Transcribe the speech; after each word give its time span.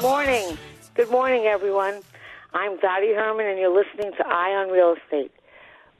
Good 0.00 0.02
morning. 0.02 0.58
Good 0.94 1.10
morning, 1.10 1.44
everyone. 1.44 2.00
I'm 2.54 2.78
Dottie 2.80 3.12
Herman, 3.14 3.46
and 3.46 3.58
you're 3.58 3.74
listening 3.74 4.12
to 4.16 4.26
Eye 4.26 4.52
on 4.52 4.70
Real 4.70 4.94
Estate. 4.94 5.30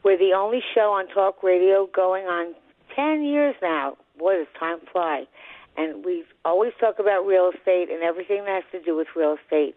We're 0.02 0.16
the 0.16 0.32
only 0.32 0.62
show 0.74 0.92
on 0.92 1.06
talk 1.08 1.42
radio 1.42 1.86
going 1.94 2.24
on 2.24 2.54
10 2.96 3.22
years 3.22 3.54
now. 3.60 3.96
Boy, 4.18 4.38
does 4.38 4.46
time 4.58 4.78
fly. 4.90 5.26
And 5.76 6.04
we 6.04 6.24
always 6.44 6.72
talk 6.80 6.98
about 6.98 7.26
real 7.26 7.50
estate 7.54 7.90
and 7.90 8.02
everything 8.02 8.44
that 8.46 8.62
has 8.62 8.80
to 8.80 8.84
do 8.84 8.96
with 8.96 9.08
real 9.14 9.36
estate, 9.42 9.76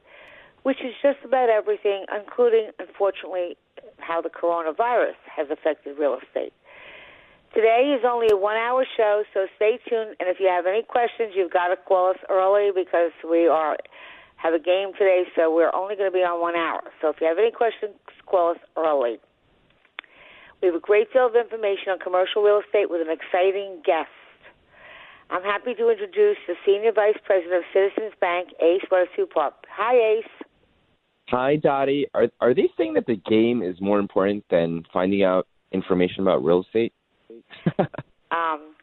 which 0.64 0.80
is 0.82 0.94
just 1.02 1.20
about 1.26 1.50
everything, 1.50 2.06
including, 2.14 2.72
unfortunately, 2.80 3.58
how 4.00 4.22
the 4.22 4.30
coronavirus 4.30 5.16
has 5.36 5.50
affected 5.50 5.98
real 5.98 6.18
estate. 6.24 6.54
Today 7.54 7.94
is 7.94 8.04
only 8.04 8.28
a 8.32 8.36
one 8.36 8.58
hour 8.58 8.84
show, 8.98 9.23
so 9.32 9.46
stay 9.58 9.78
tuned. 9.88 10.16
And 10.20 10.28
if 10.28 10.38
you 10.40 10.48
have 10.48 10.66
any 10.66 10.82
questions, 10.82 11.34
you've 11.36 11.54
got 11.54 11.68
to 11.68 11.76
call 11.78 12.10
us 12.10 12.18
early 12.28 12.72
because 12.73 13.12
we 13.30 13.48
are 13.48 13.78
have 14.38 14.56
a 14.56 14.60
game 14.60 14.92
today, 14.94 15.23
so 15.36 15.54
we're 15.54 15.73
only 15.73 15.95
going 15.95 16.10
to 16.10 16.14
be 16.14 16.26
on 16.26 16.42
one 16.42 16.56
hour. 16.56 16.82
So 17.00 17.10
if 17.10 17.18
you 17.22 17.28
have 17.28 17.38
any 17.38 17.52
questions, 17.52 17.94
call 18.26 18.52
us 18.52 18.58
early. 18.76 19.18
We 20.62 20.68
have 20.68 20.76
a 20.76 20.82
great 20.82 21.14
deal 21.14 21.28
of 21.28 21.36
information 21.36 21.94
on 21.94 22.00
commercial 22.00 22.42
real 22.42 22.60
estate 22.66 22.90
with 22.90 23.06
an 23.06 23.14
exciting 23.14 23.82
guest. 23.86 24.10
I'm 25.30 25.44
happy 25.44 25.76
to 25.76 25.90
introduce 25.90 26.38
the 26.48 26.56
Senior 26.66 26.92
Vice 26.92 27.17
President 27.23 27.54
of 27.54 27.64
Citizens 27.72 28.14
Bank, 28.20 28.50
Ace 28.60 28.82
Weatherspoon. 28.92 29.52
Hi, 29.70 30.17
Ace. 30.17 30.45
Hi, 31.30 31.56
Dottie. 31.56 32.08
Are 32.14 32.28
are 32.42 32.54
they 32.54 32.70
saying 32.78 32.95
that 32.95 33.06
the 33.06 33.16
game 33.16 33.62
is 33.62 33.80
more 33.80 34.00
important 34.00 34.44
than 34.50 34.84
finding 34.92 35.23
out 35.23 35.48
information 35.72 36.22
about 36.22 36.44
real 36.44 36.64
estate? 36.64 36.94
um, 38.31 38.76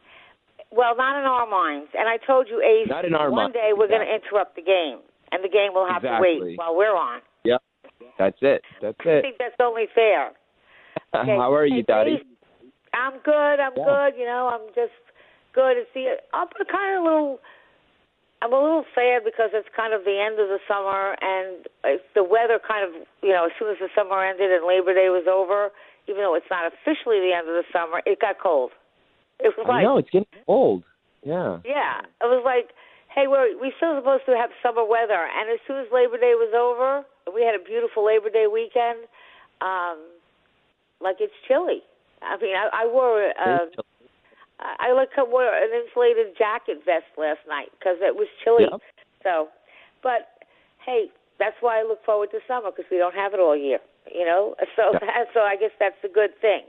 well, 0.73 0.97
not 0.97 1.19
in 1.19 1.27
our 1.27 1.47
minds. 1.49 1.91
And 1.99 2.09
I 2.09 2.17
told 2.25 2.49
you, 2.49 2.63
Ace, 2.63 2.89
Not 2.89 3.05
in 3.05 3.15
our 3.15 3.31
one 3.31 3.51
minds, 3.51 3.55
day 3.55 3.71
we're 3.77 3.89
going 3.89 4.07
to 4.07 4.15
interrupt 4.15 4.57
the 4.57 4.63
game, 4.63 4.99
and 5.33 5.43
the 5.43 5.49
game 5.49 5.75
will 5.75 5.87
have 5.87 6.03
to 6.03 6.19
wait 6.21 6.59
while 6.59 6.77
we're 6.77 6.97
on. 6.97 7.21
Yep. 7.45 7.63
That's 8.19 8.39
it. 8.43 8.63
That's 8.81 8.99
it. 9.05 9.19
I 9.19 9.23
think 9.23 9.37
that's 9.39 9.57
only 9.61 9.87
fair. 9.95 10.33
Okay. 11.11 11.35
How 11.35 11.53
are 11.53 11.67
you, 11.67 11.83
Dottie? 11.83 12.23
I'm 12.95 13.19
good. 13.25 13.59
I'm 13.59 13.75
Yeah. 13.75 13.83
good. 13.83 14.15
You 14.15 14.27
know, 14.27 14.47
I'm 14.47 14.63
just 14.79 14.95
good. 15.53 15.75
It's 15.77 15.91
the 15.93 16.23
I'm 16.33 16.47
kind 16.71 16.95
of 16.95 17.03
a 17.03 17.05
little. 17.05 17.41
I'm 18.43 18.53
a 18.53 18.57
little 18.63 18.85
sad 18.95 19.27
because 19.27 19.51
it's 19.53 19.69
kind 19.75 19.93
of 19.93 20.05
the 20.05 20.15
end 20.17 20.39
of 20.39 20.47
the 20.47 20.63
summer, 20.71 21.19
and 21.21 21.67
the 22.15 22.23
weather 22.23 22.61
kind 22.63 22.87
of, 22.87 22.95
you 23.27 23.35
know, 23.35 23.47
as 23.47 23.53
soon 23.59 23.69
as 23.75 23.77
the 23.83 23.91
summer 23.93 24.23
ended 24.23 24.55
and 24.55 24.65
Labor 24.65 24.95
Day 24.95 25.11
was 25.11 25.27
over, 25.27 25.75
even 26.09 26.23
though 26.23 26.35
it's 26.35 26.51
not 26.51 26.71
officially 26.73 27.21
the 27.21 27.33
end 27.37 27.49
of 27.49 27.55
the 27.55 27.67
summer, 27.73 28.03
it 28.07 28.21
got 28.21 28.37
cold. 28.41 28.73
It 29.41 29.53
was 29.57 29.67
like, 29.67 29.83
know 29.83 29.99
it's 29.99 30.11
getting 30.11 30.29
cold. 30.47 30.85
Yeah. 31.25 31.61
yeah, 31.65 32.01
it 32.01 32.29
was 32.29 32.41
like, 32.45 32.73
hey, 33.13 33.29
we're 33.29 33.53
we 33.61 33.73
still 33.77 33.97
supposed 34.01 34.25
to 34.25 34.37
have 34.37 34.51
summer 34.63 34.85
weather, 34.85 35.21
and 35.21 35.53
as 35.53 35.61
soon 35.67 35.81
as 35.81 35.89
Labor 35.93 36.17
Day 36.17 36.33
was 36.33 36.53
over, 36.57 37.05
we 37.33 37.45
had 37.45 37.55
a 37.55 37.63
beautiful 37.63 38.05
Labor 38.05 38.31
Day 38.31 38.47
weekend. 38.49 39.05
Um, 39.61 40.01
like 41.01 41.17
it's 41.21 41.37
chilly. 41.49 41.85
I 42.23 42.37
mean, 42.41 42.57
I, 42.57 42.85
I 42.85 42.87
wore 42.87 43.21
a, 43.21 43.69
I 44.61 44.93
like 44.93 45.09
I 45.17 45.25
wore 45.25 45.49
an 45.49 45.73
insulated 45.73 46.37
jacket 46.37 46.85
vest 46.85 47.09
last 47.17 47.41
night 47.49 47.73
because 47.79 47.97
it 48.01 48.17
was 48.17 48.29
chilly. 48.45 48.69
Yep. 48.71 48.81
So, 49.23 49.49
but 50.03 50.45
hey, 50.85 51.09
that's 51.39 51.57
why 51.61 51.81
I 51.81 51.83
look 51.83 52.05
forward 52.05 52.31
to 52.33 52.41
summer 52.47 52.71
because 52.71 52.89
we 52.91 52.99
don't 52.99 53.15
have 53.15 53.33
it 53.33 53.41
all 53.41 53.57
year. 53.57 53.81
You 54.09 54.25
know, 54.25 54.55
so 54.77 54.97
so 55.35 55.41
I 55.41 55.57
guess 55.57 55.75
that's 55.79 55.99
a 56.05 56.09
good 56.13 56.31
thing. 56.41 56.63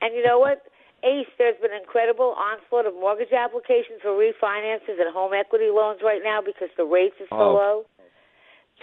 And 0.00 0.14
you 0.14 0.22
know 0.22 0.38
what? 0.38 0.62
Ace, 1.04 1.28
there's 1.38 1.56
been 1.60 1.72
an 1.72 1.80
incredible 1.80 2.34
onslaught 2.38 2.86
of 2.86 2.94
mortgage 2.94 3.32
applications 3.32 4.00
for 4.02 4.16
refinances 4.16 4.96
and 4.98 5.12
home 5.12 5.32
equity 5.34 5.68
loans 5.70 6.00
right 6.02 6.20
now 6.24 6.40
because 6.40 6.68
the 6.76 6.84
rates 6.84 7.14
are 7.20 7.28
so 7.30 7.36
Oh, 7.36 7.52
low. 7.54 7.76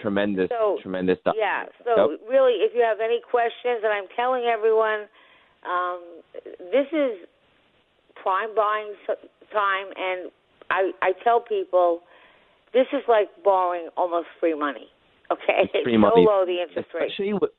Tremendous, 0.00 0.48
So, 0.48 0.78
tremendous 0.82 1.18
stuff. 1.20 1.34
Yeah. 1.38 1.66
So 1.84 2.10
Yep. 2.10 2.20
really, 2.28 2.62
if 2.66 2.74
you 2.74 2.82
have 2.82 3.00
any 3.00 3.20
questions, 3.20 3.82
and 3.84 3.92
I'm 3.92 4.08
telling 4.16 4.44
everyone, 4.44 5.06
um, 5.62 6.00
this 6.72 6.86
is 6.92 7.18
prime 8.16 8.54
buying 8.54 8.94
time, 9.52 9.86
and 9.96 10.30
I 10.70 10.90
I 11.02 11.12
tell 11.22 11.40
people, 11.40 12.02
this 12.72 12.86
is 12.92 13.02
like 13.08 13.28
borrowing 13.44 13.88
almost 13.96 14.28
free 14.40 14.54
money. 14.54 14.88
Okay, 15.30 15.70
It's 15.74 15.84
so 15.94 15.98
money. 15.98 16.26
low 16.26 16.44
the 16.46 16.60
interest 16.62 16.88
rate. 16.94 17.04
especially 17.10 17.32
with, 17.34 17.50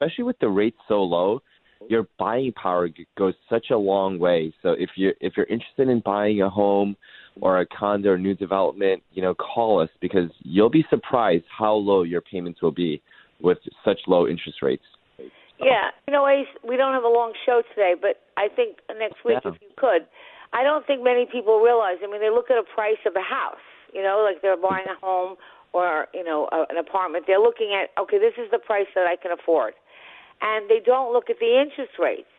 especially 0.00 0.24
with 0.24 0.38
the 0.38 0.48
rates 0.48 0.76
so 0.86 1.02
low, 1.02 1.42
your 1.88 2.06
buying 2.18 2.52
power 2.52 2.88
goes 3.16 3.34
such 3.48 3.66
a 3.70 3.76
long 3.76 4.18
way. 4.18 4.52
So 4.62 4.70
if 4.70 4.90
you're 4.96 5.14
if 5.20 5.34
you're 5.36 5.46
interested 5.46 5.88
in 5.88 6.00
buying 6.04 6.42
a 6.42 6.50
home 6.50 6.96
or 7.40 7.60
a 7.60 7.66
condo 7.66 8.10
or 8.10 8.18
new 8.18 8.34
development, 8.34 9.02
you 9.12 9.22
know, 9.22 9.34
call 9.34 9.80
us 9.80 9.88
because 10.00 10.30
you'll 10.40 10.70
be 10.70 10.84
surprised 10.90 11.44
how 11.56 11.74
low 11.74 12.02
your 12.02 12.20
payments 12.20 12.60
will 12.62 12.72
be 12.72 13.00
with 13.40 13.58
such 13.84 13.98
low 14.08 14.26
interest 14.26 14.58
rates. 14.60 14.82
Yeah, 15.60 15.90
you 16.06 16.12
know, 16.12 16.28
Ace, 16.28 16.46
we 16.62 16.76
don't 16.76 16.94
have 16.94 17.02
a 17.02 17.08
long 17.08 17.32
show 17.44 17.62
today, 17.74 17.94
but 18.00 18.22
I 18.36 18.46
think 18.48 18.78
next 18.96 19.24
week, 19.24 19.38
Yeah. 19.42 19.50
if 19.50 19.60
you 19.60 19.68
could, 19.76 20.06
I 20.52 20.62
don't 20.62 20.86
think 20.86 21.02
many 21.02 21.26
people 21.26 21.58
realize. 21.60 21.98
I 22.02 22.06
mean, 22.06 22.20
they 22.20 22.30
look 22.30 22.48
at 22.48 22.58
a 22.58 22.62
price 22.62 23.02
of 23.06 23.14
a 23.16 23.22
house, 23.22 23.62
you 23.92 24.02
know, 24.02 24.22
like 24.22 24.40
they're 24.40 24.56
buying 24.56 24.86
a 24.86 24.94
home 25.04 25.36
or 25.72 26.06
you 26.14 26.24
know 26.24 26.48
a, 26.52 26.66
an 26.70 26.78
apartment. 26.78 27.24
They're 27.26 27.40
looking 27.40 27.74
at 27.74 27.90
okay, 28.00 28.18
this 28.18 28.34
is 28.38 28.50
the 28.50 28.58
price 28.58 28.86
that 28.94 29.06
I 29.06 29.16
can 29.16 29.32
afford, 29.32 29.74
and 30.40 30.68
they 30.70 30.80
don't 30.84 31.12
look 31.12 31.30
at 31.30 31.38
the 31.38 31.60
interest 31.60 31.98
rates. 31.98 32.30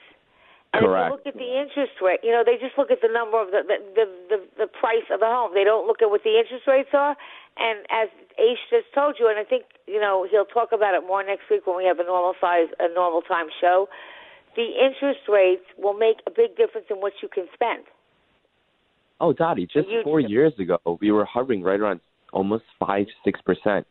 And 0.71 0.85
if 0.85 0.87
Correct. 0.87 1.09
you 1.09 1.11
look 1.17 1.25
at 1.25 1.33
the 1.33 1.51
interest 1.57 1.97
rate, 1.97 2.19
you 2.21 2.29
know, 2.29 2.43
they 2.45 2.53
just 2.61 2.77
look 2.77 2.91
at 2.91 3.01
the 3.01 3.09
number 3.09 3.41
of 3.41 3.49
the 3.49 3.65
the, 3.65 4.05
the 4.29 4.37
the 4.65 4.67
price 4.69 5.07
of 5.09 5.19
the 5.19 5.25
home. 5.25 5.57
They 5.57 5.63
don't 5.63 5.87
look 5.87 6.01
at 6.01 6.09
what 6.13 6.21
the 6.21 6.37
interest 6.37 6.67
rates 6.67 6.93
are. 6.93 7.17
And 7.57 7.79
as 7.89 8.07
Ace 8.37 8.61
just 8.69 8.85
told 8.93 9.17
you, 9.17 9.27
and 9.27 9.39
I 9.39 9.43
think 9.43 9.65
you 9.87 9.99
know 9.99 10.27
he'll 10.29 10.45
talk 10.45 10.69
about 10.71 10.93
it 10.93 11.01
more 11.01 11.23
next 11.25 11.49
week 11.49 11.65
when 11.65 11.75
we 11.75 11.85
have 11.85 11.97
a 11.97 12.05
normal 12.05 12.33
size, 12.39 12.69
a 12.79 12.87
normal 12.93 13.21
time 13.21 13.47
show. 13.59 13.89
The 14.55 14.77
interest 14.77 15.25
rates 15.27 15.65
will 15.77 15.97
make 15.97 16.17
a 16.27 16.31
big 16.31 16.55
difference 16.55 16.87
in 16.89 16.97
what 16.97 17.13
you 17.21 17.29
can 17.33 17.47
spend. 17.53 17.85
Oh, 19.19 19.33
Dottie, 19.33 19.65
just 19.65 19.89
You- 19.89 20.03
four 20.03 20.19
years 20.19 20.53
ago, 20.59 20.79
we 21.01 21.11
were 21.11 21.25
hovering 21.25 21.61
right 21.61 21.79
around 21.79 21.99
almost 22.31 22.63
five, 22.79 23.07
six 23.23 23.41
percent, 23.41 23.87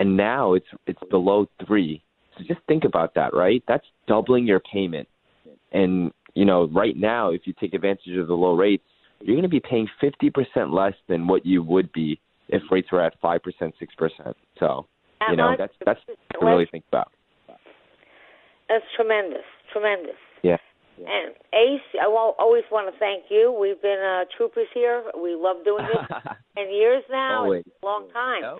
and 0.00 0.16
now 0.16 0.54
it's 0.54 0.66
it's 0.86 1.02
below 1.08 1.46
three. 1.66 2.02
So 2.36 2.44
just 2.46 2.60
think 2.68 2.84
about 2.84 3.14
that, 3.14 3.34
right? 3.34 3.62
That's 3.66 3.86
doubling 4.06 4.46
your 4.46 4.60
payment. 4.60 5.08
And 5.72 6.12
you 6.34 6.44
know, 6.44 6.68
right 6.68 6.96
now, 6.96 7.30
if 7.30 7.42
you 7.44 7.54
take 7.58 7.74
advantage 7.74 8.16
of 8.18 8.28
the 8.28 8.34
low 8.34 8.54
rates, 8.54 8.84
you're 9.20 9.34
going 9.34 9.42
to 9.42 9.48
be 9.48 9.60
paying 9.60 9.88
fifty 10.00 10.30
percent 10.30 10.72
less 10.72 10.94
than 11.08 11.26
what 11.26 11.46
you 11.46 11.62
would 11.62 11.92
be 11.92 12.20
if 12.48 12.62
rates 12.70 12.92
were 12.92 13.00
at 13.00 13.14
five 13.20 13.42
percent, 13.42 13.74
six 13.78 13.94
percent. 13.94 14.36
So 14.58 14.86
you 15.30 15.36
know, 15.36 15.54
that's 15.58 15.72
that's 15.84 16.00
to 16.06 16.44
really 16.44 16.66
think 16.70 16.84
about. 16.88 17.10
That's 18.68 18.84
tremendous, 18.96 19.44
tremendous. 19.72 20.16
Yeah. 20.42 20.56
And 20.98 21.34
Ace, 21.52 21.80
I 22.00 22.06
always 22.06 22.64
want 22.72 22.92
to 22.92 22.98
thank 22.98 23.24
you. 23.30 23.54
We've 23.58 23.80
been 23.80 24.00
uh, 24.00 24.24
troopers 24.36 24.66
here. 24.72 25.04
We 25.20 25.34
love 25.34 25.58
doing 25.64 25.84
this. 25.84 26.22
Ten 26.56 26.72
years 26.72 27.02
now. 27.10 27.44
Always. 27.44 27.64
It's 27.66 27.76
a 27.82 27.86
long 27.86 28.08
time. 28.12 28.42
Yep. 28.42 28.58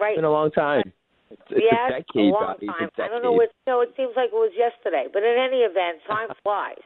Right. 0.00 0.10
It's 0.10 0.18
been 0.18 0.24
a 0.24 0.30
long 0.30 0.50
time. 0.50 0.92
It's, 1.30 1.42
it's 1.50 1.66
yes, 1.66 1.90
a 1.90 2.02
decade, 2.02 2.30
a 2.30 2.34
long 2.34 2.54
Dottie. 2.54 2.66
time. 2.66 2.90
I 3.02 3.08
don't 3.08 3.22
know 3.22 3.34
what. 3.34 3.50
No, 3.66 3.80
it 3.82 3.90
seems 3.96 4.14
like 4.14 4.30
it 4.30 4.38
was 4.38 4.54
yesterday. 4.54 5.10
But 5.10 5.22
in 5.22 5.34
any 5.34 5.66
event, 5.66 6.02
time 6.06 6.30
flies. 6.42 6.82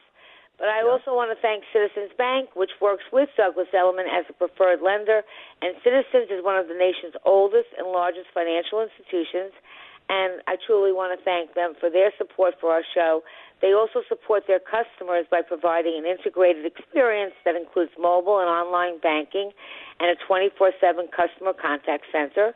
But 0.61 0.69
I 0.69 0.85
also 0.85 1.17
want 1.17 1.33
to 1.33 1.39
thank 1.41 1.65
Citizens 1.73 2.13
Bank, 2.21 2.53
which 2.53 2.69
works 2.77 3.01
with 3.09 3.33
Douglas 3.33 3.73
Elliman 3.73 4.05
as 4.05 4.29
a 4.29 4.33
preferred 4.37 4.85
lender. 4.85 5.25
And 5.57 5.73
Citizens 5.81 6.29
is 6.29 6.45
one 6.45 6.53
of 6.53 6.69
the 6.69 6.77
nation's 6.77 7.17
oldest 7.25 7.73
and 7.81 7.89
largest 7.89 8.29
financial 8.29 8.77
institutions. 8.77 9.57
And 10.05 10.37
I 10.45 10.61
truly 10.61 10.93
want 10.93 11.17
to 11.17 11.19
thank 11.25 11.57
them 11.57 11.73
for 11.81 11.89
their 11.89 12.13
support 12.13 12.61
for 12.61 12.69
our 12.69 12.85
show. 12.93 13.25
They 13.61 13.73
also 13.73 14.05
support 14.05 14.45
their 14.45 14.61
customers 14.61 15.25
by 15.33 15.41
providing 15.41 15.97
an 15.97 16.05
integrated 16.05 16.65
experience 16.65 17.33
that 17.41 17.57
includes 17.57 17.93
mobile 17.97 18.37
and 18.37 18.49
online 18.49 19.01
banking 19.01 19.49
and 19.97 20.13
a 20.13 20.17
24 20.29 20.77
7 20.77 21.09
customer 21.09 21.53
contact 21.57 22.05
center. 22.13 22.53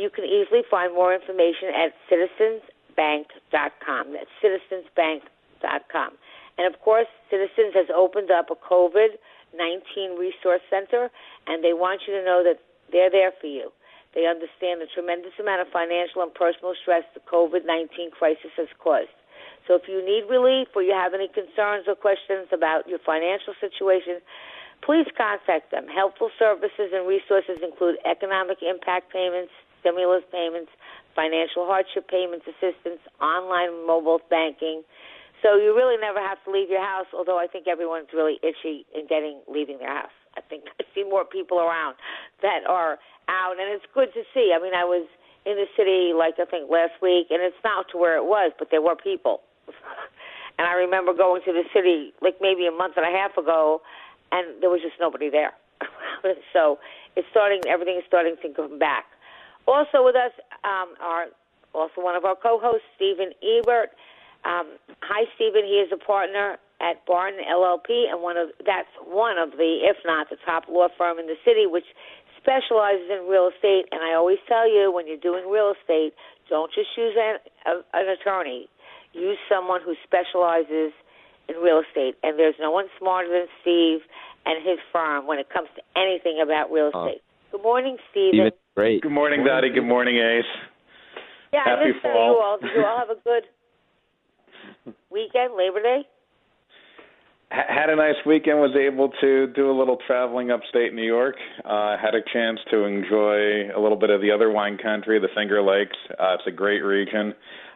You 0.00 0.08
can 0.08 0.24
easily 0.24 0.64
find 0.70 0.94
more 0.94 1.12
information 1.12 1.68
at 1.76 1.92
citizensbank.com. 2.08 4.16
That's 4.16 4.32
citizensbank.com. 4.40 6.10
And 6.56 6.66
of 6.66 6.80
course, 6.80 7.06
Citizens 7.28 7.74
has 7.74 7.88
opened 7.94 8.30
up 8.30 8.50
a 8.50 8.56
COVID 8.56 9.20
19 9.52 10.16
resource 10.16 10.62
center, 10.70 11.10
and 11.46 11.62
they 11.62 11.74
want 11.74 12.02
you 12.06 12.14
to 12.14 12.24
know 12.24 12.42
that 12.44 12.60
they're 12.92 13.10
there 13.10 13.32
for 13.40 13.46
you. 13.46 13.72
They 14.14 14.26
understand 14.26 14.80
the 14.80 14.88
tremendous 14.92 15.32
amount 15.38 15.60
of 15.60 15.68
financial 15.68 16.22
and 16.22 16.32
personal 16.32 16.74
stress 16.80 17.04
the 17.14 17.20
COVID 17.20 17.66
19 17.66 18.10
crisis 18.10 18.50
has 18.56 18.68
caused. 18.78 19.12
So 19.68 19.76
if 19.76 19.86
you 19.86 20.02
need 20.02 20.32
relief 20.32 20.68
or 20.74 20.82
you 20.82 20.92
have 20.92 21.14
any 21.14 21.28
concerns 21.28 21.86
or 21.86 21.94
questions 21.94 22.48
about 22.50 22.88
your 22.88 22.98
financial 23.04 23.54
situation, 23.60 24.18
please 24.82 25.06
contact 25.16 25.70
them. 25.70 25.86
Helpful 25.86 26.30
services 26.38 26.90
and 26.90 27.06
resources 27.06 27.60
include 27.62 27.96
economic 28.08 28.58
impact 28.62 29.12
payments, 29.12 29.52
stimulus 29.80 30.22
payments, 30.30 30.70
financial 31.16 31.66
hardship 31.66 32.08
payments 32.08 32.46
assistance, 32.46 33.00
online 33.20 33.86
mobile 33.86 34.20
banking, 34.30 34.82
so 35.42 35.56
you 35.56 35.74
really 35.74 35.96
never 35.96 36.20
have 36.20 36.42
to 36.44 36.50
leave 36.50 36.68
your 36.68 36.84
house, 36.84 37.08
although 37.16 37.38
I 37.38 37.46
think 37.46 37.66
everyone's 37.66 38.12
really 38.12 38.38
itchy 38.42 38.84
in 38.94 39.06
getting 39.08 39.40
leaving 39.48 39.78
their 39.78 39.92
house. 39.92 40.14
I 40.36 40.40
think 40.40 40.64
I 40.80 40.84
see 40.94 41.04
more 41.04 41.24
people 41.24 41.58
around 41.58 41.96
that 42.42 42.64
are 42.68 42.98
out, 43.28 43.56
and 43.58 43.68
it's 43.72 43.86
good 43.94 44.12
to 44.14 44.22
see. 44.34 44.52
I 44.54 44.60
mean, 44.62 44.74
I 44.74 44.84
was 44.84 45.08
in 45.46 45.56
the 45.56 45.66
city 45.76 46.12
like 46.12 46.36
I 46.36 46.44
think 46.44 46.70
last 46.70 47.00
week, 47.00 47.28
and 47.30 47.40
it's 47.42 47.56
not 47.64 47.88
to 47.92 47.96
where 47.96 48.16
it 48.16 48.24
was, 48.24 48.52
but 48.58 48.68
there 48.70 48.82
were 48.82 48.96
people. 48.96 49.40
and 50.58 50.68
I 50.68 50.74
remember 50.74 51.14
going 51.14 51.42
to 51.46 51.52
the 51.52 51.64
city 51.72 52.12
like 52.20 52.36
maybe 52.40 52.66
a 52.66 52.72
month 52.72 52.94
and 52.96 53.06
a 53.06 53.16
half 53.16 53.36
ago, 53.36 53.80
and 54.32 54.60
there 54.60 54.68
was 54.68 54.80
just 54.82 55.00
nobody 55.00 55.30
there. 55.30 55.52
so 56.52 56.78
it's 57.16 57.26
starting. 57.30 57.62
Everything 57.66 57.96
is 57.96 58.04
starting 58.06 58.36
to 58.42 58.48
come 58.52 58.78
back. 58.78 59.06
Also 59.70 60.02
with 60.02 60.16
us 60.16 60.34
um, 60.66 60.98
are 60.98 61.30
also 61.72 62.02
one 62.02 62.16
of 62.16 62.24
our 62.24 62.34
co-hosts, 62.34 62.82
Stephen 62.96 63.30
Ebert. 63.38 63.94
Um, 64.42 64.74
hi, 64.98 65.30
Stephen. 65.38 65.62
He 65.62 65.78
is 65.78 65.94
a 65.94 66.00
partner 66.02 66.58
at 66.82 67.06
Barton 67.06 67.38
LLP, 67.38 68.10
and 68.10 68.18
one 68.20 68.36
of 68.36 68.50
that's 68.66 68.90
one 69.06 69.38
of 69.38 69.52
the, 69.52 69.86
if 69.86 69.96
not 70.04 70.28
the 70.28 70.36
top 70.44 70.64
law 70.68 70.88
firm 70.98 71.20
in 71.20 71.26
the 71.26 71.38
city, 71.44 71.70
which 71.70 71.86
specializes 72.42 73.06
in 73.14 73.30
real 73.30 73.52
estate. 73.54 73.86
And 73.92 74.02
I 74.02 74.18
always 74.18 74.42
tell 74.48 74.66
you, 74.66 74.90
when 74.90 75.06
you're 75.06 75.22
doing 75.22 75.46
real 75.46 75.72
estate, 75.78 76.18
don't 76.48 76.72
just 76.74 76.90
use 76.96 77.14
an, 77.14 77.38
a, 77.66 77.84
an 77.94 78.08
attorney. 78.08 78.66
Use 79.12 79.38
someone 79.48 79.82
who 79.84 79.94
specializes 80.02 80.90
in 81.48 81.56
real 81.62 81.82
estate. 81.86 82.16
And 82.22 82.38
there's 82.38 82.54
no 82.58 82.70
one 82.70 82.86
smarter 82.98 83.28
than 83.28 83.46
Steve 83.60 84.00
and 84.46 84.58
his 84.66 84.78
firm 84.90 85.26
when 85.26 85.38
it 85.38 85.50
comes 85.50 85.68
to 85.76 85.82
anything 85.94 86.40
about 86.42 86.72
real 86.72 86.90
uh, 86.94 87.06
estate. 87.06 87.22
Uh, 87.22 87.56
Good 87.56 87.62
morning, 87.62 87.98
Stephen. 88.10 88.50
Great. 88.74 89.02
Good 89.02 89.12
morning, 89.12 89.44
Dottie. 89.44 89.70
Good 89.70 89.84
morning, 89.86 90.16
Ace. 90.16 90.44
Yeah, 91.52 91.60
Happy 91.64 91.80
I 91.82 91.86
missed 91.88 92.02
fall. 92.02 92.12
you 92.32 92.40
all. 92.42 92.58
Did 92.60 92.70
you 92.76 92.84
all 92.84 92.98
have 92.98 93.10
a 93.10 93.20
good 94.84 94.94
weekend, 95.10 95.54
Labor 95.56 95.82
Day? 95.82 96.02
had 97.50 97.90
a 97.90 97.96
nice 97.96 98.14
weekend. 98.24 98.60
Was 98.60 98.76
able 98.76 99.10
to 99.20 99.48
do 99.54 99.70
a 99.70 99.76
little 99.76 99.98
traveling 100.06 100.52
upstate 100.52 100.94
New 100.94 101.04
York. 101.04 101.34
Uh, 101.64 101.96
had 102.00 102.14
a 102.14 102.22
chance 102.32 102.60
to 102.70 102.84
enjoy 102.84 103.74
a 103.76 103.80
little 103.80 103.98
bit 103.98 104.10
of 104.10 104.20
the 104.20 104.30
other 104.30 104.50
wine 104.50 104.78
country, 104.78 105.18
the 105.18 105.28
Finger 105.34 105.60
Lakes. 105.60 105.96
Uh, 106.10 106.34
it's 106.34 106.44
a 106.46 106.52
great 106.52 106.82
region, 106.82 107.34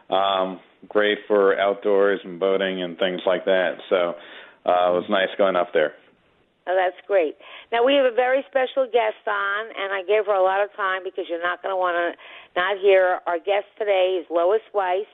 um, 0.09 0.61
great 0.87 1.17
for 1.27 1.59
outdoors 1.59 2.21
and 2.23 2.39
boating 2.39 2.83
and 2.83 2.97
things 2.97 3.19
like 3.25 3.43
that. 3.45 3.73
So 3.89 4.15
uh, 4.65 4.91
it 4.91 4.95
was 4.95 5.05
nice 5.09 5.27
going 5.37 5.57
up 5.57 5.73
there. 5.73 5.91
Oh, 6.67 6.73
that's 6.73 6.97
great. 7.05 7.37
Now 7.71 7.85
we 7.85 7.93
have 7.93 8.05
a 8.05 8.15
very 8.15 8.43
special 8.49 8.89
guest 8.89 9.21
on, 9.27 9.69
and 9.77 9.93
I 9.93 10.01
gave 10.01 10.25
her 10.25 10.33
a 10.33 10.41
lot 10.41 10.63
of 10.63 10.73
time 10.73 11.03
because 11.03 11.25
you're 11.29 11.43
not 11.43 11.61
going 11.61 11.71
to 11.71 11.77
want 11.77 11.93
to 11.93 12.17
not 12.57 12.81
hear. 12.81 13.21
Our 13.27 13.37
guest 13.37 13.69
today 13.77 14.17
is 14.19 14.25
Lois 14.29 14.65
Weiss 14.73 15.05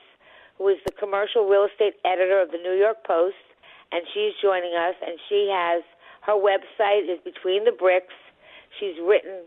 who 0.58 0.68
is 0.68 0.78
the 0.86 0.92
commercial 0.92 1.48
real 1.48 1.66
estate 1.66 1.94
editor 2.04 2.40
of 2.40 2.50
the 2.50 2.58
New 2.58 2.78
York 2.78 3.04
Post, 3.04 3.42
and 3.90 4.02
she's 4.14 4.32
joining 4.40 4.74
us. 4.74 4.94
And 5.04 5.18
she 5.28 5.50
has 5.50 5.82
her 6.22 6.38
website 6.38 7.10
is 7.10 7.18
Between 7.24 7.64
the 7.64 7.72
Bricks. 7.72 8.14
She's 8.78 8.94
written 9.02 9.44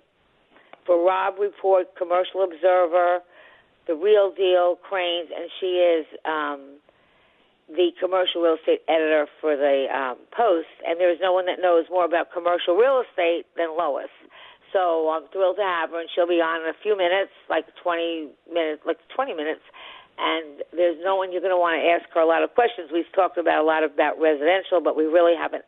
for 0.86 1.04
Robb 1.04 1.40
Report, 1.40 1.88
Commercial 1.96 2.44
Observer, 2.44 3.20
The 3.88 3.96
Real 3.96 4.32
Deal, 4.36 4.76
Crain's, 4.76 5.30
and 5.34 5.50
she 5.60 5.80
is 5.80 6.06
um, 6.26 6.78
the 7.68 7.90
commercial 8.00 8.42
real 8.42 8.56
estate 8.56 8.82
editor 8.88 9.28
for 9.42 9.58
the 9.58 9.90
um, 9.90 10.18
Post. 10.36 10.70
And 10.86 11.00
there 11.00 11.12
is 11.12 11.20
no 11.22 11.34
one 11.34 11.46
that 11.46 11.58
knows 11.62 11.86
more 11.90 12.06
about 12.06 12.32
commercial 12.32 12.76
real 12.76 13.02
estate 13.02 13.46
than 13.58 13.74
Lois. 13.78 14.12
So 14.74 15.10
I'm 15.10 15.24
thrilled 15.32 15.56
to 15.58 15.64
have 15.64 15.92
her, 15.92 16.00
and 16.00 16.10
she'll 16.14 16.28
be 16.28 16.44
on 16.44 16.62
in 16.62 16.68
a 16.68 16.78
few 16.84 16.98
minutes, 16.98 17.32
like 17.50 17.66
20 17.82 18.28
minutes, 18.52 18.84
like 18.86 19.00
20 19.16 19.34
minutes, 19.34 19.64
and 20.18 20.64
there's 20.72 21.00
no 21.04 21.16
one 21.16 21.32
you're 21.32 21.44
going 21.44 21.56
to 21.56 21.60
want 21.60 21.80
to 21.80 21.84
ask 21.88 22.08
her 22.14 22.20
a 22.20 22.28
lot 22.28 22.44
of 22.44 22.54
questions. 22.56 22.92
We've 22.92 23.10
talked 23.16 23.38
about 23.38 23.64
a 23.64 23.68
lot 23.68 23.84
about 23.84 24.20
residential, 24.20 24.80
but 24.84 24.96
we 24.96 25.04
really 25.04 25.36
haven't 25.36 25.64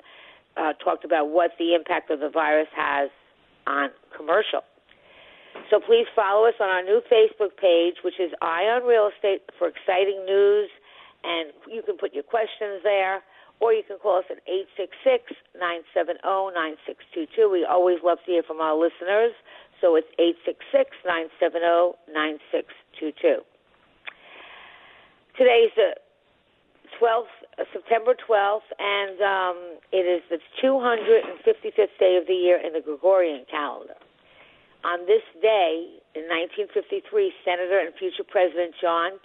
uh, 0.55 0.73
talked 0.83 1.03
about 1.03 1.29
what 1.29 1.51
the 1.59 1.75
impact 1.75 2.11
of 2.11 2.19
the 2.19 2.29
virus 2.29 2.67
has 2.75 3.09
on 3.65 3.89
commercial. 4.15 4.63
So 5.69 5.79
please 5.79 6.05
follow 6.15 6.47
us 6.47 6.55
on 6.59 6.69
our 6.69 6.83
new 6.83 7.01
Facebook 7.11 7.57
page, 7.59 8.03
which 8.03 8.19
is 8.19 8.31
Eye 8.41 8.71
on 8.71 8.83
Real 8.87 9.09
Estate, 9.11 9.41
for 9.57 9.67
exciting 9.67 10.23
news, 10.25 10.69
and 11.27 11.51
you 11.67 11.83
can 11.83 11.97
put 11.97 12.13
your 12.13 12.23
questions 12.23 12.79
there, 12.83 13.21
or 13.59 13.73
you 13.73 13.83
can 13.83 13.97
call 13.99 14.19
us 14.19 14.25
at 14.31 14.39
866-970-9622. 15.59 17.51
We 17.51 17.65
always 17.65 17.99
love 18.03 18.19
to 18.25 18.31
hear 18.31 18.43
from 18.43 18.61
our 18.61 18.75
listeners, 18.75 19.33
so 19.81 19.95
it's 19.95 20.07
866-970-9622. 20.71 23.43
Today's 25.37 25.71
the 25.75 25.95
12th, 26.99 27.25
uh, 27.59 27.65
September 27.73 28.15
12th, 28.15 28.61
and 28.79 29.21
um, 29.21 29.77
it 29.91 30.05
is 30.07 30.23
the 30.29 30.39
255th 30.63 31.99
day 31.99 32.15
of 32.19 32.25
the 32.27 32.33
year 32.33 32.57
in 32.57 32.73
the 32.73 32.81
Gregorian 32.81 33.45
calendar. 33.51 33.93
On 34.85 35.05
this 35.05 35.23
day, 35.41 35.99
in 36.15 36.23
1953, 36.29 37.33
Senator 37.43 37.79
and 37.79 37.93
future 37.99 38.23
President 38.23 38.73
John 38.81 39.19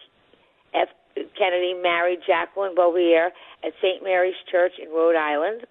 F. 0.75 0.88
Kennedy 1.14 1.75
married 1.75 2.21
Jacqueline 2.26 2.75
Bouvier 2.75 3.31
at 3.64 3.73
St. 3.81 4.02
Mary's 4.02 4.38
Church 4.50 4.73
in 4.83 4.90
Rhode 4.90 5.16
Island. 5.16 5.66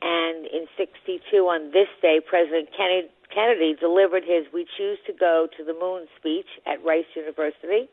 And 0.00 0.46
in 0.46 0.66
62, 0.76 1.36
on 1.42 1.72
this 1.72 1.88
day, 2.00 2.20
President 2.24 2.68
Kennedy, 2.76 3.08
Kennedy 3.34 3.74
delivered 3.78 4.22
his 4.22 4.46
We 4.52 4.66
Choose 4.76 4.98
to 5.06 5.12
Go 5.12 5.48
to 5.56 5.64
the 5.64 5.74
Moon 5.74 6.06
speech 6.18 6.46
at 6.66 6.82
Rice 6.84 7.08
University. 7.16 7.90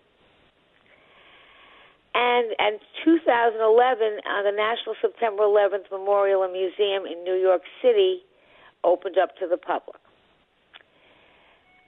And 2.14 2.54
in 2.60 2.80
2011, 3.04 4.20
uh, 4.24 4.44
the 4.44 4.56
National 4.56 4.96
September 5.02 5.44
11th 5.44 5.92
Memorial 5.92 6.44
and 6.44 6.54
Museum 6.54 7.04
in 7.06 7.24
New 7.24 7.36
York 7.36 7.62
City 7.82 8.24
opened 8.84 9.18
up 9.18 9.36
to 9.38 9.48
the 9.48 9.58
public. 9.58 9.98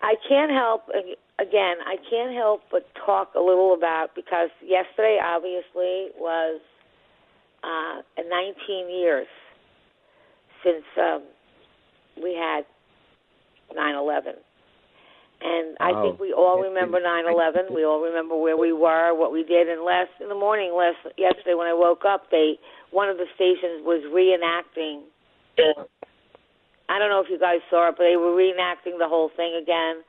I 0.01 0.15
can't 0.27 0.51
help, 0.51 0.89
again, 1.39 1.77
I 1.85 1.95
can't 2.09 2.33
help 2.33 2.61
but 2.71 2.87
talk 3.05 3.33
a 3.35 3.39
little 3.39 3.73
about, 3.73 4.15
because 4.15 4.49
yesterday 4.63 5.19
obviously 5.23 6.09
was 6.17 6.61
uh, 7.63 8.01
19 8.17 8.89
years 8.89 9.27
since 10.63 10.83
um, 10.97 11.23
we 12.21 12.33
had 12.33 12.65
9 13.75 13.95
11. 13.95 14.33
And 15.39 15.77
I 15.79 15.93
think 16.01 16.19
we 16.19 16.33
all 16.33 16.59
remember 16.59 16.97
9/11. 16.97 17.69
We 17.69 17.85
all 17.85 18.01
remember 18.01 18.35
where 18.35 18.57
we 18.57 18.73
were, 18.73 19.13
what 19.13 19.31
we 19.31 19.43
did. 19.43 19.69
And 19.69 19.83
last 19.85 20.09
in 20.19 20.29
the 20.29 20.35
morning, 20.35 20.73
last 20.73 20.97
yesterday 21.15 21.53
when 21.53 21.67
I 21.67 21.73
woke 21.77 22.05
up, 22.09 22.31
they 22.31 22.57
one 22.89 23.07
of 23.07 23.17
the 23.17 23.29
stations 23.35 23.85
was 23.85 24.01
reenacting. 24.09 25.05
I 26.89 26.97
don't 26.97 27.09
know 27.09 27.21
if 27.21 27.29
you 27.29 27.37
guys 27.37 27.59
saw 27.69 27.89
it, 27.89 27.95
but 27.97 28.05
they 28.05 28.17
were 28.17 28.33
reenacting 28.33 28.97
the 28.97 29.07
whole 29.07 29.29
thing 29.35 29.53
again, 29.61 30.01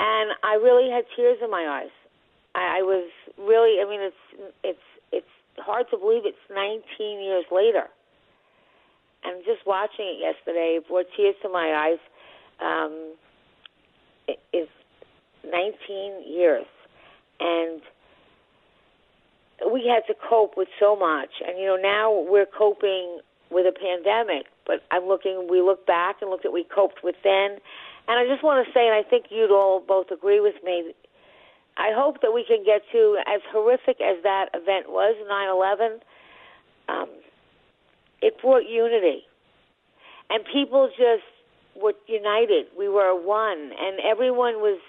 and 0.00 0.32
I 0.42 0.54
really 0.54 0.90
had 0.90 1.04
tears 1.14 1.38
in 1.44 1.50
my 1.50 1.68
eyes. 1.68 1.92
I, 2.54 2.80
I 2.80 2.82
was 2.82 3.10
really. 3.36 3.84
I 3.84 3.88
mean, 3.88 4.00
it's 4.00 4.50
it's 4.64 4.88
it's 5.12 5.34
hard 5.58 5.86
to 5.90 5.98
believe 5.98 6.22
it's 6.24 6.40
19 6.48 7.20
years 7.20 7.44
later. 7.52 7.84
And 9.22 9.44
just 9.44 9.66
watching 9.66 10.08
it 10.08 10.18
yesterday 10.18 10.80
brought 10.88 11.04
tears 11.14 11.36
to 11.42 11.48
my 11.50 11.76
eyes. 11.76 12.00
Um, 12.60 13.14
is 14.52 14.68
19 15.44 16.22
years. 16.26 16.66
And 17.38 17.80
we 19.72 19.86
had 19.86 20.06
to 20.12 20.18
cope 20.28 20.56
with 20.56 20.68
so 20.78 20.96
much, 20.96 21.28
and 21.46 21.58
you 21.58 21.66
know 21.66 21.76
now 21.76 22.12
we're 22.12 22.46
coping 22.46 23.20
with 23.50 23.66
a 23.66 23.72
pandemic. 23.72 24.46
But 24.66 24.82
I'm 24.90 25.06
looking, 25.06 25.48
we 25.50 25.60
look 25.60 25.86
back 25.86 26.16
and 26.22 26.30
look 26.30 26.44
at 26.44 26.52
we 26.52 26.64
coped 26.64 27.02
with 27.02 27.16
then, 27.24 27.58
and 28.10 28.18
I 28.18 28.26
just 28.26 28.42
want 28.42 28.66
to 28.66 28.72
say, 28.74 28.90
and 28.90 28.94
I 28.94 29.08
think 29.08 29.26
you'd 29.30 29.54
all 29.54 29.78
both 29.78 30.10
agree 30.10 30.40
with 30.40 30.58
me. 30.64 30.92
I 31.76 31.94
hope 31.94 32.22
that 32.22 32.34
we 32.34 32.42
can 32.42 32.64
get 32.66 32.82
to 32.90 33.16
as 33.24 33.40
horrific 33.52 34.02
as 34.02 34.18
that 34.24 34.50
event 34.52 34.90
was, 34.90 35.14
9/11. 35.30 36.02
Um, 36.88 37.08
it 38.20 38.34
brought 38.42 38.66
unity, 38.68 39.22
and 40.28 40.44
people 40.44 40.90
just 40.98 41.22
were 41.80 41.94
united. 42.08 42.66
We 42.76 42.88
were 42.88 43.14
one, 43.14 43.70
and 43.78 44.00
everyone 44.00 44.58
was 44.58 44.80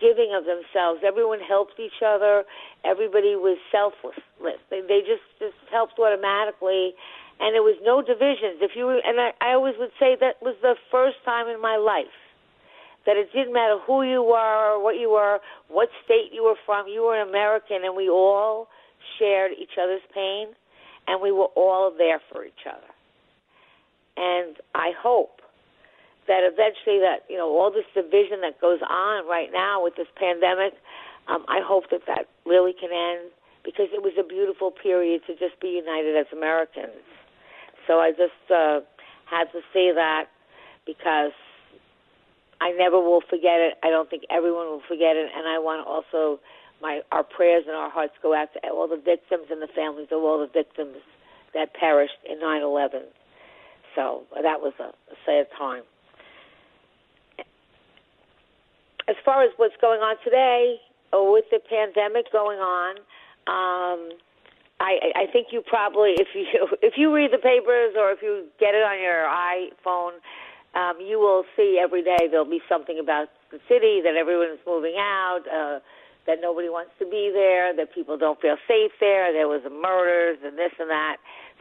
giving 0.00 0.34
of 0.34 0.42
themselves. 0.44 1.06
Everyone 1.06 1.38
helped 1.38 1.78
each 1.78 2.02
other. 2.04 2.42
Everybody 2.82 3.36
was 3.36 3.56
selfless. 3.70 4.18
They, 4.42 4.80
they 4.80 5.00
just 5.06 5.22
just 5.38 5.54
helped 5.70 5.96
automatically, 6.00 6.92
and 7.38 7.54
there 7.54 7.62
was 7.62 7.78
no 7.86 8.02
divisions. 8.02 8.58
If 8.58 8.74
you 8.74 8.86
were, 8.86 8.98
and 8.98 9.20
I, 9.20 9.30
I 9.40 9.52
always 9.54 9.78
would 9.78 9.94
say 10.00 10.16
that 10.18 10.42
was 10.42 10.56
the 10.60 10.74
first 10.90 11.22
time 11.24 11.46
in 11.46 11.62
my 11.62 11.76
life 11.76 12.10
that 13.06 13.16
it 13.16 13.32
didn't 13.32 13.52
matter 13.52 13.78
who 13.86 14.02
you 14.02 14.22
were 14.22 14.80
what 14.82 14.98
you 14.98 15.10
were, 15.10 15.40
what 15.68 15.88
state 16.04 16.32
you 16.32 16.44
were 16.44 16.56
from. 16.64 16.88
You 16.88 17.02
were 17.02 17.20
an 17.20 17.28
American, 17.28 17.84
and 17.84 17.96
we 17.96 18.08
all 18.08 18.68
shared 19.18 19.52
each 19.60 19.76
other's 19.80 20.04
pain, 20.14 20.48
and 21.06 21.20
we 21.20 21.32
were 21.32 21.52
all 21.56 21.92
there 21.96 22.20
for 22.32 22.44
each 22.44 22.64
other. 22.66 22.90
And 24.16 24.56
I 24.74 24.92
hope 24.96 25.42
that 26.26 26.40
eventually 26.44 27.00
that 27.00 27.24
you 27.28 27.36
know 27.36 27.48
all 27.48 27.70
this 27.70 27.88
division 27.94 28.40
that 28.40 28.60
goes 28.60 28.80
on 28.80 29.28
right 29.28 29.52
now 29.52 29.82
with 29.82 29.96
this 29.96 30.08
pandemic 30.16 30.72
um, 31.28 31.44
i 31.48 31.60
hope 31.60 31.84
that 31.90 32.00
that 32.06 32.28
really 32.46 32.72
can 32.72 32.90
end 32.92 33.30
because 33.64 33.88
it 33.92 34.02
was 34.02 34.12
a 34.18 34.24
beautiful 34.24 34.70
period 34.70 35.20
to 35.26 35.32
just 35.36 35.58
be 35.60 35.68
united 35.68 36.16
as 36.16 36.26
americans 36.32 37.04
so 37.86 38.00
i 38.00 38.10
just 38.10 38.40
uh, 38.48 38.80
had 39.28 39.44
to 39.52 39.60
say 39.72 39.92
that 39.92 40.26
because 40.86 41.32
i 42.60 42.72
never 42.72 43.00
will 43.00 43.22
forget 43.22 43.60
it. 43.60 43.74
I 43.82 43.90
don't 43.90 44.08
think 44.08 44.24
everyone 44.30 44.66
will 44.66 44.82
forget 44.86 45.16
it. 45.16 45.30
And 45.34 45.46
i 45.48 45.58
want 45.58 45.84
to 45.84 45.88
also 45.88 46.40
my 46.82 47.00
our 47.12 47.22
prayers 47.22 47.64
and 47.66 47.76
our 47.76 47.90
hearts 47.90 48.14
go 48.22 48.34
out 48.34 48.48
to 48.54 48.68
all 48.70 48.88
the 48.88 49.00
victims 49.00 49.46
and 49.50 49.60
the 49.62 49.68
families 49.74 50.08
of 50.10 50.22
all 50.22 50.38
the 50.38 50.52
victims 50.52 50.96
that 51.54 51.74
perished 51.74 52.18
in 52.28 52.38
9/11. 52.38 53.02
So 53.94 54.24
that 54.34 54.60
was 54.60 54.72
a, 54.80 54.90
a 54.90 55.16
sad 55.24 55.46
time. 55.56 55.82
As 59.06 59.16
far 59.24 59.42
as 59.44 59.50
what's 59.56 59.76
going 59.80 60.00
on 60.00 60.16
today 60.24 60.80
or 61.12 61.32
with 61.32 61.44
the 61.50 61.60
pandemic 61.60 62.32
going 62.32 62.58
on, 62.58 62.96
um, 63.46 64.16
I, 64.80 65.12
I 65.14 65.26
think 65.32 65.48
you 65.52 65.62
probably, 65.62 66.14
if 66.18 66.28
you 66.34 66.46
if 66.82 66.94
you 66.96 67.14
read 67.14 67.30
the 67.32 67.38
papers 67.38 67.94
or 67.96 68.10
if 68.10 68.22
you 68.22 68.46
get 68.58 68.74
it 68.74 68.82
on 68.82 69.00
your 69.00 69.24
iPhone, 69.24 70.18
um, 70.74 70.98
you 71.00 71.18
will 71.18 71.44
see 71.56 71.78
every 71.82 72.02
day 72.02 72.28
there'll 72.30 72.44
be 72.44 72.62
something 72.68 72.98
about 72.98 73.28
the 73.50 73.58
city 73.68 74.00
that 74.02 74.16
everyone 74.18 74.48
is 74.48 74.58
moving 74.66 74.96
out, 74.98 75.42
uh, 75.46 75.78
that 76.26 76.38
nobody 76.40 76.68
wants 76.68 76.90
to 76.98 77.06
be 77.06 77.30
there, 77.32 77.74
that 77.76 77.94
people 77.94 78.16
don't 78.16 78.40
feel 78.40 78.56
safe 78.66 78.92
there. 78.98 79.32
There 79.32 79.48
was 79.48 79.62
murders 79.70 80.38
and 80.44 80.58
this 80.58 80.72
and 80.78 80.90
that. 80.90 81.16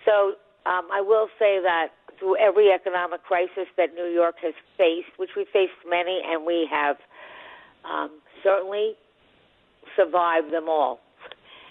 So 0.05 0.39
um, 0.65 0.87
I 0.91 1.01
will 1.01 1.27
say 1.37 1.59
that 1.61 1.89
through 2.19 2.37
every 2.37 2.71
economic 2.71 3.23
crisis 3.23 3.67
that 3.77 3.93
New 3.93 4.07
York 4.07 4.35
has 4.41 4.53
faced, 4.77 5.11
which 5.17 5.31
we 5.35 5.45
faced 5.51 5.77
many, 5.87 6.21
and 6.23 6.45
we 6.45 6.67
have 6.71 6.97
um, 7.83 8.11
certainly 8.41 8.95
survive 9.95 10.49
them 10.51 10.69
all. 10.69 10.99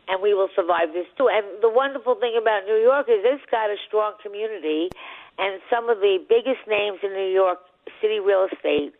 And 0.08 0.20
we 0.20 0.34
will 0.34 0.48
survive 0.54 0.92
this 0.92 1.06
too. 1.16 1.30
And 1.30 1.62
the 1.62 1.70
wonderful 1.70 2.16
thing 2.16 2.34
about 2.40 2.66
New 2.66 2.76
York 2.76 3.06
is 3.08 3.22
it's 3.22 3.42
got 3.50 3.70
a 3.70 3.76
strong 3.86 4.14
community, 4.22 4.90
and 5.38 5.60
some 5.70 5.88
of 5.88 5.98
the 5.98 6.18
biggest 6.28 6.66
names 6.68 6.98
in 7.02 7.12
New 7.12 7.32
York 7.32 7.58
City 8.00 8.20
real 8.20 8.46
estate 8.52 8.92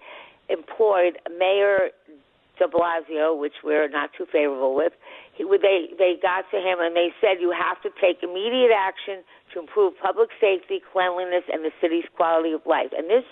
employed 0.49 1.19
Mayor 1.39 1.91
de 2.59 2.67
Blasio, 2.69 3.39
which 3.39 3.65
we're 3.65 3.89
not 3.89 4.11
too 4.17 4.27
favorable 4.31 4.75
with. 4.75 4.93
He, 5.35 5.45
they 5.45 5.89
they 5.99 6.15
got 6.21 6.45
to 6.51 6.59
him 6.59 6.79
and 6.81 6.95
they 6.95 7.09
said 7.21 7.41
you 7.41 7.53
have 7.53 7.81
to 7.83 7.91
take 8.01 8.23
immediate 8.23 8.73
action 8.73 9.25
to 9.55 9.61
improve 9.61 9.95
public 10.03 10.29
safety, 10.41 10.81
cleanliness, 10.93 11.45
and 11.53 11.65
the 11.65 11.73
city's 11.81 12.05
quality 12.17 12.53
of 12.53 12.61
life. 12.67 12.93
And 12.97 13.09
this 13.09 13.25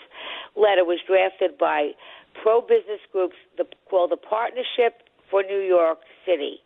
letter 0.56 0.84
was 0.84 0.98
drafted 1.06 1.58
by 1.58 1.92
pro 2.42 2.60
business 2.60 3.00
groups 3.12 3.36
the, 3.56 3.64
called 3.88 4.10
the 4.10 4.16
Partnership 4.16 5.04
for 5.30 5.42
New 5.42 5.60
York 5.60 5.98
City. 6.26 6.60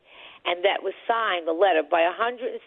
And 0.44 0.60
that 0.64 0.84
was 0.84 0.92
signed, 1.08 1.48
the 1.48 1.56
letter, 1.56 1.80
by 1.80 2.04
163 2.04 2.60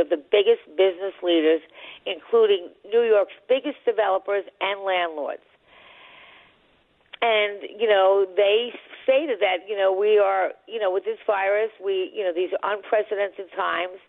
of 0.00 0.08
the 0.08 0.16
biggest 0.16 0.64
business 0.72 1.12
leaders, 1.20 1.60
including 2.08 2.72
New 2.88 3.04
York's 3.04 3.36
biggest 3.48 3.76
developers 3.84 4.44
and 4.60 4.80
landlords. 4.80 5.44
And, 7.20 7.60
you 7.76 7.88
know, 7.88 8.24
they 8.24 8.72
stated 9.04 9.40
that, 9.40 9.68
you 9.68 9.76
know, 9.76 9.92
we 9.92 10.16
are, 10.16 10.52
you 10.66 10.80
know, 10.80 10.92
with 10.92 11.04
this 11.04 11.20
virus, 11.26 11.70
we, 11.76 12.12
you 12.16 12.24
know, 12.24 12.32
these 12.32 12.50
are 12.56 12.72
unprecedented 12.72 13.52
times. 13.52 14.00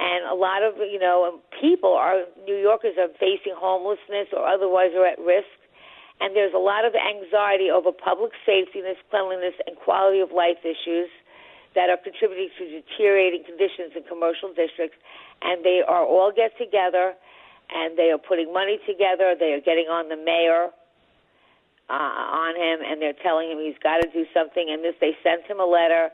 And 0.00 0.24
a 0.24 0.34
lot 0.34 0.64
of, 0.64 0.80
you 0.80 0.98
know, 0.98 1.28
um, 1.28 1.44
people 1.60 1.92
are, 1.92 2.24
New 2.48 2.56
Yorkers 2.56 2.96
are 2.96 3.12
facing 3.20 3.52
homelessness 3.52 4.32
or 4.32 4.48
otherwise 4.48 4.96
are 4.96 5.04
at 5.04 5.20
risk 5.20 5.60
and 6.20 6.36
there's 6.36 6.52
a 6.52 6.60
lot 6.60 6.84
of 6.84 6.92
anxiety 6.92 7.72
over 7.72 7.92
public 7.92 8.32
safety, 8.44 8.84
cleanliness, 9.08 9.56
and 9.66 9.74
quality 9.76 10.20
of 10.20 10.30
life 10.32 10.60
issues 10.62 11.08
that 11.74 11.88
are 11.88 11.98
contributing 11.98 12.50
to 12.58 12.82
deteriorating 12.82 13.44
conditions 13.44 13.94
in 13.94 14.02
commercial 14.04 14.50
districts. 14.54 14.98
And 15.42 15.64
they 15.64 15.82
are 15.86 16.04
all 16.04 16.32
get 16.34 16.56
together, 16.58 17.14
and 17.70 17.96
they 17.96 18.10
are 18.10 18.18
putting 18.18 18.52
money 18.52 18.78
together. 18.86 19.34
They 19.38 19.52
are 19.54 19.62
getting 19.62 19.86
on 19.86 20.08
the 20.08 20.16
mayor, 20.18 20.68
uh, 21.88 22.22
on 22.46 22.56
him, 22.56 22.84
and 22.84 23.00
they're 23.00 23.18
telling 23.22 23.50
him 23.50 23.58
he's 23.58 23.78
got 23.82 24.02
to 24.02 24.08
do 24.12 24.26
something. 24.34 24.66
And 24.68 24.82
this, 24.82 24.94
they 25.00 25.16
sent 25.22 25.46
him 25.46 25.60
a 25.60 25.66
letter, 25.66 26.10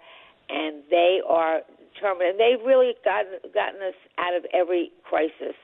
and 0.48 0.82
they 0.90 1.20
are 1.26 1.62
determined. 1.94 2.36
And 2.36 2.40
they've 2.40 2.64
really 2.64 2.94
gotten 3.04 3.40
gotten 3.52 3.80
us 3.82 3.98
out 4.18 4.36
of 4.36 4.44
every 4.52 4.92
crisis 5.02 5.56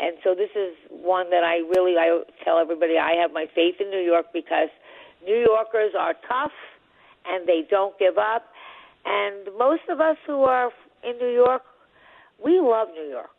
and 0.00 0.16
so 0.24 0.34
this 0.34 0.48
is 0.56 0.72
one 0.88 1.28
that 1.28 1.44
I 1.44 1.60
really 1.68 1.96
I 2.00 2.24
tell 2.42 2.58
everybody 2.58 2.96
I 2.96 3.20
have 3.20 3.32
my 3.32 3.46
faith 3.54 3.76
in 3.80 3.90
New 3.90 4.00
York 4.00 4.32
because 4.32 4.72
New 5.24 5.36
Yorkers 5.36 5.92
are 5.98 6.14
tough 6.26 6.56
and 7.28 7.46
they 7.46 7.68
don't 7.68 7.96
give 7.98 8.16
up. 8.16 8.48
And 9.04 9.48
most 9.58 9.82
of 9.88 10.00
us 10.00 10.16
who 10.26 10.44
are 10.44 10.70
in 11.02 11.16
New 11.18 11.32
York, 11.32 11.62
we 12.42 12.60
love 12.60 12.88
New 12.94 13.08
York. 13.08 13.30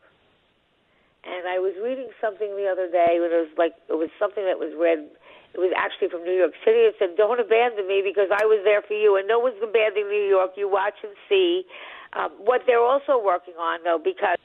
And 1.24 1.48
I 1.48 1.60
was 1.60 1.74
reading 1.78 2.10
something 2.20 2.50
the 2.58 2.66
other 2.66 2.90
day 2.90 3.22
when 3.22 3.30
it 3.30 3.42
was 3.46 3.54
like 3.58 3.74
it 3.90 3.98
was 3.98 4.10
something 4.18 4.44
that 4.46 4.58
was 4.58 4.74
read. 4.74 5.06
It 5.54 5.60
was 5.60 5.70
actually 5.76 6.08
from 6.10 6.24
New 6.24 6.34
York 6.34 6.56
City. 6.66 6.90
It 6.90 6.96
said, 6.98 7.14
"Don't 7.16 7.38
abandon 7.38 7.86
me 7.86 8.02
because 8.02 8.34
I 8.34 8.46
was 8.50 8.62
there 8.66 8.82
for 8.82 8.98
you." 8.98 9.18
And 9.18 9.28
no 9.28 9.38
one's 9.38 9.62
abandoning 9.62 10.10
New 10.10 10.26
York. 10.26 10.58
You 10.58 10.66
watch 10.66 10.98
and 11.04 11.14
see 11.30 11.68
um, 12.14 12.32
what 12.42 12.66
they're 12.66 12.82
also 12.82 13.22
working 13.22 13.54
on, 13.56 13.84
though, 13.84 14.02
because 14.02 14.42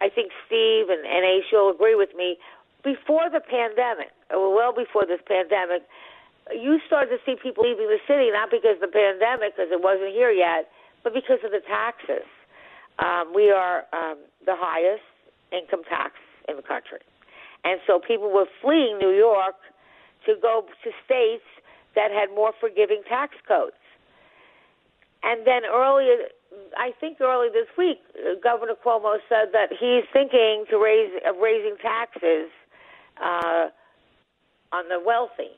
I 0.00 0.08
think 0.08 0.32
Steve 0.46 0.88
and, 0.88 1.04
and 1.04 1.24
Ace, 1.24 1.44
you'll 1.52 1.70
agree 1.70 1.94
with 1.94 2.14
me, 2.16 2.38
before 2.82 3.30
the 3.30 3.40
pandemic, 3.40 4.10
well 4.30 4.72
before 4.72 5.06
this 5.06 5.20
pandemic, 5.26 5.82
you 6.52 6.78
started 6.86 7.10
to 7.10 7.20
see 7.26 7.34
people 7.40 7.64
leaving 7.64 7.88
the 7.88 8.02
city, 8.06 8.30
not 8.30 8.50
because 8.50 8.78
of 8.82 8.90
the 8.90 8.94
pandemic, 8.94 9.56
because 9.56 9.70
it 9.72 9.82
wasn't 9.82 10.12
here 10.12 10.30
yet, 10.30 10.70
but 11.02 11.14
because 11.14 11.38
of 11.44 11.50
the 11.50 11.62
taxes. 11.66 12.26
Um, 12.98 13.32
we 13.34 13.50
are 13.50 13.84
um, 13.92 14.18
the 14.44 14.56
highest 14.56 15.04
income 15.52 15.82
tax 15.88 16.14
in 16.48 16.56
the 16.56 16.62
country. 16.62 17.00
And 17.64 17.80
so 17.86 17.98
people 17.98 18.32
were 18.32 18.46
fleeing 18.62 18.98
New 18.98 19.10
York 19.10 19.56
to 20.26 20.34
go 20.40 20.64
to 20.84 20.90
states 21.04 21.46
that 21.94 22.10
had 22.10 22.30
more 22.34 22.52
forgiving 22.60 23.02
tax 23.08 23.34
codes. 23.46 23.76
And 25.22 25.46
then 25.46 25.62
earlier 25.66 26.30
I 26.76 26.92
think 27.00 27.20
early 27.20 27.48
this 27.48 27.68
week, 27.76 27.98
Governor 28.42 28.74
Cuomo 28.74 29.18
said 29.28 29.52
that 29.52 29.70
he's 29.70 30.04
thinking 30.12 30.64
to 30.70 30.78
raise 30.78 31.12
of 31.28 31.36
raising 31.36 31.76
taxes 31.80 32.50
uh, 33.22 33.68
on 34.72 34.88
the 34.88 35.00
wealthy. 35.04 35.52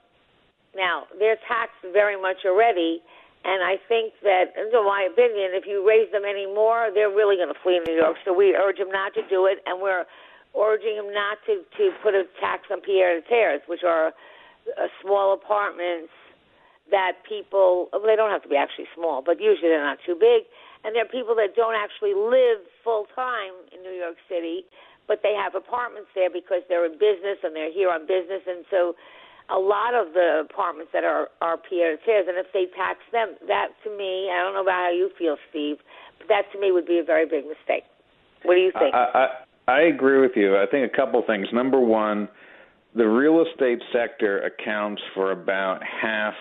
Now 0.78 1.11
they're 1.18 1.40
taxed 1.50 1.82
very 1.92 2.14
much 2.14 2.47
already, 2.47 3.02
and 3.44 3.62
I 3.66 3.76
think 3.90 4.14
that, 4.23 4.54
in 4.54 4.70
my 4.73 5.11
opinion, 5.11 5.58
if 5.58 5.66
you 5.66 5.82
raise 5.82 6.11
them 6.14 6.23
any 6.23 6.47
more, 6.47 6.94
they're 6.94 7.11
really 7.11 7.35
going 7.35 7.50
to 7.50 7.61
flee 7.61 7.82
New 7.82 7.99
York. 7.99 8.16
So 8.25 8.32
we 8.32 8.54
urge 8.54 8.78
him 8.78 8.90
not 8.90 9.12
to 9.14 9.23
do 9.28 9.47
it, 9.47 9.58
and 9.66 9.82
we're 9.82 10.06
urging 10.54 10.94
him 10.94 11.12
not 11.12 11.38
to 11.47 11.66
to 11.76 11.90
put 12.02 12.14
a 12.14 12.25
tax 12.40 12.70
on 12.70 12.80
pied 12.80 13.18
à 13.18 13.26
terres, 13.26 13.61
which 13.66 13.82
are 13.82 14.14
uh, 14.78 14.87
small 15.02 15.35
apartments 15.35 16.14
that 16.94 17.18
people 17.28 17.90
well, 17.92 18.06
they 18.06 18.16
don't 18.16 18.30
have 18.30 18.42
to 18.42 18.49
be 18.49 18.56
actually 18.56 18.87
small, 18.94 19.20
but 19.20 19.42
usually 19.42 19.68
they're 19.68 19.85
not 19.85 19.99
too 20.06 20.14
big 20.14 20.47
and 20.85 20.94
there 20.94 21.02
are 21.02 21.11
people 21.11 21.35
that 21.37 21.56
don't 21.56 21.75
actually 21.75 22.14
live 22.14 22.62
full 22.85 23.06
time 23.14 23.54
in 23.75 23.82
New 23.82 23.94
York 23.94 24.16
City, 24.28 24.64
but 25.06 25.20
they 25.23 25.35
have 25.35 25.54
apartments 25.54 26.11
there 26.14 26.30
because 26.30 26.62
they're 26.68 26.87
in 26.87 26.94
business 26.99 27.42
and 27.42 27.54
they're 27.56 27.73
here 27.73 27.90
on 27.90 28.06
business. 28.06 28.42
And 28.47 28.62
so 28.70 28.94
a 29.50 29.59
lot 29.59 29.95
of 29.95 30.12
the 30.12 30.45
apartments 30.45 30.90
that 30.93 31.05
are 31.05 31.28
are 31.40 31.57
à 31.57 31.97
terres, 32.05 32.28
and 32.28 32.37
if 32.37 32.47
they 32.52 32.67
tax 32.76 33.00
them, 33.12 33.35
that 33.47 33.69
to 33.85 33.90
me, 33.97 34.31
I 34.31 34.43
don't 34.43 34.55
know 34.55 34.62
about 34.62 34.88
how 34.88 34.90
you 34.90 35.11
feel, 35.19 35.37
Steve, 35.50 35.76
but 36.19 36.28
that 36.28 36.43
to 36.52 36.61
me 36.61 36.73
would 36.73 36.87
be 36.87 36.99
a 36.99 37.05
very 37.05 37.26
big 37.26 37.45
mistake. 37.45 37.85
What 38.45 38.55
do 38.55 38.61
you 38.61 38.73
think? 38.78 38.95
I, 38.95 39.28
I, 39.67 39.73
I 39.73 39.81
agree 39.83 40.21
with 40.21 40.33
you. 40.37 40.57
I 40.57 40.67
think 40.71 40.90
a 40.93 40.97
couple 40.97 41.23
things. 41.26 41.49
Number 41.52 41.81
one, 41.81 42.28
the 42.95 43.07
real 43.07 43.45
estate 43.45 43.81
sector 43.93 44.40
accounts 44.43 45.02
for 45.14 45.33
about 45.33 45.81
half 45.83 46.35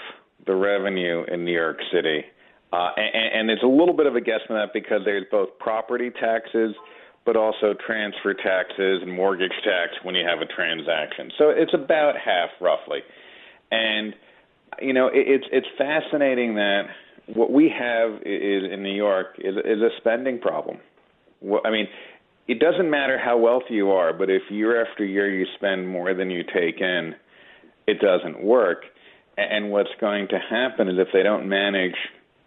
the 0.46 0.56
revenue 0.56 1.24
in 1.32 1.46
New 1.46 1.54
York 1.54 1.78
City. 1.92 2.24
Uh, 2.74 2.90
and, 2.98 3.40
and 3.40 3.50
it's 3.50 3.64
a 3.64 3.68
little 3.68 3.96
bit 3.96 4.06
of 4.06 4.16
a 4.16 4.22
guess 4.22 4.40
on 4.50 4.56
that 4.56 4.74
because 4.74 5.02
there's 5.06 5.26
both 5.32 5.50
property 5.60 6.10
taxes, 6.10 6.76
but 7.28 7.36
also 7.36 7.76
transfer 7.86 8.34
taxes 8.34 9.02
and 9.04 9.12
mortgage 9.12 9.52
tax 9.62 9.92
when 10.02 10.16
you 10.16 10.26
have 10.26 10.40
a 10.40 10.46
transaction. 10.46 11.30
So 11.38 11.50
it's 11.50 11.74
about 11.74 12.16
half, 12.16 12.50
roughly. 12.62 13.00
And 13.70 14.16
you 14.82 14.94
know, 14.94 15.08
it, 15.08 15.28
it's 15.28 15.46
it's 15.52 15.68
fascinating 15.78 16.56
that 16.56 16.84
what 17.28 17.52
we 17.52 17.70
have 17.78 18.22
is 18.26 18.72
in 18.72 18.82
New 18.82 18.96
York 18.96 19.36
is, 19.40 19.56
is 19.58 19.82
a 19.82 19.90
spending 19.98 20.40
problem. 20.40 20.78
I 21.66 21.70
mean, 21.70 21.88
it 22.48 22.60
doesn't 22.60 22.90
matter 22.90 23.20
how 23.20 23.38
wealthy 23.38 23.74
you 23.74 23.92
are, 23.92 24.14
but 24.14 24.30
if 24.30 24.44
year 24.50 24.82
after 24.82 25.04
year 25.04 25.30
you 25.30 25.46
spend 25.58 25.86
more 25.86 26.14
than 26.14 26.32
you 26.32 26.44
take 26.44 26.80
in, 26.80 27.14
it 27.88 28.00
doesn't 28.00 28.42
work. 28.42 28.84
And 29.36 29.70
what's 29.70 29.90
going 30.00 30.30
to 30.30 30.40
happen 30.40 30.88
is 30.88 30.96
if 30.98 31.10
they 31.12 31.24
don't 31.24 31.50
manage 31.50 31.98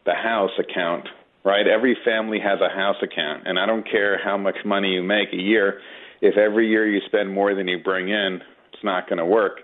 the 0.06 0.14
house 0.14 0.50
account, 0.58 1.06
right? 1.44 1.66
Every 1.66 1.96
family 2.04 2.38
has 2.40 2.60
a 2.60 2.68
house 2.74 2.96
account, 3.02 3.46
and 3.46 3.58
I 3.58 3.66
don't 3.66 3.88
care 3.88 4.18
how 4.22 4.36
much 4.36 4.56
money 4.64 4.88
you 4.94 5.02
make 5.02 5.32
a 5.32 5.40
year. 5.40 5.80
If 6.20 6.36
every 6.36 6.68
year 6.68 6.86
you 6.86 7.00
spend 7.06 7.32
more 7.32 7.54
than 7.54 7.66
you 7.66 7.78
bring 7.82 8.08
in, 8.08 8.40
it's 8.72 8.84
not 8.84 9.08
going 9.08 9.18
to 9.18 9.26
work. 9.26 9.60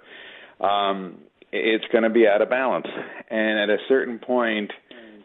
Um, 0.61 1.19
it's 1.53 1.85
going 1.93 2.05
to 2.05 2.11
be 2.11 2.27
out 2.27 2.43
of 2.43 2.51
balance, 2.51 2.87
and 3.31 3.59
at 3.59 3.71
a 3.71 3.79
certain 3.89 4.19
point, 4.19 4.73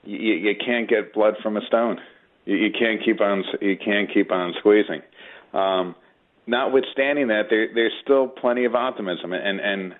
you, 0.03 0.17
you 0.17 0.55
can't 0.63 0.89
get 0.89 1.13
blood 1.13 1.35
from 1.41 1.57
a 1.57 1.61
stone. 1.67 1.99
You, 2.45 2.57
you 2.57 2.69
can't 2.71 3.03
keep 3.03 3.21
on 3.21 3.43
you 3.61 3.77
can't 3.77 4.11
keep 4.13 4.31
on 4.31 4.53
squeezing. 4.59 5.01
Um, 5.53 5.95
notwithstanding 6.47 7.27
that, 7.27 7.43
there, 7.49 7.67
there's 7.73 7.93
still 8.03 8.27
plenty 8.27 8.65
of 8.65 8.75
optimism, 8.75 9.33
and 9.33 9.59
and 9.59 9.95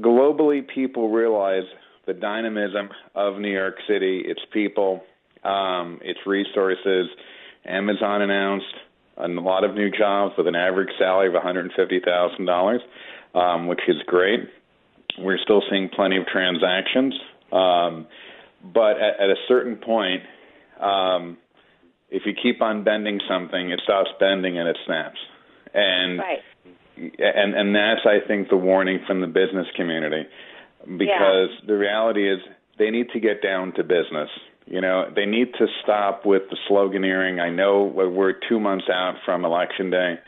globally, 0.00 0.66
people 0.66 1.10
realize 1.10 1.64
the 2.06 2.14
dynamism 2.14 2.88
of 3.14 3.38
New 3.38 3.52
York 3.52 3.76
City, 3.88 4.22
its 4.24 4.40
people, 4.52 5.02
um, 5.46 6.00
its 6.02 6.18
resources. 6.26 7.08
Amazon 7.64 8.22
announced 8.22 8.74
a 9.16 9.28
lot 9.28 9.64
of 9.64 9.74
new 9.74 9.90
jobs 9.90 10.34
with 10.36 10.46
an 10.46 10.54
average 10.54 10.90
salary 10.98 11.28
of 11.28 11.34
$150,000, 11.34 12.78
um, 13.34 13.66
which 13.66 13.80
is 13.88 13.96
great. 14.06 14.40
We're 15.18 15.38
still 15.38 15.62
seeing 15.70 15.88
plenty 15.88 16.18
of 16.18 16.26
transactions, 16.26 17.14
um, 17.50 18.06
but 18.62 19.00
at, 19.00 19.20
at 19.20 19.30
a 19.30 19.36
certain 19.48 19.76
point, 19.76 20.22
um, 20.80 21.38
if 22.10 22.22
you 22.26 22.34
keep 22.40 22.60
on 22.60 22.84
bending 22.84 23.20
something, 23.28 23.70
it 23.70 23.80
stops 23.84 24.10
bending 24.20 24.58
and 24.58 24.68
it 24.68 24.76
snaps. 24.84 25.18
And 25.72 26.18
right. 26.18 26.42
and 26.96 27.54
and 27.54 27.74
that's 27.74 28.06
I 28.06 28.26
think 28.26 28.48
the 28.48 28.56
warning 28.56 29.00
from 29.06 29.20
the 29.20 29.26
business 29.26 29.66
community 29.74 30.24
because 30.86 31.50
yeah. 31.50 31.66
the 31.66 31.76
reality 31.76 32.30
is 32.30 32.38
they 32.78 32.90
need 32.90 33.08
to 33.10 33.20
get 33.20 33.42
down 33.42 33.72
to 33.74 33.82
business. 33.82 34.30
You 34.66 34.80
know, 34.80 35.10
they 35.14 35.26
need 35.26 35.52
to 35.58 35.66
stop 35.82 36.26
with 36.26 36.42
the 36.50 36.56
sloganeering. 36.68 37.40
I 37.40 37.50
know 37.50 37.84
we're 37.84 38.34
2 38.48 38.58
months 38.58 38.86
out 38.92 39.14
from 39.24 39.44
election 39.44 39.90
day, 39.90 40.18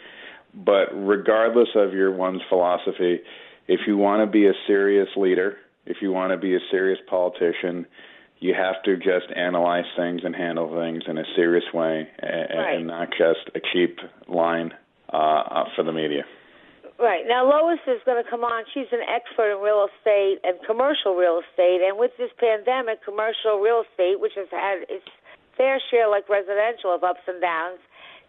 but 0.54 0.86
regardless 0.94 1.68
of 1.74 1.92
your 1.92 2.12
one's 2.12 2.42
philosophy, 2.48 3.20
if 3.66 3.80
you 3.86 3.96
want 3.96 4.22
to 4.22 4.30
be 4.30 4.46
a 4.46 4.52
serious 4.66 5.08
leader, 5.16 5.56
if 5.86 5.98
you 6.00 6.12
want 6.12 6.32
to 6.32 6.36
be 6.36 6.54
a 6.54 6.60
serious 6.70 6.98
politician, 7.08 7.86
you 8.40 8.54
have 8.54 8.82
to 8.84 8.96
just 8.96 9.26
analyze 9.34 9.84
things 9.96 10.20
and 10.24 10.34
handle 10.34 10.68
things 10.80 11.02
in 11.08 11.18
a 11.18 11.24
serious 11.34 11.64
way 11.74 12.08
and, 12.18 12.58
right. 12.58 12.76
and 12.76 12.86
not 12.86 13.08
just 13.10 13.50
a 13.54 13.60
cheap 13.72 13.98
line 14.28 14.72
uh, 15.12 15.64
for 15.74 15.82
the 15.82 15.92
media. 15.92 16.22
Right. 16.98 17.22
Now, 17.30 17.46
Lois 17.46 17.78
is 17.86 18.02
going 18.02 18.18
to 18.18 18.28
come 18.28 18.42
on. 18.42 18.66
She's 18.74 18.90
an 18.90 19.06
expert 19.06 19.54
in 19.54 19.62
real 19.62 19.86
estate 19.86 20.42
and 20.42 20.58
commercial 20.66 21.14
real 21.14 21.38
estate. 21.38 21.78
And 21.78 21.94
with 21.94 22.10
this 22.18 22.34
pandemic, 22.42 23.06
commercial 23.06 23.62
real 23.62 23.86
estate, 23.86 24.18
which 24.18 24.34
has 24.34 24.50
had 24.50 24.82
its 24.90 25.06
fair 25.54 25.78
share, 25.94 26.10
like 26.10 26.26
residential, 26.26 26.90
of 26.90 27.06
ups 27.06 27.22
and 27.30 27.38
downs, 27.38 27.78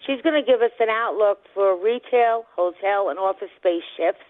she's 0.06 0.22
going 0.22 0.38
to 0.38 0.46
give 0.46 0.62
us 0.62 0.74
an 0.78 0.93
outlook 0.93 1.41
for 1.58 1.74
retail, 1.74 2.46
hotel, 2.54 3.10
and 3.10 3.17
office 3.17 3.50
space 3.58 3.86
shifts. 3.98 4.30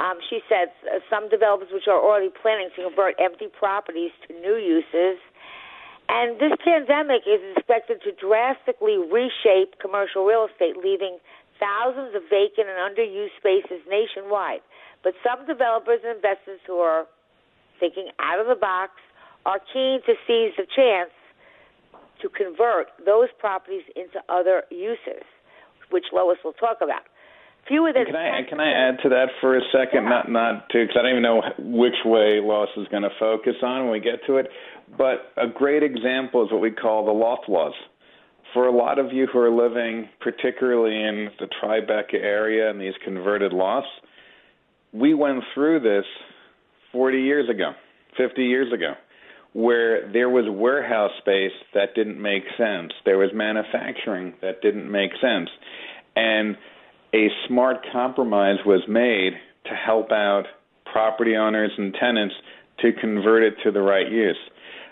Um, 0.00 0.16
she 0.32 0.40
says 0.48 0.72
uh, 0.88 1.04
some 1.12 1.28
developers 1.28 1.68
which 1.68 1.84
are 1.84 2.00
already 2.00 2.32
planning 2.32 2.72
to 2.80 2.88
convert 2.88 3.20
empty 3.20 3.52
properties 3.52 4.16
to 4.24 4.32
new 4.40 4.56
uses. 4.56 5.20
And 6.08 6.40
this 6.40 6.56
pandemic 6.64 7.28
is 7.28 7.44
expected 7.54 8.00
to 8.08 8.16
drastically 8.16 8.96
reshape 8.96 9.76
commercial 9.84 10.24
real 10.24 10.48
estate, 10.48 10.80
leaving 10.80 11.20
thousands 11.60 12.16
of 12.16 12.22
vacant 12.28 12.66
and 12.66 12.80
underused 12.80 13.36
spaces 13.38 13.84
nationwide. 13.88 14.64
But 15.04 15.14
some 15.22 15.46
developers 15.46 16.00
and 16.04 16.16
investors 16.16 16.60
who 16.66 16.80
are 16.80 17.06
thinking 17.78 18.08
out 18.18 18.40
of 18.40 18.46
the 18.46 18.58
box 18.58 18.92
are 19.46 19.60
keen 19.72 20.00
to 20.04 20.14
seize 20.26 20.52
the 20.56 20.66
chance 20.74 21.10
to 22.20 22.28
convert 22.28 22.88
those 23.06 23.28
properties 23.38 23.82
into 23.96 24.20
other 24.28 24.64
uses, 24.70 25.24
which 25.90 26.04
Lois 26.12 26.36
will 26.44 26.52
talk 26.52 26.78
about. 26.82 27.02
Fewer 27.68 27.92
than 27.92 28.06
can 28.06 28.16
I 28.16 28.42
can 28.48 28.58
I 28.58 28.72
add 28.72 28.98
to 29.02 29.08
that 29.10 29.28
for 29.40 29.56
a 29.56 29.60
second? 29.70 30.04
Yeah. 30.04 30.08
Not 30.08 30.30
not 30.30 30.68
to 30.70 30.80
because 30.80 30.96
I 30.98 31.02
don't 31.02 31.12
even 31.12 31.22
know 31.22 31.42
which 31.58 31.94
way 32.04 32.40
Lois 32.40 32.70
is 32.76 32.88
going 32.88 33.02
to 33.02 33.10
focus 33.18 33.54
on 33.62 33.84
when 33.84 33.92
we 33.92 34.00
get 34.00 34.24
to 34.26 34.36
it. 34.36 34.48
But 34.96 35.32
a 35.36 35.46
great 35.46 35.82
example 35.82 36.44
is 36.44 36.50
what 36.50 36.60
we 36.60 36.70
call 36.70 37.04
the 37.04 37.12
loft 37.12 37.48
laws. 37.48 37.74
For 38.52 38.66
a 38.66 38.72
lot 38.72 38.98
of 38.98 39.12
you 39.12 39.28
who 39.32 39.38
are 39.38 39.50
living, 39.50 40.08
particularly 40.20 40.96
in 40.96 41.30
the 41.38 41.46
Tribeca 41.46 42.14
area 42.14 42.68
and 42.68 42.80
these 42.80 42.94
converted 43.04 43.52
lofts, 43.52 43.88
we 44.92 45.14
went 45.14 45.44
through 45.54 45.80
this 45.80 46.04
40 46.92 47.18
years 47.20 47.48
ago, 47.48 47.72
50 48.16 48.42
years 48.42 48.72
ago, 48.72 48.94
where 49.52 50.10
there 50.12 50.28
was 50.28 50.44
warehouse 50.48 51.12
space 51.18 51.52
that 51.74 51.94
didn't 51.94 52.20
make 52.20 52.42
sense. 52.56 52.92
There 53.04 53.18
was 53.18 53.30
manufacturing 53.32 54.34
that 54.42 54.62
didn't 54.62 54.90
make 54.90 55.12
sense. 55.20 55.48
And 56.16 56.56
a 57.14 57.28
smart 57.46 57.86
compromise 57.92 58.58
was 58.66 58.82
made 58.88 59.32
to 59.66 59.74
help 59.74 60.10
out 60.10 60.44
property 60.92 61.36
owners 61.36 61.70
and 61.78 61.94
tenants 61.94 62.34
to 62.80 62.92
convert 63.00 63.42
it 63.42 63.54
to 63.64 63.70
the 63.70 63.80
right 63.80 64.10
use. 64.10 64.38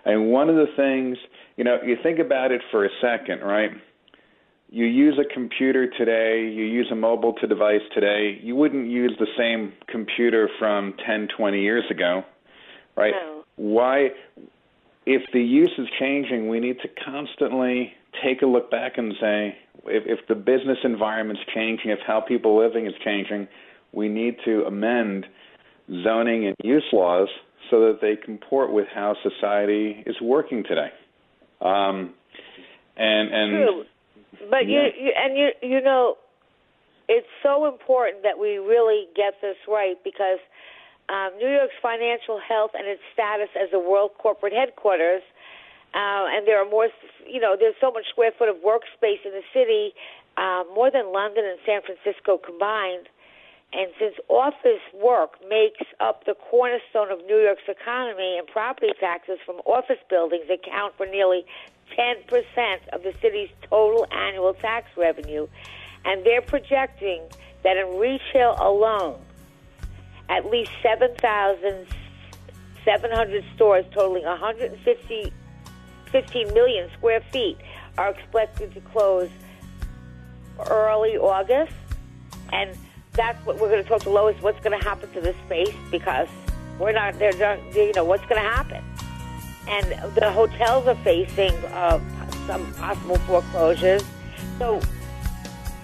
And 0.05 0.31
one 0.31 0.49
of 0.49 0.57
the 0.57 0.67
things, 0.77 1.19
you 1.59 1.65
know, 1.65 1.79
you 1.85 1.97
think 2.01 2.21
about 2.21 2.53
it 2.53 2.63
for 2.71 2.85
a 2.85 2.89
second, 3.03 3.41
right? 3.41 3.73
You 4.71 4.85
use 4.85 5.19
a 5.19 5.35
computer 5.35 5.89
today, 5.91 6.49
you 6.49 6.65
use 6.65 6.87
a 6.93 6.95
mobile 6.95 7.33
to 7.41 7.47
device 7.49 7.81
today, 7.93 8.39
you 8.41 8.55
wouldn't 8.55 8.89
use 8.89 9.13
the 9.19 9.27
same 9.37 9.73
computer 9.89 10.49
from 10.59 10.95
10, 11.05 11.29
20 11.37 11.61
years 11.61 11.85
ago, 11.91 12.23
right? 12.97 13.13
No. 13.13 13.45
Why 13.57 14.11
if 15.05 15.23
the 15.33 15.43
use 15.43 15.73
is 15.79 15.89
changing, 15.99 16.49
we 16.49 16.61
need 16.61 16.77
to 16.83 16.89
constantly 17.05 17.93
take 18.23 18.43
a 18.43 18.47
look 18.47 18.71
back 18.71 18.97
and 18.97 19.15
say, 19.21 19.57
if, 19.87 20.05
if 20.07 20.29
the 20.29 20.37
business 20.37 20.79
environment's 20.85 21.43
changing, 21.53 21.91
if 21.91 21.99
how 22.07 22.21
people 22.21 22.57
are 22.61 22.69
living 22.69 22.87
is 22.87 22.93
changing, 23.05 23.49
we 23.91 24.09
need 24.09 24.37
to 24.45 24.65
amend 24.65 25.27
zoning 26.05 26.47
and 26.47 26.55
use 26.63 26.85
laws 26.93 27.29
so 27.69 27.81
that 27.81 28.01
they 28.01 28.15
comport 28.15 28.73
with 28.73 28.87
how 28.95 29.17
society 29.23 30.05
is 30.07 30.21
working 30.21 30.63
today. 30.63 30.91
Um, 31.61 32.15
and 32.97 33.35
and 33.35 33.51
True. 33.53 33.85
But 34.51 34.69
yeah. 34.69 34.89
you, 34.95 35.07
you 35.07 35.13
and 35.17 35.37
you 35.37 35.49
you 35.63 35.81
know 35.81 36.17
it's 37.09 37.27
so 37.43 37.67
important 37.67 38.23
that 38.23 38.39
we 38.39 38.59
really 38.59 39.07
get 39.17 39.35
this 39.41 39.57
right 39.67 39.97
because 40.05 40.39
um, 41.09 41.31
New 41.39 41.49
York's 41.49 41.75
financial 41.81 42.39
health 42.39 42.73
and 42.75 42.87
its 42.87 43.01
status 43.15 43.49
as 43.57 43.71
a 43.73 43.79
world 43.79 44.13
corporate 44.19 44.53
headquarters 44.53 45.23
uh, 45.95 46.29
and 46.29 46.47
there 46.47 46.61
are 46.61 46.69
more, 46.69 46.89
you 47.25 47.41
know, 47.41 47.57
there's 47.59 47.77
so 47.81 47.91
much 47.91 48.05
square 48.11 48.33
foot 48.37 48.49
of 48.49 48.57
workspace 48.57 49.25
in 49.25 49.33
the 49.33 49.47
city, 49.55 49.95
uh, 50.37 50.65
more 50.75 50.91
than 50.91 51.13
London 51.13 51.45
and 51.49 51.59
San 51.65 51.81
Francisco 51.81 52.37
combined. 52.37 53.09
And 53.73 53.91
since 53.99 54.15
office 54.29 54.83
work 54.95 55.41
makes 55.49 55.83
up 56.01 56.25
the 56.25 56.35
cornerstone 56.35 57.11
of 57.11 57.25
New 57.27 57.39
York's 57.39 57.69
economy 57.69 58.39
and 58.39 58.47
property 58.49 58.93
taxes 58.99 59.39
from 59.45 59.57
office 59.67 59.99
buildings 60.09 60.49
account 60.51 60.97
for 60.97 61.05
nearly 61.07 61.45
10% 61.97 62.89
of 62.93 63.03
the 63.03 63.13
city's 63.21 63.51
total 63.69 64.07
annual 64.11 64.55
tax 64.55 64.89
revenue, 64.97 65.47
and 66.05 66.25
they're 66.25 66.41
projecting 66.41 67.23
that 67.63 67.77
in 67.77 67.99
retail 67.99 68.57
alone, 68.59 69.21
at 70.29 70.47
least 70.47 70.71
7,700 70.83 73.45
stores 73.55 73.85
totaling 73.93 74.25
150 74.25 75.33
15 76.11 76.55
million 76.55 76.91
square 76.97 77.21
feet 77.33 77.59
are 77.99 78.09
expected 78.11 78.73
to 78.73 78.81
close 78.81 79.29
early 80.71 81.19
August, 81.19 81.75
and 82.53 82.77
that's 83.13 83.45
what 83.45 83.59
we're 83.59 83.69
going 83.69 83.83
to 83.83 83.89
talk 83.89 84.03
to 84.03 84.11
Lois. 84.11 84.37
What's 84.41 84.61
going 84.61 84.79
to 84.79 84.85
happen 84.85 85.11
to 85.13 85.21
this 85.21 85.37
space 85.47 85.75
because 85.91 86.29
we're 86.79 86.93
not 86.93 87.19
there. 87.19 87.33
You 87.75 87.93
know 87.93 88.05
what's 88.05 88.25
going 88.27 88.41
to 88.41 88.49
happen, 88.49 88.85
and 89.69 90.15
the 90.15 90.31
hotels 90.31 90.87
are 90.87 90.95
facing 90.97 91.55
uh, 91.67 92.01
some 92.47 92.73
possible 92.75 93.19
foreclosures. 93.19 94.03
So 94.59 94.81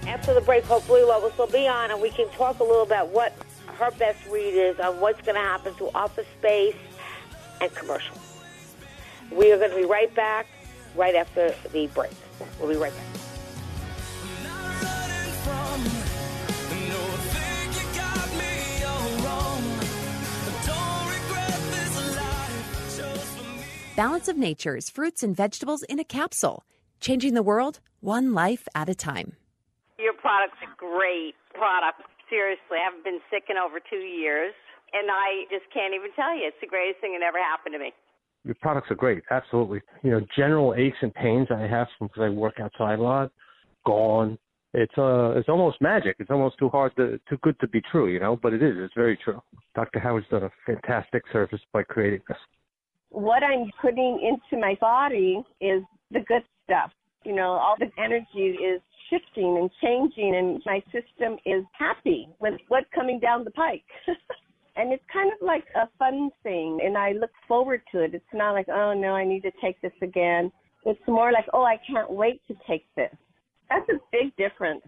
after 0.07 0.33
the 0.33 0.41
break, 0.41 0.63
hopefully 0.63 1.03
Lois 1.03 1.37
will 1.37 1.47
be 1.47 1.67
on, 1.67 1.91
and 1.91 2.01
we 2.01 2.09
can 2.09 2.29
talk 2.29 2.59
a 2.59 2.63
little 2.63 2.83
about 2.83 3.09
what 3.09 3.33
her 3.67 3.91
best 3.91 4.19
read 4.29 4.53
is 4.53 4.79
on 4.79 4.99
what's 4.99 5.21
going 5.21 5.35
to 5.35 5.41
happen 5.41 5.75
to 5.75 5.89
office 5.93 6.27
space 6.39 6.75
and 7.61 7.73
commercial. 7.73 8.15
We 9.31 9.51
are 9.51 9.57
going 9.57 9.71
to 9.71 9.75
be 9.75 9.85
right 9.85 10.13
back 10.15 10.47
right 10.95 11.15
after 11.15 11.53
the 11.71 11.87
break. 11.87 12.11
We'll 12.59 12.69
be 12.69 12.77
right 12.77 12.93
back. 12.95 13.05
Balance 23.95 24.27
of 24.27 24.35
Nature's 24.35 24.89
fruits 24.89 25.23
and 25.23 25.33
vegetables 25.33 25.81
in 25.83 25.99
a 25.99 26.03
capsule, 26.03 26.65
changing 26.99 27.33
the 27.33 27.41
world 27.41 27.79
one 28.01 28.33
life 28.33 28.67
at 28.75 28.89
a 28.89 28.93
time. 28.93 29.37
Your 29.97 30.11
product's 30.11 30.59
a 30.63 30.75
great 30.75 31.33
product. 31.53 32.01
Seriously, 32.29 32.75
I 32.75 32.83
haven't 32.83 33.05
been 33.05 33.21
sick 33.31 33.43
in 33.49 33.55
over 33.55 33.79
two 33.79 34.03
years, 34.03 34.51
and 34.91 35.07
I 35.09 35.45
just 35.49 35.71
can't 35.73 35.93
even 35.93 36.11
tell 36.13 36.35
you. 36.35 36.43
It's 36.43 36.57
the 36.59 36.67
greatest 36.67 36.99
thing 36.99 37.17
that 37.17 37.25
ever 37.25 37.41
happened 37.41 37.71
to 37.71 37.79
me. 37.79 37.93
Your 38.43 38.55
products 38.59 38.91
are 38.91 38.95
great, 38.95 39.23
absolutely. 39.31 39.79
You 40.03 40.11
know, 40.11 40.21
general 40.35 40.75
aches 40.75 40.97
and 41.01 41.13
pains 41.13 41.47
I 41.49 41.61
have 41.61 41.87
because 42.01 42.21
I 42.21 42.27
work 42.27 42.59
outside 42.59 42.99
a 42.99 43.01
lot, 43.01 43.31
gone. 43.85 44.37
It's 44.73 44.97
uh, 44.97 45.39
it's 45.39 45.47
almost 45.47 45.79
magic. 45.79 46.17
It's 46.19 46.31
almost 46.31 46.57
too 46.59 46.67
hard 46.67 46.93
to, 46.97 47.17
too 47.29 47.37
good 47.43 47.57
to 47.61 47.67
be 47.69 47.79
true, 47.93 48.11
you 48.11 48.19
know. 48.19 48.35
But 48.35 48.51
it 48.51 48.61
is. 48.61 48.75
It's 48.75 48.93
very 48.93 49.17
true. 49.23 49.41
Dr. 49.73 49.99
Howard's 49.99 50.27
done 50.27 50.43
a 50.43 50.51
fantastic 50.65 51.23
service 51.31 51.61
by 51.71 51.83
creating 51.83 52.19
this 52.27 52.37
what 53.09 53.43
I'm 53.43 53.71
putting 53.81 54.19
into 54.21 54.61
my 54.61 54.75
body 54.81 55.43
is 55.61 55.83
the 56.11 56.21
good 56.21 56.43
stuff. 56.63 56.91
You 57.23 57.35
know, 57.35 57.51
all 57.51 57.75
the 57.79 57.89
energy 58.01 58.57
is 58.57 58.81
shifting 59.09 59.57
and 59.57 59.69
changing, 59.81 60.35
and 60.35 60.61
my 60.65 60.81
system 60.91 61.37
is 61.45 61.63
happy 61.73 62.29
with 62.39 62.55
what's 62.67 62.87
coming 62.93 63.19
down 63.19 63.43
the 63.43 63.51
pike. 63.51 63.83
and 64.75 64.91
it's 64.91 65.03
kind 65.11 65.31
of 65.31 65.45
like 65.45 65.65
a 65.75 65.87
fun 65.97 66.29
thing, 66.43 66.79
and 66.83 66.97
I 66.97 67.13
look 67.13 67.31
forward 67.47 67.81
to 67.91 68.03
it. 68.03 68.13
It's 68.13 68.25
not 68.33 68.51
like, 68.51 68.67
oh 68.69 68.93
no, 68.93 69.15
I 69.15 69.25
need 69.25 69.41
to 69.41 69.51
take 69.61 69.81
this 69.81 69.93
again. 70.01 70.51
It's 70.85 70.99
more 71.07 71.31
like, 71.31 71.45
oh, 71.53 71.63
I 71.63 71.77
can't 71.89 72.11
wait 72.11 72.41
to 72.47 72.55
take 72.67 72.85
this. 72.95 73.13
That's 73.69 73.89
a 73.89 73.99
big 74.11 74.35
difference. 74.35 74.83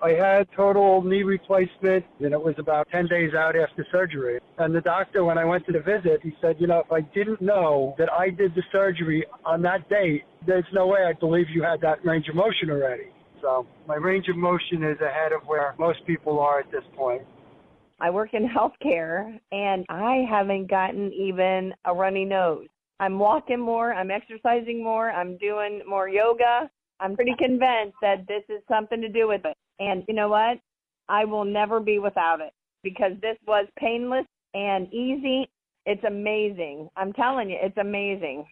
I 0.00 0.10
had 0.10 0.46
total 0.56 1.02
knee 1.02 1.24
replacement, 1.24 2.04
and 2.20 2.32
it 2.32 2.40
was 2.40 2.54
about 2.58 2.88
10 2.90 3.06
days 3.06 3.34
out 3.34 3.56
after 3.56 3.84
surgery. 3.90 4.38
And 4.58 4.74
the 4.74 4.80
doctor, 4.80 5.24
when 5.24 5.38
I 5.38 5.44
went 5.44 5.66
to 5.66 5.72
the 5.72 5.80
visit, 5.80 6.20
he 6.22 6.34
said, 6.40 6.56
You 6.60 6.68
know, 6.68 6.80
if 6.80 6.92
I 6.92 7.00
didn't 7.00 7.40
know 7.40 7.94
that 7.98 8.12
I 8.12 8.30
did 8.30 8.54
the 8.54 8.62
surgery 8.70 9.24
on 9.44 9.60
that 9.62 9.88
date, 9.88 10.22
there's 10.46 10.66
no 10.72 10.86
way 10.86 11.00
I 11.04 11.14
believe 11.14 11.46
you 11.52 11.62
had 11.62 11.80
that 11.80 12.04
range 12.04 12.28
of 12.28 12.36
motion 12.36 12.70
already. 12.70 13.08
So 13.42 13.66
my 13.86 13.96
range 13.96 14.28
of 14.28 14.36
motion 14.36 14.84
is 14.84 15.00
ahead 15.00 15.32
of 15.32 15.42
where 15.46 15.74
most 15.78 16.04
people 16.06 16.38
are 16.40 16.60
at 16.60 16.70
this 16.70 16.84
point. 16.96 17.22
I 18.00 18.10
work 18.10 18.34
in 18.34 18.48
healthcare, 18.48 19.40
and 19.50 19.84
I 19.88 20.24
haven't 20.30 20.70
gotten 20.70 21.12
even 21.12 21.74
a 21.84 21.92
runny 21.92 22.24
nose. 22.24 22.68
I'm 23.00 23.18
walking 23.18 23.60
more, 23.60 23.92
I'm 23.92 24.10
exercising 24.10 24.82
more, 24.82 25.10
I'm 25.10 25.36
doing 25.38 25.82
more 25.88 26.08
yoga. 26.08 26.70
I'm 27.00 27.14
pretty 27.14 27.34
convinced 27.38 27.96
that 28.02 28.26
this 28.26 28.42
is 28.48 28.60
something 28.68 29.00
to 29.00 29.08
do 29.08 29.28
with 29.28 29.44
it. 29.44 29.56
And 29.78 30.04
you 30.08 30.14
know 30.14 30.28
what? 30.28 30.58
I 31.08 31.24
will 31.24 31.44
never 31.44 31.80
be 31.80 31.98
without 31.98 32.40
it 32.40 32.52
because 32.82 33.12
this 33.22 33.36
was 33.46 33.66
painless 33.78 34.26
and 34.54 34.92
easy. 34.92 35.48
It's 35.86 36.04
amazing. 36.04 36.88
I'm 36.96 37.12
telling 37.12 37.50
you, 37.50 37.56
it's 37.60 37.78
amazing. 37.78 38.46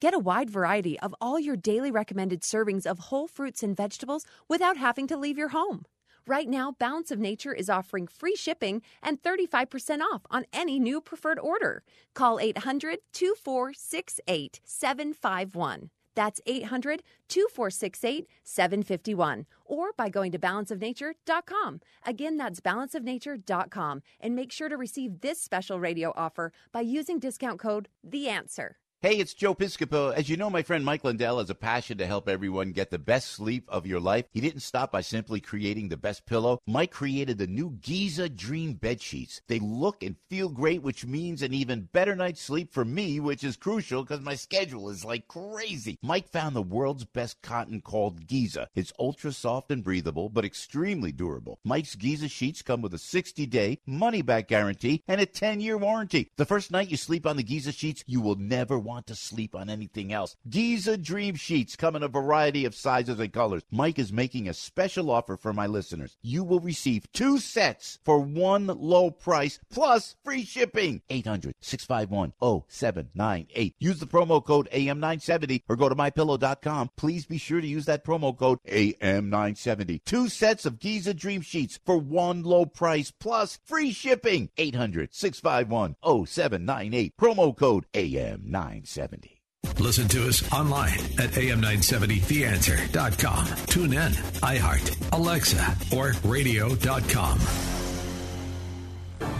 Get 0.00 0.14
a 0.14 0.18
wide 0.18 0.50
variety 0.50 0.98
of 1.00 1.14
all 1.20 1.38
your 1.38 1.56
daily 1.56 1.90
recommended 1.90 2.42
servings 2.42 2.86
of 2.86 2.98
whole 2.98 3.26
fruits 3.26 3.62
and 3.62 3.76
vegetables 3.76 4.26
without 4.48 4.76
having 4.76 5.06
to 5.08 5.16
leave 5.16 5.38
your 5.38 5.48
home. 5.48 5.84
Right 6.26 6.48
now, 6.48 6.72
Balance 6.72 7.10
of 7.10 7.18
Nature 7.18 7.54
is 7.54 7.70
offering 7.70 8.08
free 8.08 8.34
shipping 8.34 8.82
and 9.02 9.22
35% 9.22 10.00
off 10.00 10.22
on 10.30 10.44
any 10.52 10.80
new 10.80 11.00
preferred 11.00 11.38
order. 11.38 11.82
Call 12.14 12.40
800 12.40 12.98
2468 13.12 14.60
751. 14.64 15.90
That's 16.16 16.40
800 16.46 17.04
2468 17.28 18.26
751 18.42 19.46
or 19.64 19.92
by 19.96 20.08
going 20.08 20.32
to 20.32 20.38
balanceofnature.com. 20.38 21.80
Again, 22.04 22.36
that's 22.36 22.60
balanceofnature.com. 22.60 24.02
And 24.18 24.34
make 24.34 24.50
sure 24.50 24.68
to 24.68 24.76
receive 24.76 25.20
this 25.20 25.40
special 25.40 25.78
radio 25.78 26.12
offer 26.16 26.52
by 26.72 26.80
using 26.80 27.20
discount 27.20 27.60
code 27.60 27.88
The 28.02 28.28
Answer. 28.28 28.78
Hey, 29.06 29.18
it's 29.18 29.34
Joe 29.34 29.54
Piscopo. 29.54 30.12
As 30.12 30.28
you 30.28 30.36
know, 30.36 30.50
my 30.50 30.64
friend 30.64 30.84
Mike 30.84 31.04
Lindell 31.04 31.38
has 31.38 31.48
a 31.48 31.54
passion 31.54 31.96
to 31.98 32.06
help 32.08 32.28
everyone 32.28 32.72
get 32.72 32.90
the 32.90 32.98
best 32.98 33.28
sleep 33.28 33.64
of 33.68 33.86
your 33.86 34.00
life. 34.00 34.24
He 34.32 34.40
didn't 34.40 34.62
stop 34.62 34.90
by 34.90 35.00
simply 35.00 35.38
creating 35.38 35.88
the 35.88 35.96
best 35.96 36.26
pillow. 36.26 36.58
Mike 36.66 36.90
created 36.90 37.38
the 37.38 37.46
new 37.46 37.78
Giza 37.80 38.28
Dream 38.28 38.72
bed 38.72 39.00
sheets. 39.00 39.42
They 39.46 39.60
look 39.60 40.02
and 40.02 40.16
feel 40.28 40.48
great, 40.48 40.82
which 40.82 41.06
means 41.06 41.42
an 41.42 41.54
even 41.54 41.82
better 41.92 42.16
night's 42.16 42.40
sleep 42.40 42.72
for 42.72 42.84
me, 42.84 43.20
which 43.20 43.44
is 43.44 43.56
crucial 43.56 44.02
because 44.02 44.22
my 44.22 44.34
schedule 44.34 44.90
is 44.90 45.04
like 45.04 45.28
crazy. 45.28 46.00
Mike 46.02 46.28
found 46.28 46.56
the 46.56 46.60
world's 46.60 47.04
best 47.04 47.40
cotton 47.42 47.82
called 47.82 48.26
Giza. 48.26 48.66
It's 48.74 48.92
ultra 48.98 49.30
soft 49.30 49.70
and 49.70 49.84
breathable, 49.84 50.28
but 50.30 50.44
extremely 50.44 51.12
durable. 51.12 51.60
Mike's 51.62 51.94
Giza 51.94 52.26
sheets 52.26 52.60
come 52.60 52.82
with 52.82 52.92
a 52.92 52.98
60 52.98 53.46
day 53.46 53.78
money 53.86 54.22
back 54.22 54.48
guarantee 54.48 55.04
and 55.06 55.20
a 55.20 55.26
10 55.26 55.60
year 55.60 55.78
warranty. 55.78 56.32
The 56.36 56.44
first 56.44 56.72
night 56.72 56.90
you 56.90 56.96
sleep 56.96 57.24
on 57.24 57.36
the 57.36 57.44
Giza 57.44 57.70
sheets, 57.70 58.02
you 58.08 58.20
will 58.20 58.34
never 58.34 58.76
want 58.76 58.95
want 58.96 59.06
to 59.06 59.14
sleep 59.14 59.54
on 59.54 59.68
anything 59.68 60.10
else. 60.10 60.36
Giza 60.48 60.96
Dream 60.96 61.34
Sheets 61.34 61.76
come 61.76 61.96
in 61.96 62.02
a 62.02 62.08
variety 62.08 62.64
of 62.64 62.74
sizes 62.74 63.20
and 63.20 63.30
colors. 63.30 63.62
Mike 63.70 63.98
is 63.98 64.10
making 64.10 64.48
a 64.48 64.54
special 64.54 65.10
offer 65.10 65.36
for 65.36 65.52
my 65.52 65.66
listeners. 65.66 66.16
You 66.22 66.42
will 66.42 66.60
receive 66.60 67.12
two 67.12 67.38
sets 67.38 67.98
for 68.06 68.18
one 68.18 68.68
low 68.68 69.10
price 69.10 69.60
plus 69.70 70.16
free 70.24 70.46
shipping. 70.46 71.02
800 71.10 71.56
651 71.60 72.32
0798. 72.70 73.74
Use 73.78 73.98
the 73.98 74.06
promo 74.06 74.42
code 74.42 74.66
AM970 74.72 75.64
or 75.68 75.76
go 75.76 75.90
to 75.90 75.94
mypillow.com. 75.94 76.90
Please 76.96 77.26
be 77.26 77.36
sure 77.36 77.60
to 77.60 77.66
use 77.66 77.84
that 77.84 78.02
promo 78.02 78.34
code 78.34 78.60
AM970. 78.66 80.04
Two 80.06 80.30
sets 80.30 80.64
of 80.64 80.78
Giza 80.78 81.12
Dream 81.12 81.42
Sheets 81.42 81.78
for 81.84 81.98
one 81.98 82.42
low 82.44 82.64
price 82.64 83.10
plus 83.10 83.58
free 83.62 83.92
shipping. 83.92 84.48
800 84.56 85.14
651 85.14 85.96
0798. 86.02 87.14
Promo 87.18 87.54
code 87.54 87.84
AM970. 87.92 88.75
970. 88.76 89.40
Listen 89.80 90.06
to 90.08 90.28
us 90.28 90.42
online 90.52 90.98
at 91.18 91.30
am970theanswer.com. 91.30 93.46
Tune 93.66 93.94
in, 93.94 94.12
iHeart, 94.42 95.12
Alexa, 95.12 95.74
or 95.96 96.12
radio.com. 96.24 97.38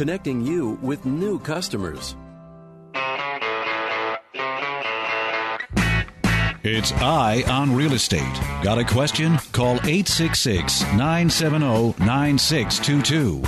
connecting 0.00 0.40
you 0.40 0.78
with 0.80 1.04
new 1.04 1.38
customers. 1.38 2.16
It's 6.62 6.90
Eye 6.92 7.44
on 7.46 7.76
Real 7.76 7.92
Estate. 7.92 8.40
Got 8.62 8.78
a 8.78 8.84
question? 8.84 9.36
Call 9.52 9.74
866 9.84 10.84
970 10.94 12.02
9622. 12.02 13.42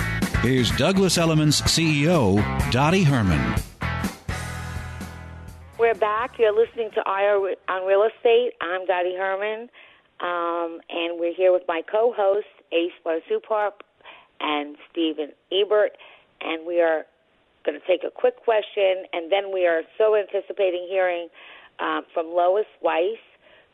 Here's 0.47 0.69
Douglas 0.77 1.17
Elliman's 1.17 1.59
CEO, 1.63 2.37
Dottie 2.71 3.01
Herman. 3.01 3.59
We're 5.79 5.95
back. 5.95 6.37
You're 6.37 6.53
listening 6.53 6.91
to 6.91 7.01
Eye 7.03 7.55
on 7.67 7.87
Real 7.87 8.03
Estate. 8.15 8.51
I'm 8.61 8.85
Dottie 8.85 9.15
Herman, 9.17 9.71
um, 10.19 10.81
and 10.91 11.19
we're 11.19 11.33
here 11.33 11.51
with 11.51 11.63
my 11.67 11.81
co-host 11.91 12.45
Ace 12.71 12.91
Barzupar 13.03 13.71
and 14.39 14.75
Stephen 14.91 15.31
Ebert, 15.51 15.97
and 16.43 16.65
we 16.65 16.81
are 16.81 17.05
going 17.65 17.79
to 17.79 17.87
take 17.87 18.03
a 18.03 18.11
quick 18.11 18.43
question, 18.43 19.07
and 19.13 19.31
then 19.31 19.51
we 19.53 19.65
are 19.65 19.83
so 19.97 20.15
anticipating 20.15 20.85
hearing 20.89 21.29
um, 21.79 22.03
from 22.13 22.27
Lois 22.27 22.67
Weiss, 22.81 23.17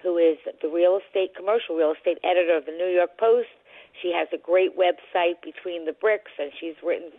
who 0.04 0.18
is 0.18 0.38
the 0.62 0.70
real 0.70 1.00
estate, 1.02 1.36
commercial 1.36 1.76
real 1.76 1.94
estate 1.98 2.18
editor 2.24 2.56
of 2.56 2.66
the 2.66 2.72
New 2.72 2.88
York 2.88 3.18
Post. 3.18 3.50
She 4.02 4.14
has 4.14 4.28
a 4.32 4.38
great 4.38 4.78
website, 4.78 5.42
Between 5.44 5.86
the 5.86 5.94
Bricks, 5.94 6.32
and 6.40 6.52
she's 6.60 6.76
written 6.84 7.12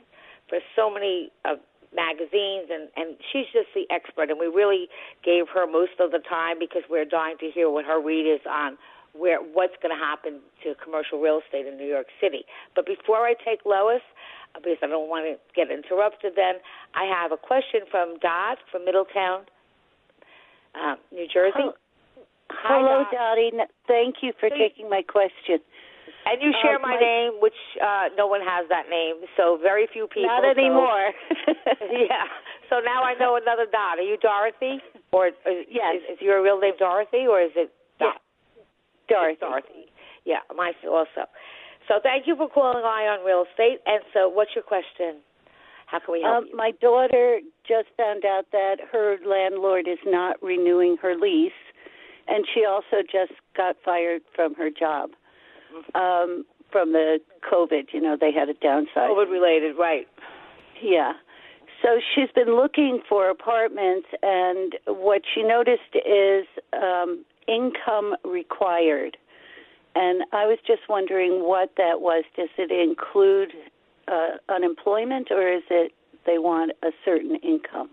for 0.49 0.59
so 0.75 0.91
many 0.91 1.31
uh, 1.45 1.57
magazines, 1.95 2.71
and, 2.71 2.89
and 2.97 3.17
she's 3.33 3.47
just 3.53 3.69
the 3.75 3.85
expert. 3.91 4.31
And 4.31 4.39
we 4.39 4.47
really 4.47 4.89
gave 5.25 5.49
her 5.53 5.67
most 5.67 5.99
of 5.99 6.13
the 6.13 6.21
time 6.21 6.59
because 6.59 6.83
we're 6.89 7.05
dying 7.05 7.37
to 7.41 7.51
hear 7.51 7.69
what 7.69 7.85
her 7.85 8.01
read 8.01 8.27
is 8.27 8.41
on 8.49 8.79
where 9.13 9.39
what's 9.41 9.75
going 9.83 9.91
to 9.97 9.99
happen 10.03 10.41
to 10.63 10.75
commercial 10.83 11.21
real 11.21 11.41
estate 11.45 11.67
in 11.67 11.77
New 11.77 11.87
York 11.87 12.07
City. 12.21 12.45
But 12.75 12.87
before 12.87 13.27
I 13.27 13.35
take 13.35 13.65
Lois, 13.67 14.03
because 14.55 14.79
I 14.83 14.87
don't 14.87 15.09
want 15.09 15.27
to 15.27 15.35
get 15.55 15.71
interrupted, 15.71 16.33
then 16.37 16.57
I 16.95 17.05
have 17.07 17.33
a 17.33 17.37
question 17.37 17.81
from 17.91 18.19
Dot 18.23 18.59
from 18.71 18.85
Middletown, 18.85 19.43
uh, 20.75 20.95
New 21.13 21.27
Jersey. 21.33 21.55
Hello, 21.59 21.75
Hi, 22.51 22.79
Hello 22.83 23.05
Dot. 23.05 23.13
Dottie. 23.15 23.51
Thank 23.87 24.17
you 24.23 24.33
for 24.39 24.49
So 24.49 24.55
you- 24.55 24.63
taking 24.63 24.89
my 24.91 25.03
question. 25.03 25.59
And 26.27 26.43
you 26.43 26.53
share 26.63 26.77
Uh, 26.77 26.81
my, 26.81 26.95
my- 26.95 27.01
name, 27.01 27.33
which 27.41 27.57
uh, 27.81 28.11
no 28.17 28.27
one 28.27 28.43
has 28.43 28.69
that 28.69 28.91
name, 28.91 29.17
so 29.37 29.57
very 29.57 29.87
few 29.93 30.07
people. 30.07 30.29
Not 30.29 30.43
so- 30.43 30.51
anymore. 30.51 31.11
yeah. 31.91 32.27
So 32.69 32.79
now 32.81 33.03
I 33.03 33.15
know 33.15 33.37
another 33.37 33.67
Dot. 33.67 33.99
Are 33.99 34.03
you 34.03 34.17
Dorothy, 34.19 34.81
or 35.13 35.29
is, 35.29 35.35
Yes. 35.69 35.97
is, 36.11 36.17
is 36.17 36.23
your 36.23 36.43
real 36.43 36.59
name 36.61 36.75
Dorothy, 36.79 37.27
or 37.27 37.41
is 37.41 37.51
it? 37.57 37.73
Dorothy. 39.11 39.41
Dorothy. 39.41 39.85
Yeah, 40.25 40.41
mine 40.57 40.75
also. 40.89 41.27
So 41.89 41.99
thank 42.03 42.27
you 42.27 42.37
for 42.37 42.49
calling 42.49 42.85
Eye 42.85 43.09
on 43.11 43.25
Real 43.27 43.45
Estate. 43.51 43.81
And 43.87 44.03
so, 44.15 44.29
what's 44.29 44.51
your 44.55 44.63
question? 44.65 45.21
How 45.87 45.99
can 45.99 46.13
we 46.13 46.23
help 46.23 46.45
Um, 46.45 46.49
you? 46.51 46.57
my 46.57 46.71
daughter 46.81 47.41
just 47.67 47.89
found 47.97 48.25
out 48.25 48.47
that 48.53 48.77
her 48.93 49.17
landlord 49.27 49.89
is 49.89 49.99
not 50.07 50.41
renewing 50.43 50.97
her 51.03 51.17
lease, 51.17 51.53
and 52.29 52.45
she 52.55 52.65
also 52.65 53.03
just 53.03 53.33
got 53.57 53.77
fired 53.85 54.23
from 54.37 54.55
her 54.55 54.71
job 54.71 55.11
um, 55.95 56.45
from 56.71 56.93
the 56.93 57.19
COVID. 57.51 57.93
You 57.93 58.01
know, 58.01 58.17
they 58.21 58.31
had 58.33 58.49
a 58.49 58.55
downsize. 58.55 59.09
COVID 59.11 59.31
related, 59.31 59.77
right? 59.77 60.07
Yeah. 60.81 61.15
So 61.83 61.99
she's 62.15 62.31
been 62.35 62.55
looking 62.55 63.01
for 63.09 63.29
apartments, 63.31 64.07
and 64.23 64.75
what 64.87 65.23
she 65.35 65.43
noticed 65.43 65.95
is 65.97 66.47
um, 66.75 67.25
income 67.51 68.15
required. 68.25 69.17
And 69.95 70.23
I 70.33 70.47
was 70.47 70.59
just 70.67 70.83
wondering 70.89 71.43
what 71.43 71.73
that 71.77 72.01
was. 72.01 72.25
Does 72.37 72.49
it 72.59 72.71
include 72.71 73.51
uh, 74.07 74.39
unemployment, 74.49 75.33
or 75.33 75.53
is 75.53 75.65
it 75.69 75.93
they 76.27 76.39
want 76.39 76.73
a 76.85 76.91
certain 77.05 77.37
income? 77.43 77.91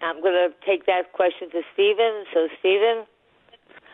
I'm 0.00 0.22
going 0.22 0.32
to 0.32 0.48
take 0.64 0.86
that 0.86 1.12
question 1.12 1.50
to 1.50 1.60
Stephen. 1.74 2.24
So, 2.32 2.48
Stephen, 2.60 3.04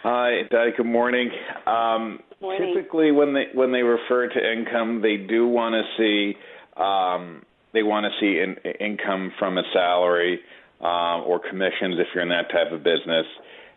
Hi, 0.04 0.42
Di. 0.50 0.66
Good 0.76 0.85
morning. 0.85 1.30
Um, 1.66 2.20
Morning. 2.38 2.74
Typically, 2.74 3.11
when 3.11 3.33
they 3.33 3.46
when 3.54 3.72
they 3.72 3.80
refer 3.80 4.28
to 4.28 4.52
income, 4.52 5.00
they 5.00 5.16
do 5.16 5.48
want 5.48 5.72
to 5.72 5.83
see 5.96 6.37
um, 6.76 7.42
they 7.72 7.83
want 7.83 8.04
to 8.04 8.11
see 8.20 8.38
in, 8.38 8.57
income 8.80 9.33
from 9.38 9.57
a 9.57 9.62
salary 9.72 10.40
um, 10.83 11.24
or 11.24 11.40
commissions 11.40 11.96
if 11.98 12.09
you're 12.14 12.22
in 12.22 12.28
that 12.28 12.50
type 12.50 12.70
of 12.70 12.85
business. 12.85 13.24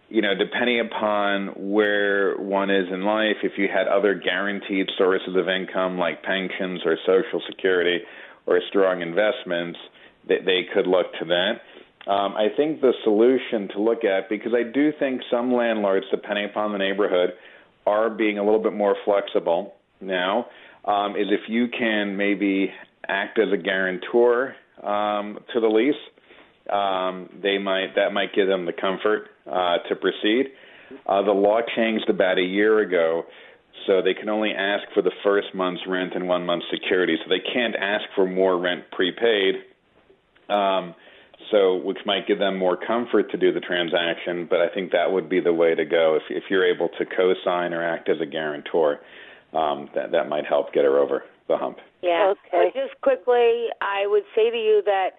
You 0.10 0.22
know, 0.22 0.34
depending 0.36 0.80
upon 0.80 1.48
where 1.58 2.38
one 2.38 2.70
is 2.70 2.88
in 2.92 3.04
life, 3.04 3.38
if 3.44 3.54
you 3.58 3.68
had 3.68 3.88
other 3.88 4.14
guaranteed 4.14 4.88
sources 4.98 5.36
of 5.36 5.50
income 5.50 5.98
like 5.98 6.24
pensions 6.24 6.82
or 6.86 6.98
Social 7.06 7.42
Security 7.50 8.00
or 8.46 8.62
strong 8.70 9.02
investments, 9.02 9.78
that 10.30 10.46
they 10.46 10.62
could 10.74 10.88
look 10.88 11.08
to 11.20 11.26
that. 11.26 12.10
Um, 12.10 12.36
I 12.36 12.48
think 12.56 12.80
the 12.80 12.94
solution 13.04 13.68
to 13.74 13.82
look 13.82 14.06
at, 14.06 14.30
because 14.30 14.54
I 14.54 14.64
do 14.64 14.94
think 14.98 15.22
some 15.30 15.54
landlords, 15.54 16.06
depending 16.10 16.46
upon 16.46 16.72
the 16.72 16.78
neighborhood, 16.78 17.32
are 17.86 18.10
being 18.10 18.38
a 18.38 18.44
little 18.44 18.62
bit 18.62 18.74
more 18.74 18.96
flexible 19.04 19.76
now, 20.00 20.48
um, 20.86 21.18
is 21.18 21.28
if 21.30 21.50
you 21.50 21.68
can 21.68 22.16
maybe 22.16 22.72
act 23.10 23.40
as 23.40 23.52
a 23.52 23.58
guarantor 23.58 24.56
um, 24.82 25.40
to 25.54 25.60
the 25.60 25.68
lease, 25.68 25.96
um, 26.70 27.30
they 27.42 27.58
might 27.58 27.96
that 27.96 28.14
might 28.14 28.34
give 28.34 28.48
them 28.48 28.66
the 28.66 28.74
comfort 28.74 29.30
uh, 29.50 29.78
to 29.90 29.96
proceed. 29.96 30.48
Uh, 31.06 31.22
the 31.24 31.32
law 31.32 31.60
changed 31.76 32.10
about 32.10 32.38
a 32.38 32.44
year 32.44 32.80
ago, 32.80 33.24
so 33.86 34.02
they 34.02 34.14
can 34.14 34.30
only 34.30 34.52
ask 34.52 34.84
for 34.94 35.02
the 35.02 35.12
first 35.24 35.48
month's 35.54 35.82
rent 35.88 36.14
and 36.16 36.28
one 36.28 36.46
month's 36.46 36.66
security. 36.72 37.18
So 37.24 37.30
they 37.30 37.42
can't 37.54 37.76
ask 37.76 38.06
for 38.16 38.26
more 38.26 38.60
rent 38.60 38.86
prepaid. 38.92 39.56
Um, 40.50 40.96
so 41.52 41.78
which 41.78 42.00
might 42.06 42.28
give 42.28 42.40
them 42.40 42.58
more 42.58 42.76
comfort 42.76 43.32
to 43.32 43.38
do 43.38 43.54
the 43.54 43.60
transaction. 43.60 44.48
But 44.50 44.60
I 44.60 44.70
think 44.74 44.92
that 44.92 45.12
would 45.12 45.30
be 45.30 45.40
the 45.40 45.54
way 45.54 45.76
to 45.76 45.86
go 45.86 46.16
if 46.16 46.24
if 46.30 46.44
you're 46.50 46.66
able 46.66 46.90
to 46.98 47.06
co-sign 47.06 47.74
or 47.74 47.84
act 47.84 48.10
as 48.10 48.18
a 48.22 48.26
guarantor. 48.26 49.00
Um, 49.54 49.90
that 49.96 50.12
that 50.12 50.28
might 50.28 50.46
help 50.46 50.74
get 50.74 50.84
her 50.84 51.00
over 51.00 51.24
the 51.48 51.58
hump. 51.58 51.78
Yeah. 52.02 52.34
But 52.52 52.74
just 52.74 53.00
quickly, 53.02 53.68
I 53.82 54.06
would 54.08 54.24
say 54.36 54.50
to 54.50 54.58
you 54.58 54.82
that 54.86 55.12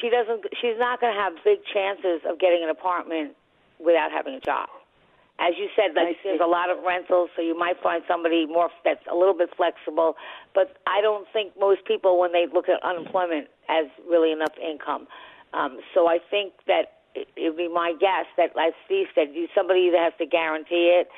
she 0.00 0.10
doesn't. 0.10 0.44
She's 0.60 0.78
not 0.78 1.00
going 1.00 1.14
to 1.14 1.20
have 1.20 1.34
big 1.44 1.58
chances 1.72 2.20
of 2.28 2.38
getting 2.38 2.62
an 2.62 2.70
apartment 2.70 3.36
without 3.78 4.10
having 4.10 4.34
a 4.34 4.40
job. 4.40 4.68
As 5.38 5.52
you 5.58 5.68
said, 5.76 5.94
like 5.94 6.16
there's 6.24 6.40
a 6.42 6.48
lot 6.48 6.70
of 6.70 6.82
rentals, 6.82 7.28
so 7.36 7.42
you 7.42 7.58
might 7.58 7.76
find 7.82 8.02
somebody 8.08 8.46
more 8.46 8.70
that's 8.84 9.04
a 9.10 9.14
little 9.14 9.36
bit 9.36 9.50
flexible. 9.54 10.16
But 10.54 10.76
I 10.86 11.02
don't 11.02 11.26
think 11.30 11.52
most 11.60 11.84
people, 11.84 12.18
when 12.18 12.32
they 12.32 12.46
look 12.50 12.70
at 12.70 12.82
unemployment, 12.82 13.48
as 13.68 13.86
really 14.08 14.32
enough 14.32 14.54
income. 14.56 15.06
Um, 15.52 15.78
so 15.92 16.08
I 16.08 16.18
think 16.30 16.54
that 16.66 17.04
it 17.14 17.28
would 17.38 17.56
be 17.56 17.68
my 17.68 17.94
guess 18.00 18.26
that, 18.38 18.56
as 18.56 18.72
Steve 18.86 19.08
said, 19.14 19.28
you 19.34 19.48
somebody 19.54 19.88
either 19.88 19.98
has 19.98 20.14
to 20.18 20.26
guarantee 20.26 20.96
it, 21.00 21.08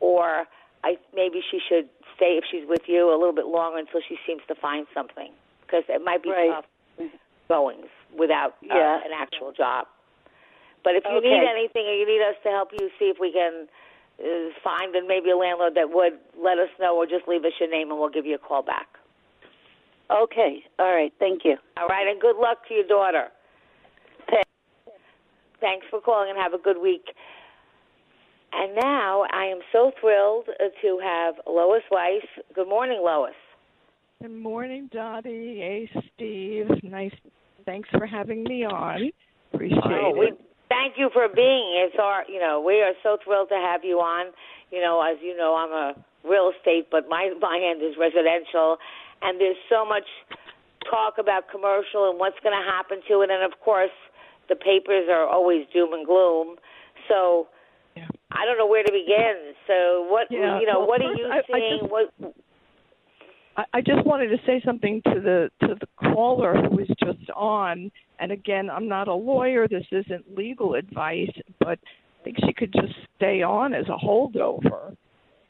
or 0.00 0.44
I 0.84 0.98
maybe 1.14 1.40
she 1.50 1.58
should 1.66 1.88
stay 2.16 2.36
if 2.36 2.44
she's 2.50 2.68
with 2.68 2.82
you 2.86 3.08
a 3.08 3.16
little 3.18 3.34
bit 3.34 3.46
longer 3.46 3.78
until 3.78 4.00
she 4.06 4.18
seems 4.26 4.42
to 4.48 4.54
find 4.54 4.86
something 4.92 5.32
because 5.62 5.84
it 5.88 6.04
might 6.04 6.22
be 6.22 6.30
tough 6.30 6.66
going 7.48 7.78
without 8.16 8.56
uh, 8.64 8.74
Yeah. 8.74 9.04
an 9.04 9.12
actual 9.12 9.52
job. 9.52 9.86
But 10.82 10.96
if 10.96 11.04
you 11.04 11.16
Okay. 11.16 11.28
need 11.30 11.42
anything 11.42 11.86
or 11.86 11.94
you 11.94 12.06
need 12.06 12.22
us 12.22 12.36
to 12.42 12.50
help 12.50 12.72
you 12.72 12.90
see 12.98 13.06
if 13.06 13.18
we 13.18 13.32
can 13.32 13.68
uh, 14.20 14.50
find 14.62 14.94
and 14.94 15.08
maybe 15.08 15.30
a 15.30 15.36
landlord 15.36 15.74
that 15.74 15.90
would 15.90 16.18
let 16.36 16.58
us 16.58 16.68
know 16.78 16.96
or 16.96 17.06
just 17.06 17.26
leave 17.26 17.44
us 17.44 17.52
your 17.58 17.70
name 17.70 17.90
and 17.90 17.98
we'll 17.98 18.10
give 18.10 18.26
you 18.26 18.34
a 18.34 18.38
call 18.38 18.62
back. 18.62 18.88
Okay. 20.10 20.62
All 20.78 20.94
right. 20.94 21.12
Thank 21.18 21.44
you. 21.44 21.56
All 21.78 21.88
right, 21.88 22.06
and 22.06 22.20
good 22.20 22.36
luck 22.36 22.58
to 22.68 22.74
your 22.74 22.86
daughter. 22.86 23.28
Thanks 25.60 25.86
for 25.88 26.00
calling 26.00 26.28
and 26.28 26.38
have 26.38 26.52
a 26.52 26.62
good 26.62 26.76
week. 26.78 27.06
And 28.52 28.74
now 28.76 29.24
I 29.32 29.46
am 29.46 29.60
so 29.72 29.92
thrilled 29.98 30.48
uh, 30.48 30.64
to 30.82 30.98
have 31.02 31.36
Lois 31.46 31.82
Weiss. 31.90 32.22
Good 32.54 32.68
morning, 32.68 33.00
Lois. 33.02 33.32
Good 34.20 34.30
morning, 34.30 34.90
Dottie. 34.92 35.56
Hey, 35.56 35.90
Steve. 36.14 36.66
Nice. 36.82 37.12
Thanks 37.66 37.88
for 37.90 38.06
having 38.06 38.44
me 38.44 38.64
on. 38.64 39.10
Appreciate 39.52 39.80
Oh, 39.84 40.10
it. 40.14 40.18
we 40.18 40.32
thank 40.68 40.94
you 40.96 41.10
for 41.12 41.28
being. 41.28 41.84
It's 41.86 41.96
our, 41.98 42.24
you 42.28 42.40
know, 42.40 42.60
we 42.60 42.82
are 42.82 42.92
so 43.02 43.16
thrilled 43.24 43.48
to 43.50 43.56
have 43.56 43.84
you 43.84 43.98
on. 44.00 44.32
You 44.70 44.80
know, 44.80 45.00
as 45.00 45.16
you 45.22 45.36
know, 45.36 45.54
I'm 45.54 45.72
a 45.72 45.94
real 46.28 46.50
estate, 46.56 46.88
but 46.90 47.08
my 47.08 47.32
my 47.40 47.60
end 47.62 47.82
is 47.82 47.96
residential, 47.98 48.78
and 49.22 49.40
there's 49.40 49.56
so 49.68 49.84
much 49.84 50.04
talk 50.90 51.14
about 51.18 51.48
commercial 51.50 52.10
and 52.10 52.18
what's 52.18 52.38
going 52.42 52.56
to 52.56 52.64
happen 52.70 53.00
to 53.08 53.22
it, 53.22 53.30
and 53.30 53.42
of 53.44 53.58
course, 53.60 53.94
the 54.48 54.56
papers 54.56 55.08
are 55.08 55.26
always 55.26 55.66
doom 55.72 55.92
and 55.92 56.06
gloom. 56.06 56.56
So. 57.08 57.48
I 58.36 58.44
don't 58.44 58.58
know 58.58 58.66
where 58.66 58.82
to 58.82 58.90
begin. 58.90 59.54
So, 59.68 60.08
what 60.10 60.26
Yeah, 60.28 60.58
you 60.58 60.66
know, 60.66 60.80
well, 60.80 60.88
what 60.88 61.00
are 61.00 61.14
you 61.14 61.28
I- 61.30 61.38
I 61.38 61.42
seeing? 61.46 61.78
just- 61.82 61.92
what 61.92 62.10
I, 63.56 63.80
just 63.80 64.04
wanted 64.04 64.28
to 64.28 64.38
say 64.46 64.60
something 64.64 65.00
to 65.04 65.20
the 65.20 65.50
to 65.66 65.74
the 65.74 65.86
caller 66.12 66.54
who 66.54 66.76
was 66.76 66.88
just 67.02 67.30
on. 67.34 67.90
And 68.18 68.32
again, 68.32 68.68
I'm 68.70 68.88
not 68.88 69.08
a 69.08 69.14
lawyer. 69.14 69.68
This 69.68 69.86
isn't 69.92 70.36
legal 70.36 70.74
advice, 70.74 71.30
but 71.60 71.78
I 72.20 72.24
think 72.24 72.36
she 72.44 72.52
could 72.52 72.72
just 72.72 72.94
stay 73.16 73.42
on 73.42 73.74
as 73.74 73.86
a 73.86 73.96
holdover 73.96 74.96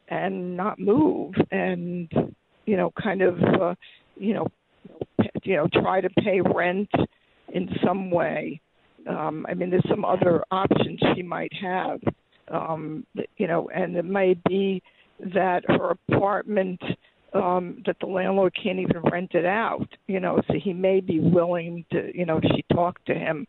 and 0.09 0.57
not 0.57 0.79
move, 0.79 1.35
and 1.51 2.11
you 2.67 2.77
know, 2.77 2.93
kind 3.03 3.23
of, 3.23 3.39
uh, 3.43 3.75
you 4.17 4.35
know, 4.35 4.47
you 5.43 5.57
know, 5.57 5.69
try 5.73 6.01
to 6.01 6.09
pay 6.23 6.41
rent 6.41 6.91
in 7.53 7.69
some 7.85 8.11
way. 8.11 8.61
Um, 9.09 9.47
I 9.49 9.55
mean, 9.55 9.71
there's 9.71 9.89
some 9.89 10.05
other 10.05 10.43
options 10.51 10.99
she 11.15 11.23
might 11.23 11.53
have. 11.61 12.01
Um, 12.49 13.07
you 13.37 13.47
know, 13.47 13.69
and 13.75 13.97
it 13.97 14.05
may 14.05 14.35
be 14.49 14.83
that 15.35 15.63
her 15.69 15.97
apartment 16.09 16.81
um, 17.35 17.83
that 17.87 17.97
the 18.01 18.07
landlord 18.07 18.57
can't 18.61 18.79
even 18.79 19.03
rent 19.11 19.33
it 19.35 19.45
out. 19.45 19.89
You 20.07 20.21
know, 20.21 20.41
so 20.47 20.55
he 20.63 20.73
may 20.73 21.01
be 21.01 21.21
willing 21.21 21.85
to, 21.93 22.17
you 22.17 22.25
know, 22.25 22.41
she 22.41 22.65
talked 22.73 23.07
to 23.07 23.15
him 23.15 23.47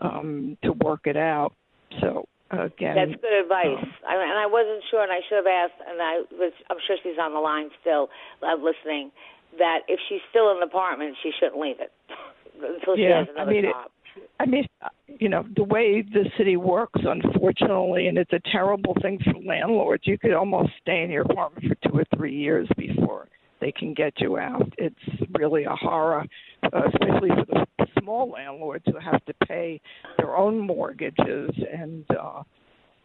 um, 0.00 0.56
to 0.62 0.72
work 0.72 1.00
it 1.04 1.16
out. 1.16 1.52
So 2.00 2.28
again, 2.50 2.94
That's 2.94 3.20
good 3.20 3.42
advice. 3.42 3.66
um, 3.78 3.92
I, 4.08 4.14
and 4.14 4.38
I 4.38 4.46
wasn't 4.46 4.82
sure, 4.90 5.02
and 5.02 5.12
I 5.12 5.20
should 5.28 5.36
have 5.36 5.46
asked, 5.50 5.80
and 5.86 6.00
I 6.00 6.22
was, 6.32 6.52
I'm 6.70 6.78
sure 6.86 6.96
she's 7.02 7.18
on 7.20 7.32
the 7.32 7.40
line 7.40 7.70
still, 7.80 8.08
uh, 8.42 8.54
listening. 8.54 9.10
That 9.58 9.80
if 9.88 9.98
she's 10.08 10.20
still 10.30 10.52
in 10.52 10.60
the 10.60 10.66
apartment, 10.66 11.16
she 11.22 11.30
shouldn't 11.40 11.58
leave 11.58 11.80
it 11.80 11.90
until 12.60 12.96
she 12.96 13.02
yeah, 13.02 13.24
has 13.24 13.28
another 13.32 13.50
I 13.50 13.54
mean, 13.54 13.64
job. 13.64 13.86
It, 13.86 13.95
I 14.38 14.46
mean, 14.46 14.66
you 15.08 15.28
know, 15.28 15.44
the 15.56 15.64
way 15.64 16.02
the 16.02 16.24
city 16.36 16.56
works, 16.56 17.00
unfortunately, 17.02 18.08
and 18.08 18.18
it's 18.18 18.32
a 18.32 18.40
terrible 18.52 18.94
thing 19.00 19.18
for 19.24 19.40
landlords. 19.40 20.02
You 20.06 20.18
could 20.18 20.34
almost 20.34 20.70
stay 20.82 21.02
in 21.02 21.10
your 21.10 21.22
apartment 21.22 21.66
for 21.66 21.88
two 21.88 21.98
or 21.98 22.04
three 22.16 22.34
years 22.34 22.68
before 22.76 23.28
they 23.60 23.72
can 23.72 23.94
get 23.94 24.12
you 24.20 24.38
out. 24.38 24.70
It's 24.76 24.94
really 25.38 25.64
a 25.64 25.74
horror, 25.74 26.26
uh, 26.62 26.80
especially 26.88 27.30
for 27.30 27.66
the 27.78 27.86
small 27.98 28.30
landlords 28.30 28.84
who 28.86 28.98
have 28.98 29.24
to 29.24 29.34
pay 29.46 29.80
their 30.18 30.36
own 30.36 30.58
mortgages 30.58 31.50
and 31.72 32.04
uh, 32.10 32.42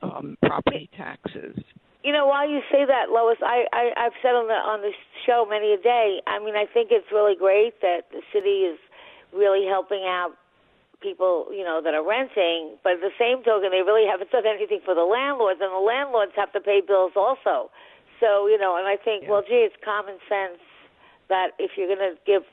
um, 0.02 0.38
property 0.46 0.90
taxes. 0.98 1.58
You 2.04 2.12
know, 2.12 2.26
while 2.26 2.50
you 2.50 2.62
say 2.72 2.84
that, 2.86 3.12
Lois, 3.12 3.38
I, 3.42 3.66
I 3.72 3.92
I've 3.96 4.18
said 4.24 4.34
on 4.34 4.48
the 4.48 4.58
on 4.58 4.82
the 4.82 4.92
show 5.26 5.46
many 5.48 5.74
a 5.74 5.78
day. 5.78 6.20
I 6.26 6.40
mean, 6.40 6.56
I 6.56 6.66
think 6.74 6.90
it's 6.92 7.06
really 7.12 7.36
great 7.38 7.80
that 7.82 8.10
the 8.12 8.22
city 8.34 8.66
is 8.66 8.80
really 9.32 9.68
helping 9.70 10.04
out 10.06 10.32
people, 11.02 11.48
you 11.52 11.64
know, 11.64 11.82
that 11.84 11.94
are 11.94 12.06
renting. 12.06 12.78
But 12.84 12.94
at 12.94 13.02
the 13.02 13.16
same 13.18 13.44
token, 13.44 13.72
they 13.72 13.82
really 13.82 14.08
haven't 14.08 14.32
done 14.32 14.46
anything 14.46 14.80
for 14.86 14.96
the 14.96 15.04
landlords, 15.04 15.60
and 15.62 15.74
the 15.74 15.84
landlords 15.84 16.32
have 16.36 16.54
to 16.54 16.62
pay 16.62 16.82
bills 16.86 17.14
also. 17.16 17.70
So 18.22 18.48
you 18.48 18.58
know, 18.58 18.78
and 18.78 18.88
I 18.88 18.98
think, 18.98 19.26
well, 19.28 19.42
gee, 19.42 19.66
it's 19.66 19.76
common 19.84 20.22
sense 20.30 20.62
that 21.30 21.58
if 21.58 21.72
you're 21.76 21.90
going 21.90 22.14
to 22.14 22.18
give 22.26 22.44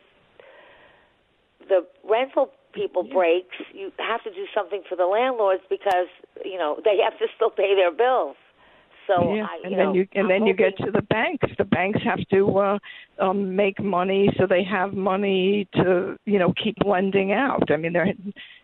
the 1.68 1.86
rental 2.08 2.50
people 2.72 3.02
breaks, 3.02 3.56
you 3.74 3.92
have 3.98 4.22
to 4.24 4.30
do 4.30 4.46
something 4.54 4.82
for 4.88 4.96
the 4.96 5.06
landlords 5.06 5.62
because 5.68 6.08
you 6.44 6.56
know 6.56 6.80
they 6.84 6.98
have 7.04 7.18
to 7.18 7.26
still 7.36 7.50
pay 7.50 7.74
their 7.76 7.92
bills. 7.92 8.36
So 9.08 9.34
yeah, 9.34 9.44
I, 9.44 9.60
and 9.64 9.72
you 9.72 9.76
then 9.76 9.86
know, 9.86 9.92
you 9.94 10.08
and 10.12 10.22
I'm 10.24 10.28
then 10.28 10.46
you 10.46 10.54
get 10.54 10.76
to 10.78 10.90
the 10.90 11.02
banks. 11.02 11.48
The 11.56 11.64
banks 11.64 12.00
have 12.04 12.20
to 12.30 12.58
uh, 12.58 12.78
um, 13.18 13.56
make 13.56 13.82
money, 13.82 14.30
so 14.38 14.46
they 14.46 14.62
have 14.64 14.92
money 14.92 15.66
to 15.74 16.16
you 16.26 16.38
know 16.38 16.52
keep 16.62 16.76
lending 16.84 17.32
out. 17.32 17.70
I 17.70 17.76
mean, 17.76 17.92
they're 17.92 18.12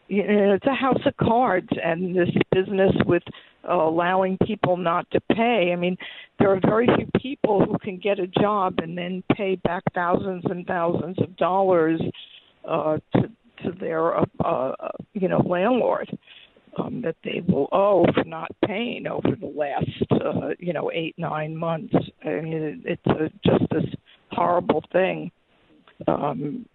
you 0.09 0.27
know, 0.27 0.55
it's 0.55 0.67
a 0.67 0.75
house 0.75 1.01
of 1.07 1.17
cards, 1.17 1.69
and 1.83 2.15
this 2.15 2.29
business 2.53 2.93
with 3.07 3.23
uh, 3.69 3.73
allowing 3.75 4.37
people 4.47 4.77
not 4.77 5.11
to 5.13 5.21
pay. 5.33 5.71
I 5.73 5.77
mean, 5.77 5.97
there 6.39 6.51
are 6.51 6.61
very 6.61 6.87
few 6.87 7.09
people 7.19 7.65
who 7.65 7.79
can 7.79 7.97
get 7.97 8.19
a 8.19 8.27
job 8.27 8.75
and 8.83 8.97
then 8.99 9.23
pay 9.35 9.57
back 9.57 9.83
thousands 9.95 10.45
and 10.45 10.67
thousands 10.67 11.19
of 11.21 11.35
dollars 11.37 12.01
uh, 12.69 12.99
to 13.15 13.31
to 13.63 13.73
their 13.81 14.19
uh, 14.19 14.25
uh, 14.45 14.73
you 15.15 15.29
know 15.29 15.39
landlord 15.39 16.11
um, 16.79 17.03
that 17.03 17.17
they 17.25 17.43
will 17.47 17.69
owe 17.73 18.05
for 18.15 18.25
not 18.25 18.51
paying 18.67 19.07
over 19.07 19.37
the 19.39 19.47
last 19.47 19.89
uh, 20.11 20.51
you 20.59 20.73
know 20.73 20.91
eight 20.93 21.15
nine 21.19 21.57
months. 21.57 21.95
I 22.25 22.41
mean, 22.41 22.53
it, 22.53 22.79
it's 22.85 23.07
a, 23.07 23.31
just 23.47 23.71
this 23.71 23.85
horrible 24.31 24.83
thing. 24.93 25.31
Um, 26.09 26.67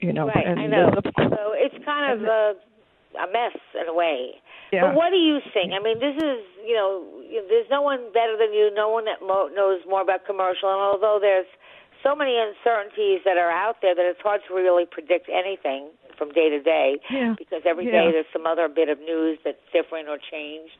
you 0.00 0.12
know, 0.12 0.26
right? 0.26 0.46
and 0.46 0.60
I 0.60 0.66
know. 0.66 0.90
the- 0.90 1.12
So 1.16 1.52
it's 1.54 1.84
kind 1.84 2.12
of 2.20 2.26
a, 2.26 2.54
a 3.18 3.26
mess 3.32 3.56
in 3.80 3.88
a 3.88 3.94
way. 3.94 4.34
Yeah. 4.72 4.82
But 4.88 4.94
what 4.96 5.10
do 5.10 5.16
you 5.16 5.38
think? 5.54 5.72
I 5.72 5.82
mean, 5.82 5.98
this 5.98 6.16
is 6.16 6.40
you 6.66 6.74
know, 6.74 7.04
there's 7.48 7.70
no 7.70 7.82
one 7.82 8.12
better 8.12 8.36
than 8.38 8.52
you. 8.52 8.70
No 8.74 8.88
one 8.90 9.04
that 9.06 9.20
mo- 9.22 9.48
knows 9.54 9.80
more 9.88 10.02
about 10.02 10.26
commercial. 10.26 10.68
And 10.70 10.80
although 10.80 11.18
there's 11.20 11.46
so 12.02 12.14
many 12.14 12.36
uncertainties 12.38 13.20
that 13.24 13.38
are 13.38 13.50
out 13.50 13.76
there 13.82 13.94
that 13.94 14.04
it's 14.04 14.20
hard 14.20 14.40
to 14.48 14.54
really 14.54 14.84
predict 14.86 15.28
anything 15.28 15.90
from 16.18 16.32
day 16.32 16.50
to 16.50 16.60
day 16.60 16.98
Yeah. 17.10 17.34
because 17.38 17.62
every 17.64 17.86
day 17.86 18.10
Yeah. 18.10 18.10
there's 18.12 18.30
some 18.32 18.46
other 18.46 18.68
bit 18.68 18.88
of 18.90 18.98
news 18.98 19.38
that's 19.44 19.62
different 19.72 20.08
or 20.08 20.18
changed. 20.18 20.74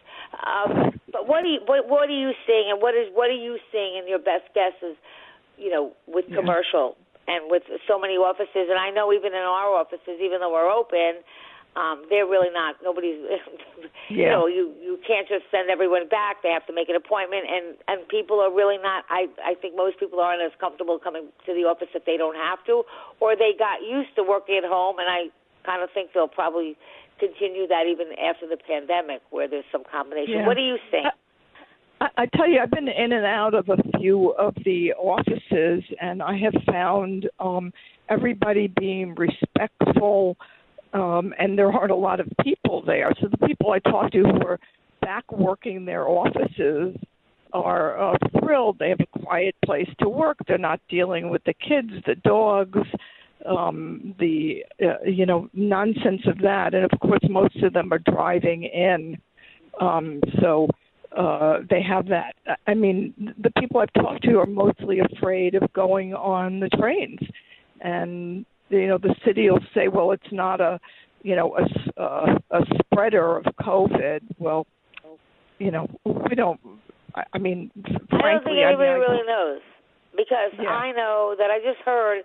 Um, 0.44 0.92
but 1.12 1.26
what 1.26 1.42
do 1.42 1.48
you 1.48 1.60
what 1.64 1.88
what 1.88 2.10
are 2.10 2.18
you 2.18 2.32
seeing, 2.46 2.70
and 2.70 2.82
what 2.82 2.94
is 2.94 3.08
what 3.14 3.30
are 3.30 3.40
you 3.40 3.58
seeing 3.72 3.96
in 3.96 4.08
your 4.08 4.18
best 4.18 4.52
guesses? 4.54 4.96
You 5.56 5.70
know, 5.70 5.92
with 6.06 6.26
Yeah. 6.28 6.36
commercial 6.36 6.96
and 7.26 7.50
with 7.50 7.62
so 7.86 7.98
many 7.98 8.14
offices, 8.16 8.68
and 8.68 8.78
I 8.78 8.90
know 8.90 9.12
even 9.12 9.32
in 9.32 9.44
our 9.44 9.74
offices, 9.74 10.20
even 10.20 10.40
though 10.40 10.52
we're 10.52 10.70
open, 10.70 11.22
um, 11.78 12.02
they're 12.10 12.26
really 12.26 12.50
not. 12.52 12.76
Nobody's. 12.82 13.22
You 14.08 14.24
Yeah. 14.24 14.30
know, 14.32 14.46
you 14.48 14.72
you 14.80 14.98
can't 15.06 15.28
just 15.28 15.44
send 15.52 15.68
everyone 15.68 16.08
back. 16.08 16.42
They 16.42 16.48
have 16.48 16.64
to 16.66 16.72
make 16.72 16.88
an 16.88 16.96
appointment, 16.96 17.44
and 17.46 17.76
and 17.86 18.08
people 18.08 18.40
are 18.40 18.50
really 18.50 18.78
not. 18.78 19.04
I 19.10 19.28
I 19.44 19.54
think 19.54 19.76
most 19.76 20.00
people 20.00 20.18
aren't 20.18 20.40
as 20.42 20.50
comfortable 20.58 20.98
coming 20.98 21.28
to 21.44 21.52
the 21.52 21.68
office 21.68 21.88
if 21.94 22.04
they 22.06 22.16
don't 22.16 22.34
have 22.34 22.64
to, 22.66 22.82
or 23.20 23.36
they 23.36 23.52
got 23.58 23.82
used 23.84 24.16
to 24.16 24.24
working 24.24 24.56
at 24.56 24.64
home, 24.64 24.98
and 24.98 25.08
I 25.08 25.28
kind 25.64 25.82
of 25.82 25.90
think 25.92 26.12
they'll 26.14 26.26
probably 26.26 26.76
continue 27.20 27.68
that 27.68 27.84
even 27.86 28.16
after 28.18 28.48
the 28.48 28.56
pandemic, 28.56 29.20
where 29.30 29.46
there's 29.46 29.68
some 29.70 29.84
combination. 29.84 30.40
Yeah. 30.40 30.46
What 30.46 30.56
do 30.56 30.62
you 30.62 30.78
think? 30.90 31.06
I, 32.00 32.08
I 32.16 32.26
tell 32.34 32.48
you, 32.48 32.60
I've 32.60 32.70
been 32.70 32.88
in 32.88 33.12
and 33.12 33.26
out 33.26 33.54
of 33.54 33.68
a 33.68 33.76
few 33.98 34.30
of 34.38 34.54
the 34.64 34.92
offices, 34.94 35.84
and 36.00 36.22
I 36.22 36.36
have 36.38 36.54
found 36.64 37.28
um, 37.40 37.72
everybody 38.08 38.68
being 38.68 39.14
respectful, 39.14 40.36
um, 40.92 41.34
and 41.38 41.58
there 41.58 41.70
aren't 41.70 41.90
a 41.90 41.96
lot 41.96 42.20
of 42.20 42.28
people 42.42 42.82
there. 42.86 43.12
So 43.20 43.28
the 43.28 43.46
people 43.46 43.72
I 43.72 43.78
talk 43.80 44.10
to 44.12 44.22
who 44.22 44.46
are 44.46 44.58
back 45.00 45.30
working 45.32 45.84
their 45.84 46.08
offices 46.08 46.96
are 47.52 48.14
uh, 48.14 48.18
thrilled. 48.38 48.78
They 48.78 48.90
have 48.90 49.00
a 49.00 49.18
quiet 49.20 49.54
place 49.64 49.88
to 50.00 50.08
work. 50.08 50.38
They're 50.46 50.58
not 50.58 50.80
dealing 50.88 51.30
with 51.30 51.42
the 51.44 51.54
kids, 51.54 51.90
the 52.06 52.14
dogs, 52.16 52.78
um, 53.46 54.14
the 54.18 54.64
uh, 54.82 55.04
you 55.04 55.26
know 55.26 55.48
nonsense 55.54 56.22
of 56.26 56.38
that. 56.38 56.74
And 56.74 56.84
of 56.84 57.00
course, 57.00 57.20
most 57.28 57.56
of 57.62 57.72
them 57.72 57.92
are 57.92 58.00
driving 58.00 58.64
in. 58.64 59.16
Um, 59.80 60.20
so 60.40 60.68
uh, 61.16 61.58
they 61.70 61.82
have 61.82 62.06
that. 62.08 62.34
I 62.66 62.74
mean, 62.74 63.34
the 63.38 63.50
people 63.58 63.80
I've 63.80 63.92
talked 64.02 64.24
to 64.24 64.38
are 64.38 64.46
mostly 64.46 64.98
afraid 65.00 65.54
of 65.54 65.72
going 65.72 66.14
on 66.14 66.60
the 66.60 66.68
trains, 66.68 67.20
and 67.80 68.44
you 68.70 68.86
know, 68.86 68.98
the 68.98 69.14
city 69.24 69.50
will 69.50 69.60
say, 69.74 69.88
"Well, 69.88 70.12
it's 70.12 70.32
not 70.32 70.60
a, 70.60 70.80
you 71.22 71.36
know, 71.36 71.56
a 71.56 72.00
uh, 72.00 72.38
a 72.50 72.60
spreader 72.84 73.38
of 73.38 73.44
COVID." 73.60 74.20
Well, 74.38 74.66
you 75.58 75.70
know, 75.70 75.88
we 76.04 76.34
don't. 76.34 76.60
I, 77.14 77.24
I 77.32 77.38
mean, 77.38 77.70
I 77.76 77.90
don't 77.90 78.08
frankly, 78.08 78.52
think 78.56 78.66
anybody 78.66 78.88
I 78.88 78.92
mean, 78.92 79.00
really 79.00 79.26
knows 79.26 79.60
because 80.16 80.52
Yeah. 80.58 80.70
I 80.70 80.92
know 80.92 81.34
that 81.38 81.50
I 81.50 81.58
just 81.58 81.80
heard, 81.84 82.22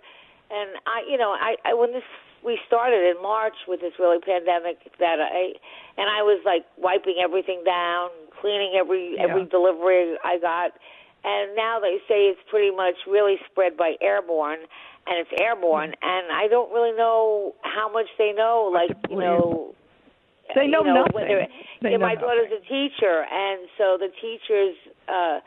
and 0.50 0.70
I, 0.86 1.02
you 1.08 1.16
know, 1.16 1.30
I, 1.30 1.56
I 1.64 1.74
when 1.74 1.92
this 1.92 2.02
we 2.44 2.58
started 2.66 3.00
in 3.08 3.22
March 3.22 3.56
with 3.66 3.80
this 3.80 3.94
really 3.98 4.20
pandemic 4.20 4.76
that 5.00 5.18
I, 5.18 5.56
and 5.96 6.10
I 6.10 6.20
was 6.22 6.42
like 6.44 6.66
wiping 6.76 7.16
everything 7.22 7.62
down, 7.64 8.10
cleaning 8.40 8.76
every 8.78 9.16
every 9.18 9.46
delivery 9.46 10.16
I 10.22 10.38
got, 10.38 10.72
and 11.24 11.56
now 11.56 11.80
they 11.80 11.98
say 12.08 12.28
it's 12.28 12.40
pretty 12.50 12.70
much 12.74 12.94
really 13.08 13.36
spread 13.50 13.76
by 13.76 13.94
airborne, 14.00 14.60
and 15.06 15.18
it's 15.18 15.30
airborne, 15.40 15.90
Mm-hmm. 15.90 16.08
and 16.08 16.32
I 16.32 16.48
don't 16.48 16.72
really 16.72 16.96
know 16.96 17.54
how 17.62 17.90
much 17.90 18.06
they 18.18 18.32
know, 18.32 18.70
like 18.72 18.90
you 19.10 19.18
know. 19.18 19.74
They 20.54 20.66
know 20.66 20.84
you 20.84 20.92
know, 20.92 21.00
nothing. 21.02 21.14
Whether, 21.14 21.46
They 21.82 21.90
yeah, 21.92 21.96
know 21.96 22.06
my 22.06 22.14
daughter's 22.14 22.52
a 22.52 22.60
teacher, 22.68 23.24
and 23.32 23.66
so 23.78 23.96
the 23.98 24.12
teachers 24.20 24.76
uh, 25.08 25.40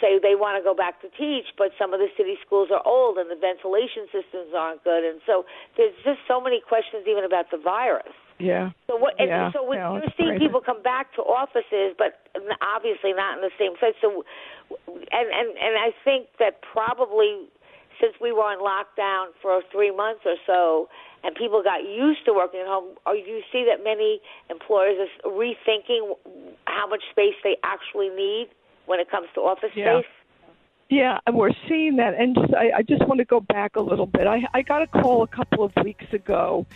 say 0.00 0.18
they 0.22 0.38
want 0.38 0.54
to 0.58 0.62
go 0.62 0.74
back 0.74 1.02
to 1.02 1.08
teach, 1.18 1.46
but 1.58 1.72
some 1.78 1.92
of 1.92 1.98
the 1.98 2.08
city 2.16 2.38
schools 2.46 2.68
are 2.70 2.82
old 2.86 3.18
and 3.18 3.30
the 3.30 3.34
ventilation 3.34 4.06
systems 4.14 4.54
aren't 4.54 4.82
good, 4.84 5.02
and 5.04 5.20
so 5.26 5.44
there's 5.76 5.94
just 6.04 6.20
so 6.28 6.40
many 6.40 6.60
questions 6.62 7.04
even 7.10 7.24
about 7.24 7.50
the 7.50 7.58
virus. 7.58 8.14
Yeah. 8.40 8.70
So 8.86 8.96
what? 8.96 9.14
And 9.18 9.28
Yeah, 9.28 9.52
so 9.52 9.62
when 9.62 9.78
no, 9.78 9.94
you're 9.94 10.12
seeing 10.16 10.30
crazy. 10.30 10.46
people 10.46 10.60
come 10.60 10.82
back 10.82 11.14
to 11.14 11.22
offices, 11.22 11.94
but 11.96 12.18
obviously 12.60 13.12
not 13.12 13.38
in 13.38 13.42
the 13.42 13.54
same 13.58 13.76
place. 13.76 13.94
So, 14.00 14.24
and 14.88 15.26
and 15.28 15.48
and 15.58 15.74
I 15.78 15.92
think 16.04 16.28
that 16.38 16.60
probably 16.62 17.48
since 18.00 18.14
we 18.20 18.32
were 18.32 18.48
on 18.48 18.58
lockdown 18.58 19.28
for 19.42 19.60
three 19.70 19.94
months 19.94 20.22
or 20.24 20.36
so, 20.46 20.88
and 21.22 21.34
people 21.36 21.62
got 21.62 21.84
used 21.84 22.24
to 22.24 22.32
working 22.32 22.60
at 22.60 22.66
home, 22.66 22.96
or 23.06 23.14
you 23.14 23.42
see 23.52 23.64
that 23.68 23.84
many 23.84 24.20
employers 24.48 24.96
are 25.24 25.30
rethinking 25.30 26.16
how 26.66 26.88
much 26.88 27.02
space 27.10 27.34
they 27.44 27.56
actually 27.62 28.08
need 28.08 28.48
when 28.86 29.00
it 29.00 29.10
comes 29.10 29.28
to 29.34 29.40
office 29.40 29.70
Yeah. 29.76 30.00
space. 30.00 30.10
Yeah, 30.88 31.18
and 31.24 31.36
we're 31.36 31.54
seeing 31.68 31.96
that. 31.96 32.14
And 32.14 32.34
just, 32.34 32.52
I, 32.52 32.78
I 32.78 32.82
just 32.82 33.06
want 33.06 33.18
to 33.18 33.24
go 33.24 33.38
back 33.38 33.76
a 33.76 33.80
little 33.80 34.06
bit. 34.06 34.26
I, 34.26 34.42
I 34.52 34.62
got 34.62 34.82
a 34.82 34.88
call 34.88 35.22
a 35.22 35.28
couple 35.28 35.62
of 35.62 35.72
weeks 35.84 36.06
ago 36.12 36.66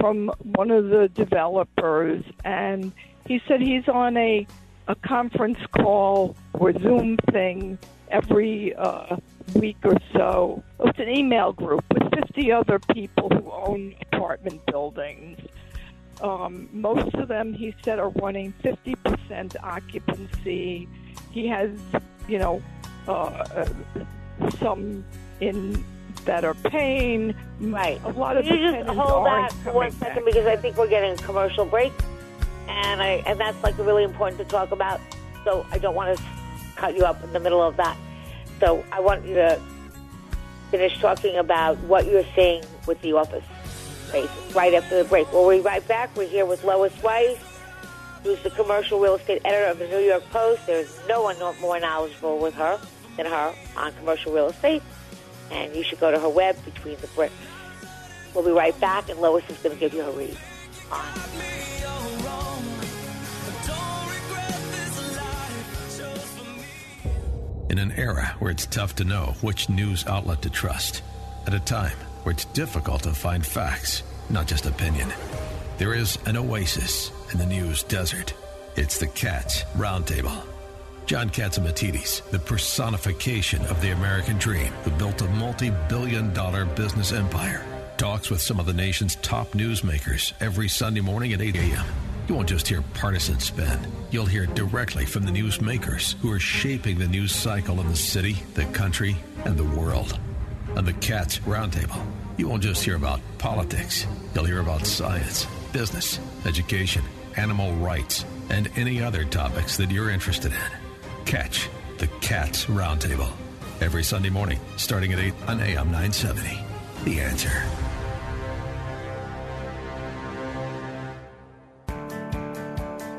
from 0.00 0.30
one 0.42 0.70
of 0.70 0.88
the 0.88 1.08
developers, 1.08 2.24
and 2.44 2.92
he 3.26 3.40
said 3.46 3.60
he's 3.60 3.88
on 3.88 4.16
a 4.16 4.46
a 4.88 4.94
conference 4.94 5.58
call 5.78 6.34
or 6.54 6.72
Zoom 6.72 7.18
thing 7.30 7.78
every 8.10 8.74
uh, 8.74 9.16
week 9.54 9.76
or 9.84 9.96
so. 10.14 10.62
It's 10.80 10.98
an 10.98 11.10
email 11.10 11.52
group 11.52 11.84
with 11.92 12.02
50 12.14 12.52
other 12.52 12.78
people 12.78 13.28
who 13.28 13.50
own 13.50 13.94
apartment 14.10 14.64
buildings. 14.66 15.38
Um, 16.22 16.68
most 16.72 17.14
of 17.14 17.28
them, 17.28 17.52
he 17.52 17.74
said, 17.84 17.98
are 17.98 18.08
running 18.08 18.54
50% 18.64 19.56
occupancy. 19.62 20.88
He 21.30 21.46
has, 21.48 21.70
you 22.26 22.38
know, 22.38 22.62
uh, 23.06 23.66
some 24.58 25.04
in 25.40 25.84
better 26.20 26.54
pain. 26.54 27.34
Right. 27.60 28.00
A 28.04 28.10
lot 28.10 28.36
of 28.36 28.46
you 28.46 28.56
just 28.56 28.88
hold 28.88 29.26
that 29.26 29.52
for 29.64 29.72
one 29.72 29.90
second 29.92 30.24
back. 30.24 30.24
because 30.24 30.46
I 30.46 30.56
think 30.56 30.76
we're 30.76 30.88
getting 30.88 31.12
a 31.12 31.16
commercial 31.16 31.64
break, 31.64 31.92
and 32.68 33.02
I 33.02 33.22
and 33.26 33.38
that's 33.38 33.62
like 33.62 33.76
really 33.78 34.04
important 34.04 34.38
to 34.38 34.44
talk 34.44 34.72
about. 34.72 35.00
So 35.44 35.66
I 35.70 35.78
don't 35.78 35.94
want 35.94 36.16
to 36.16 36.24
cut 36.76 36.96
you 36.96 37.04
up 37.04 37.22
in 37.24 37.32
the 37.32 37.40
middle 37.40 37.62
of 37.62 37.76
that. 37.76 37.96
So 38.60 38.84
I 38.92 39.00
want 39.00 39.24
you 39.26 39.34
to 39.34 39.60
finish 40.70 40.98
talking 41.00 41.36
about 41.36 41.78
what 41.80 42.06
you're 42.06 42.26
seeing 42.34 42.62
with 42.86 43.00
the 43.02 43.12
office 43.12 43.44
space 44.08 44.28
right 44.54 44.74
after 44.74 45.02
the 45.02 45.08
break. 45.08 45.30
We'll 45.32 45.48
be 45.50 45.60
right 45.60 45.86
back. 45.86 46.14
We're 46.16 46.28
here 46.28 46.46
with 46.46 46.64
Lois 46.64 46.92
Weiss, 47.02 47.38
who's 48.22 48.42
the 48.42 48.50
commercial 48.50 49.00
real 49.00 49.14
estate 49.14 49.42
editor 49.44 49.70
of 49.70 49.78
the 49.78 49.88
New 49.88 50.00
York 50.00 50.28
Post. 50.30 50.66
There's 50.66 50.98
no 51.08 51.22
one 51.22 51.36
more 51.60 51.78
knowledgeable 51.80 52.38
with 52.38 52.54
her 52.54 52.80
than 53.16 53.26
her 53.26 53.54
on 53.76 53.92
commercial 53.94 54.32
real 54.32 54.48
estate, 54.48 54.82
and 55.50 55.74
you 55.74 55.82
should 55.82 56.00
go 56.00 56.10
to 56.10 56.18
her 56.18 56.28
web, 56.28 56.56
Between 56.64 56.96
the 57.00 57.06
Bricks. 57.08 57.34
We'll 58.34 58.44
be 58.44 58.50
right 58.50 58.78
back, 58.80 59.08
and 59.08 59.20
Lois 59.20 59.48
is 59.48 59.58
going 59.58 59.74
to 59.74 59.80
give 59.80 59.94
you 59.94 60.02
her 60.02 60.10
read. 60.12 60.36
In 67.70 67.78
an 67.78 67.92
era 67.92 68.34
where 68.38 68.50
it's 68.50 68.66
tough 68.66 68.96
to 68.96 69.04
know 69.04 69.34
which 69.40 69.68
news 69.68 70.06
outlet 70.06 70.42
to 70.42 70.50
trust, 70.50 71.02
at 71.46 71.54
a 71.54 71.60
time 71.60 71.96
where 72.22 72.32
it's 72.32 72.46
difficult 72.46 73.02
to 73.02 73.12
find 73.12 73.44
facts, 73.44 74.02
not 74.30 74.46
just 74.46 74.66
opinion, 74.66 75.12
there 75.78 75.94
is 75.94 76.18
an 76.26 76.36
oasis 76.36 77.12
in 77.32 77.38
the 77.38 77.46
news 77.46 77.82
desert. 77.84 78.34
It's 78.76 78.98
the 78.98 79.06
Cats 79.06 79.64
Roundtable. 79.76 80.57
John 81.08 81.30
Catsimatidis, 81.30 82.30
the 82.32 82.38
personification 82.38 83.64
of 83.68 83.80
the 83.80 83.92
American 83.92 84.36
dream, 84.36 84.70
who 84.84 84.90
built 84.90 85.22
a 85.22 85.28
multi 85.30 85.72
billion 85.88 86.34
dollar 86.34 86.66
business 86.66 87.12
empire, 87.12 87.64
talks 87.96 88.28
with 88.28 88.42
some 88.42 88.60
of 88.60 88.66
the 88.66 88.74
nation's 88.74 89.16
top 89.16 89.52
newsmakers 89.52 90.34
every 90.38 90.68
Sunday 90.68 91.00
morning 91.00 91.32
at 91.32 91.40
8 91.40 91.56
a.m. 91.56 91.86
You 92.28 92.34
won't 92.34 92.50
just 92.50 92.68
hear 92.68 92.82
partisan 92.92 93.40
spin. 93.40 93.80
You'll 94.10 94.26
hear 94.26 94.44
directly 94.44 95.06
from 95.06 95.24
the 95.24 95.32
newsmakers 95.32 96.12
who 96.16 96.30
are 96.30 96.38
shaping 96.38 96.98
the 96.98 97.08
news 97.08 97.34
cycle 97.34 97.80
in 97.80 97.88
the 97.88 97.96
city, 97.96 98.36
the 98.52 98.66
country, 98.66 99.16
and 99.46 99.56
the 99.56 99.64
world. 99.64 100.20
On 100.76 100.84
the 100.84 100.92
Cats 100.92 101.38
Roundtable, 101.38 102.04
you 102.36 102.48
won't 102.50 102.62
just 102.62 102.84
hear 102.84 102.96
about 102.96 103.22
politics. 103.38 104.06
You'll 104.34 104.44
hear 104.44 104.60
about 104.60 104.84
science, 104.84 105.46
business, 105.72 106.20
education, 106.44 107.02
animal 107.38 107.72
rights, 107.76 108.26
and 108.50 108.68
any 108.76 109.02
other 109.02 109.24
topics 109.24 109.78
that 109.78 109.90
you're 109.90 110.10
interested 110.10 110.52
in. 110.52 110.87
Catch 111.28 111.68
the 111.98 112.06
Cats 112.22 112.64
Roundtable 112.64 113.30
every 113.82 114.02
Sunday 114.02 114.30
morning, 114.30 114.58
starting 114.78 115.12
at 115.12 115.18
8 115.18 115.34
on 115.46 115.60
AM 115.60 115.90
970. 115.92 116.58
The 117.04 117.20
answer. 117.20 117.52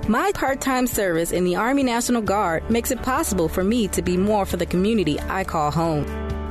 My 0.09 0.31
part 0.33 0.59
time 0.59 0.87
service 0.87 1.31
in 1.31 1.43
the 1.43 1.55
Army 1.55 1.83
National 1.83 2.23
Guard 2.23 2.67
makes 2.71 2.89
it 2.89 2.99
possible 3.03 3.47
for 3.47 3.63
me 3.63 3.87
to 3.89 4.01
be 4.01 4.17
more 4.17 4.47
for 4.47 4.57
the 4.57 4.65
community 4.65 5.19
I 5.19 5.43
call 5.43 5.69
home. 5.69 6.03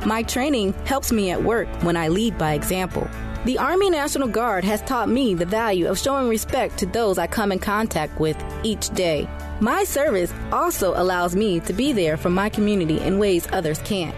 My 0.06 0.22
training 0.22 0.74
helps 0.84 1.11
me 1.11 1.32
at 1.32 1.42
work 1.42 1.66
when 1.82 1.96
I 1.96 2.06
lead 2.06 2.38
by 2.38 2.52
example. 2.52 3.11
The 3.46 3.59
Army 3.59 3.90
National 3.90 4.28
Guard 4.28 4.62
has 4.62 4.80
taught 4.82 5.09
me 5.09 5.34
the 5.34 5.44
value 5.44 5.88
of 5.88 5.98
showing 5.98 6.28
respect 6.28 6.78
to 6.78 6.86
those 6.86 7.18
I 7.18 7.26
come 7.26 7.50
in 7.50 7.59
contact 7.59 8.20
with 8.20 8.40
each 8.62 8.90
day. 8.90 9.28
My 9.61 9.82
service 9.82 10.32
also 10.52 10.94
allows 10.94 11.34
me 11.34 11.59
to 11.61 11.72
be 11.72 11.92
there 11.92 12.16
for 12.16 12.30
my 12.30 12.48
community 12.48 13.00
in 13.00 13.18
ways 13.18 13.48
others 13.50 13.80
can't. 13.80 14.14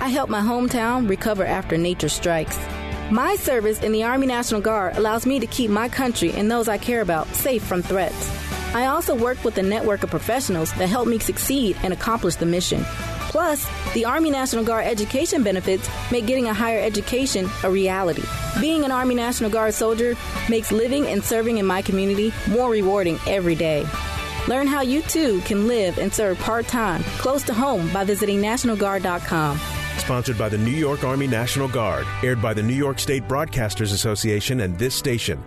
I 0.00 0.08
help 0.08 0.28
my 0.28 0.40
hometown 0.40 1.08
recover 1.08 1.44
after 1.44 1.78
nature 1.78 2.08
strikes. 2.08 2.58
My 3.08 3.36
service 3.36 3.80
in 3.80 3.92
the 3.92 4.02
Army 4.02 4.26
National 4.26 4.60
Guard 4.60 4.96
allows 4.96 5.24
me 5.24 5.38
to 5.38 5.46
keep 5.46 5.70
my 5.70 5.88
country 5.88 6.32
and 6.32 6.50
those 6.50 6.66
I 6.66 6.78
care 6.78 7.00
about 7.00 7.28
safe 7.28 7.62
from 7.62 7.82
threats. 7.82 8.28
I 8.74 8.86
also 8.86 9.14
work 9.14 9.44
with 9.44 9.56
a 9.58 9.62
network 9.62 10.02
of 10.02 10.10
professionals 10.10 10.72
that 10.72 10.88
help 10.88 11.06
me 11.06 11.20
succeed 11.20 11.76
and 11.84 11.92
accomplish 11.92 12.34
the 12.34 12.46
mission. 12.46 12.82
Plus, 13.28 13.68
the 13.94 14.04
Army 14.04 14.30
National 14.30 14.64
Guard 14.64 14.86
education 14.86 15.44
benefits 15.44 15.88
make 16.10 16.26
getting 16.26 16.48
a 16.48 16.54
higher 16.54 16.80
education 16.80 17.48
a 17.62 17.70
reality. 17.70 18.24
Being 18.60 18.84
an 18.84 18.90
Army 18.90 19.14
National 19.14 19.48
Guard 19.48 19.74
soldier 19.74 20.16
makes 20.48 20.72
living 20.72 21.06
and 21.06 21.22
serving 21.22 21.58
in 21.58 21.66
my 21.66 21.82
community 21.82 22.32
more 22.48 22.68
rewarding 22.68 23.20
every 23.28 23.54
day. 23.54 23.86
Learn 24.48 24.66
how 24.66 24.82
you 24.82 25.02
too 25.02 25.40
can 25.42 25.66
live 25.68 25.98
and 25.98 26.12
serve 26.12 26.38
part 26.38 26.66
time 26.66 27.02
close 27.18 27.42
to 27.44 27.54
home 27.54 27.92
by 27.92 28.04
visiting 28.04 28.40
NationalGuard.com. 28.40 29.58
Sponsored 29.98 30.38
by 30.38 30.48
the 30.48 30.58
New 30.58 30.72
York 30.72 31.04
Army 31.04 31.26
National 31.26 31.68
Guard, 31.68 32.06
aired 32.22 32.42
by 32.42 32.54
the 32.54 32.62
New 32.62 32.74
York 32.74 32.98
State 32.98 33.22
Broadcasters 33.24 33.92
Association 33.92 34.60
and 34.60 34.78
this 34.78 34.94
station. 34.94 35.42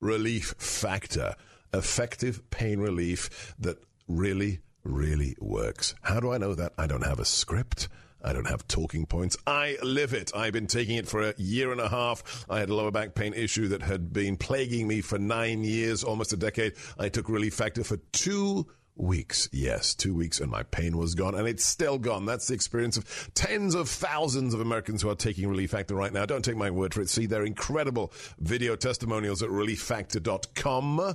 Relief 0.00 0.54
Factor. 0.58 1.34
Effective 1.74 2.48
pain 2.50 2.80
relief 2.80 3.54
that 3.58 3.76
really, 4.06 4.60
really 4.84 5.36
works. 5.38 5.94
How 6.00 6.20
do 6.20 6.32
I 6.32 6.38
know 6.38 6.54
that? 6.54 6.72
I 6.78 6.86
don't 6.86 7.04
have 7.04 7.18
a 7.18 7.26
script. 7.26 7.88
I 8.22 8.32
don't 8.32 8.48
have 8.48 8.66
talking 8.66 9.06
points. 9.06 9.36
I 9.46 9.76
live 9.82 10.12
it. 10.12 10.32
I've 10.34 10.52
been 10.52 10.66
taking 10.66 10.96
it 10.96 11.08
for 11.08 11.22
a 11.22 11.34
year 11.36 11.72
and 11.72 11.80
a 11.80 11.88
half. 11.88 12.44
I 12.48 12.58
had 12.60 12.68
a 12.68 12.74
lower 12.74 12.90
back 12.90 13.14
pain 13.14 13.32
issue 13.34 13.68
that 13.68 13.82
had 13.82 14.12
been 14.12 14.36
plaguing 14.36 14.88
me 14.88 15.00
for 15.00 15.18
nine 15.18 15.64
years, 15.64 16.02
almost 16.02 16.32
a 16.32 16.36
decade. 16.36 16.74
I 16.98 17.08
took 17.08 17.28
Relief 17.28 17.54
Factor 17.54 17.84
for 17.84 17.98
two 18.12 18.66
weeks. 18.98 19.48
Yes, 19.52 19.94
two 19.94 20.14
weeks, 20.14 20.40
and 20.40 20.50
my 20.50 20.64
pain 20.64 20.98
was 20.98 21.14
gone, 21.14 21.34
and 21.34 21.46
it's 21.48 21.64
still 21.64 21.98
gone. 21.98 22.26
That's 22.26 22.48
the 22.48 22.54
experience 22.54 22.96
of 22.96 23.30
tens 23.34 23.74
of 23.74 23.88
thousands 23.88 24.54
of 24.54 24.60
Americans 24.60 25.02
who 25.02 25.10
are 25.10 25.14
taking 25.14 25.48
Relief 25.48 25.70
Factor 25.70 25.94
right 25.94 26.12
now. 26.12 26.26
Don't 26.26 26.44
take 26.44 26.56
my 26.56 26.70
word 26.70 26.92
for 26.94 27.00
it. 27.00 27.08
See 27.08 27.26
their 27.26 27.44
incredible 27.44 28.12
video 28.38 28.76
testimonials 28.76 29.42
at 29.42 29.48
relieffactor.com. 29.48 31.14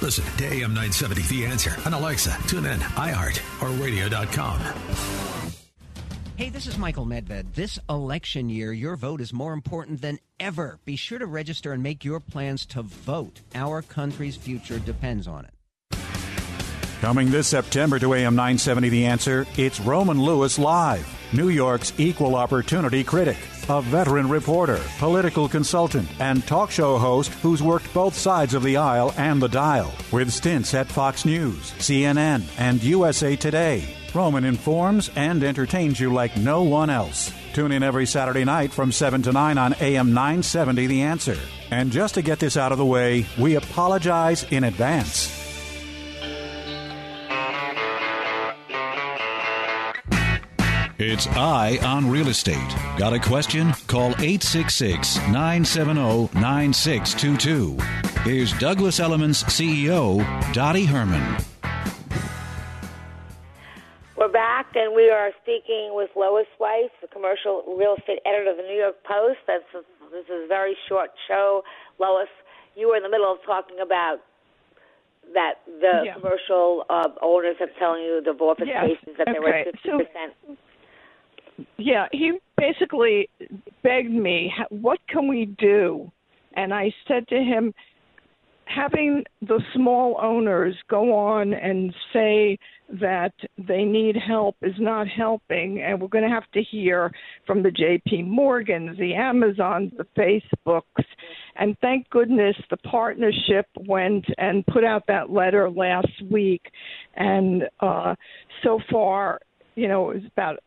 Listen 0.00 0.24
to 0.38 0.44
AM 0.44 0.74
970 0.74 1.22
The 1.22 1.46
Answer 1.46 1.76
on 1.84 1.92
Alexa, 1.92 2.30
TuneIn, 2.30 2.78
iHeart, 2.78 3.62
or 3.62 3.68
radio.com. 3.82 4.60
Hey, 6.36 6.50
this 6.50 6.68
is 6.68 6.78
Michael 6.78 7.04
Medved. 7.04 7.54
This 7.54 7.80
election 7.90 8.48
year, 8.48 8.72
your 8.72 8.94
vote 8.94 9.20
is 9.20 9.32
more 9.32 9.52
important 9.52 10.00
than 10.00 10.20
ever. 10.38 10.78
Be 10.84 10.94
sure 10.94 11.18
to 11.18 11.26
register 11.26 11.72
and 11.72 11.82
make 11.82 12.04
your 12.04 12.20
plans 12.20 12.64
to 12.66 12.82
vote. 12.82 13.40
Our 13.56 13.82
country's 13.82 14.36
future 14.36 14.78
depends 14.78 15.26
on 15.26 15.46
it. 15.46 15.98
Coming 17.00 17.30
this 17.30 17.48
September 17.48 17.98
to 17.98 18.14
AM 18.14 18.36
970 18.36 18.88
The 18.88 19.06
Answer, 19.06 19.46
it's 19.56 19.80
Roman 19.80 20.22
Lewis 20.22 20.60
Live, 20.60 21.08
New 21.32 21.48
York's 21.48 21.92
equal 21.98 22.36
opportunity 22.36 23.02
critic, 23.02 23.36
a 23.68 23.82
veteran 23.82 24.28
reporter, 24.28 24.80
political 24.98 25.48
consultant, 25.48 26.08
and 26.20 26.46
talk 26.46 26.70
show 26.70 26.96
host 26.98 27.32
who's 27.42 27.62
worked 27.62 27.92
both 27.92 28.16
sides 28.16 28.54
of 28.54 28.62
the 28.62 28.76
aisle 28.76 29.12
and 29.16 29.42
the 29.42 29.48
dial, 29.48 29.92
with 30.10 30.32
stints 30.32 30.74
at 30.74 30.88
Fox 30.88 31.24
News, 31.24 31.72
CNN, 31.72 32.44
and 32.58 32.82
USA 32.82 33.36
Today. 33.36 33.94
Roman 34.14 34.44
informs 34.44 35.10
and 35.16 35.44
entertains 35.44 36.00
you 36.00 36.12
like 36.12 36.36
no 36.36 36.62
one 36.62 36.90
else. 36.90 37.32
Tune 37.52 37.72
in 37.72 37.82
every 37.82 38.06
Saturday 38.06 38.44
night 38.44 38.72
from 38.72 38.90
7 38.90 39.22
to 39.22 39.32
9 39.32 39.58
on 39.58 39.74
AM 39.80 40.14
970 40.14 40.86
The 40.86 41.02
Answer. 41.02 41.38
And 41.70 41.92
just 41.92 42.14
to 42.14 42.22
get 42.22 42.38
this 42.38 42.56
out 42.56 42.72
of 42.72 42.78
the 42.78 42.86
way, 42.86 43.26
we 43.38 43.56
apologize 43.56 44.44
in 44.44 44.64
advance. 44.64 45.37
It's 50.98 51.28
Eye 51.28 51.78
on 51.84 52.10
Real 52.10 52.26
Estate. 52.28 52.74
Got 52.98 53.12
a 53.12 53.20
question? 53.20 53.72
Call 53.86 54.10
866 54.18 55.16
970 55.28 56.28
9622. 56.40 57.78
Here's 58.24 58.52
Douglas 58.54 58.98
Elliman's 58.98 59.44
CEO, 59.44 60.18
Dottie 60.52 60.84
Herman. 60.86 61.38
We're 64.16 64.26
back, 64.32 64.74
and 64.74 64.92
we 64.96 65.08
are 65.10 65.30
speaking 65.42 65.90
with 65.94 66.10
Lois 66.16 66.48
Weiss, 66.58 66.90
the 67.00 67.06
commercial 67.06 67.62
real 67.78 67.94
estate 67.96 68.18
editor 68.26 68.50
of 68.50 68.56
the 68.56 68.64
New 68.64 68.74
York 68.80 68.96
Post. 69.04 69.38
That's 69.46 69.62
a, 69.74 69.82
this 70.10 70.24
is 70.24 70.44
a 70.44 70.48
very 70.48 70.76
short 70.88 71.10
show. 71.28 71.62
Lois, 72.00 72.26
you 72.74 72.88
were 72.88 72.96
in 72.96 73.04
the 73.04 73.08
middle 73.08 73.30
of 73.30 73.38
talking 73.46 73.78
about 73.80 74.18
that 75.32 75.60
the 75.66 76.02
Yeah. 76.06 76.14
commercial 76.14 76.84
uh, 76.90 77.06
owners 77.22 77.54
have 77.60 77.68
telling 77.78 78.02
you 78.02 78.20
the 78.24 78.32
office 78.42 78.66
Yes, 78.66 78.84
spaces 78.98 79.14
that 79.18 79.28
they 79.32 79.38
were 79.38 79.50
okay. 79.54 79.70
fifty 79.70 79.88
So- 79.88 79.98
percent. 79.98 80.58
Yeah, 81.76 82.06
he 82.12 82.38
basically 82.56 83.28
begged 83.82 84.12
me, 84.12 84.52
"What 84.70 84.98
can 85.08 85.28
we 85.28 85.46
do?" 85.46 86.10
And 86.54 86.72
I 86.74 86.92
said 87.06 87.26
to 87.28 87.36
him, 87.36 87.74
having 88.68 89.24
the 89.42 89.60
small 89.74 90.18
owners 90.20 90.74
go 90.88 91.14
on 91.14 91.54
and 91.54 91.94
say 92.12 92.58
that 93.00 93.32
they 93.56 93.84
need 93.84 94.16
help 94.16 94.56
is 94.62 94.74
not 94.78 95.06
helping 95.06 95.80
and 95.82 96.00
we're 96.00 96.08
going 96.08 96.24
to 96.24 96.30
have 96.30 96.50
to 96.52 96.62
hear 96.62 97.10
from 97.46 97.62
the 97.62 97.70
JP 97.70 98.26
Morgans, 98.26 98.98
the 98.98 99.14
Amazons, 99.14 99.92
the 99.96 100.06
Facebooks 100.16 101.04
and 101.56 101.76
thank 101.80 102.08
goodness 102.10 102.56
the 102.70 102.76
partnership 102.78 103.66
went 103.86 104.24
and 104.38 104.66
put 104.66 104.84
out 104.84 105.04
that 105.08 105.30
letter 105.30 105.68
last 105.70 106.08
week 106.30 106.62
and 107.16 107.64
uh 107.80 108.14
so 108.62 108.78
far 108.90 109.40
you 109.74 109.88
know 109.88 110.10
it 110.10 110.14
was 110.14 110.24
about 110.32 110.58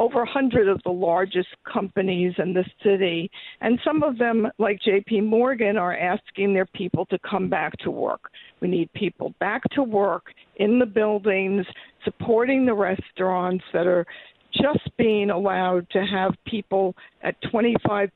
over 0.00 0.22
a 0.22 0.28
hundred 0.28 0.66
of 0.66 0.80
the 0.84 0.90
largest 0.90 1.48
companies 1.70 2.32
in 2.38 2.54
the 2.54 2.64
city, 2.82 3.30
and 3.60 3.78
some 3.84 4.02
of 4.02 4.16
them, 4.16 4.48
like 4.58 4.80
J.P. 4.80 5.20
Morgan, 5.20 5.76
are 5.76 5.94
asking 5.94 6.54
their 6.54 6.66
people 6.66 7.04
to 7.06 7.18
come 7.18 7.50
back 7.50 7.76
to 7.80 7.90
work. 7.90 8.30
We 8.60 8.68
need 8.68 8.90
people 8.94 9.34
back 9.40 9.62
to 9.74 9.82
work 9.82 10.32
in 10.56 10.78
the 10.78 10.86
buildings, 10.86 11.66
supporting 12.02 12.64
the 12.64 12.72
restaurants 12.72 13.64
that 13.74 13.86
are 13.86 14.06
just 14.54 14.88
being 14.96 15.28
allowed 15.28 15.88
to 15.90 16.04
have 16.04 16.32
people 16.46 16.96
at 17.22 17.36
25% 17.52 18.08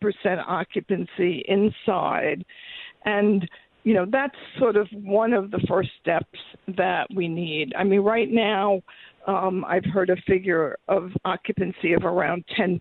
occupancy 0.48 1.44
inside. 1.46 2.44
And 3.04 3.46
you 3.84 3.92
know, 3.92 4.06
that's 4.10 4.34
sort 4.58 4.76
of 4.76 4.88
one 4.92 5.34
of 5.34 5.50
the 5.50 5.60
first 5.68 5.90
steps 6.00 6.38
that 6.78 7.06
we 7.14 7.28
need. 7.28 7.74
I 7.78 7.84
mean, 7.84 8.00
right 8.00 8.30
now, 8.30 8.80
um, 9.26 9.64
I've 9.66 9.84
heard 9.84 10.10
a 10.10 10.16
figure 10.26 10.76
of 10.88 11.10
occupancy 11.24 11.92
of 11.94 12.04
around 12.04 12.44
10%, 12.58 12.80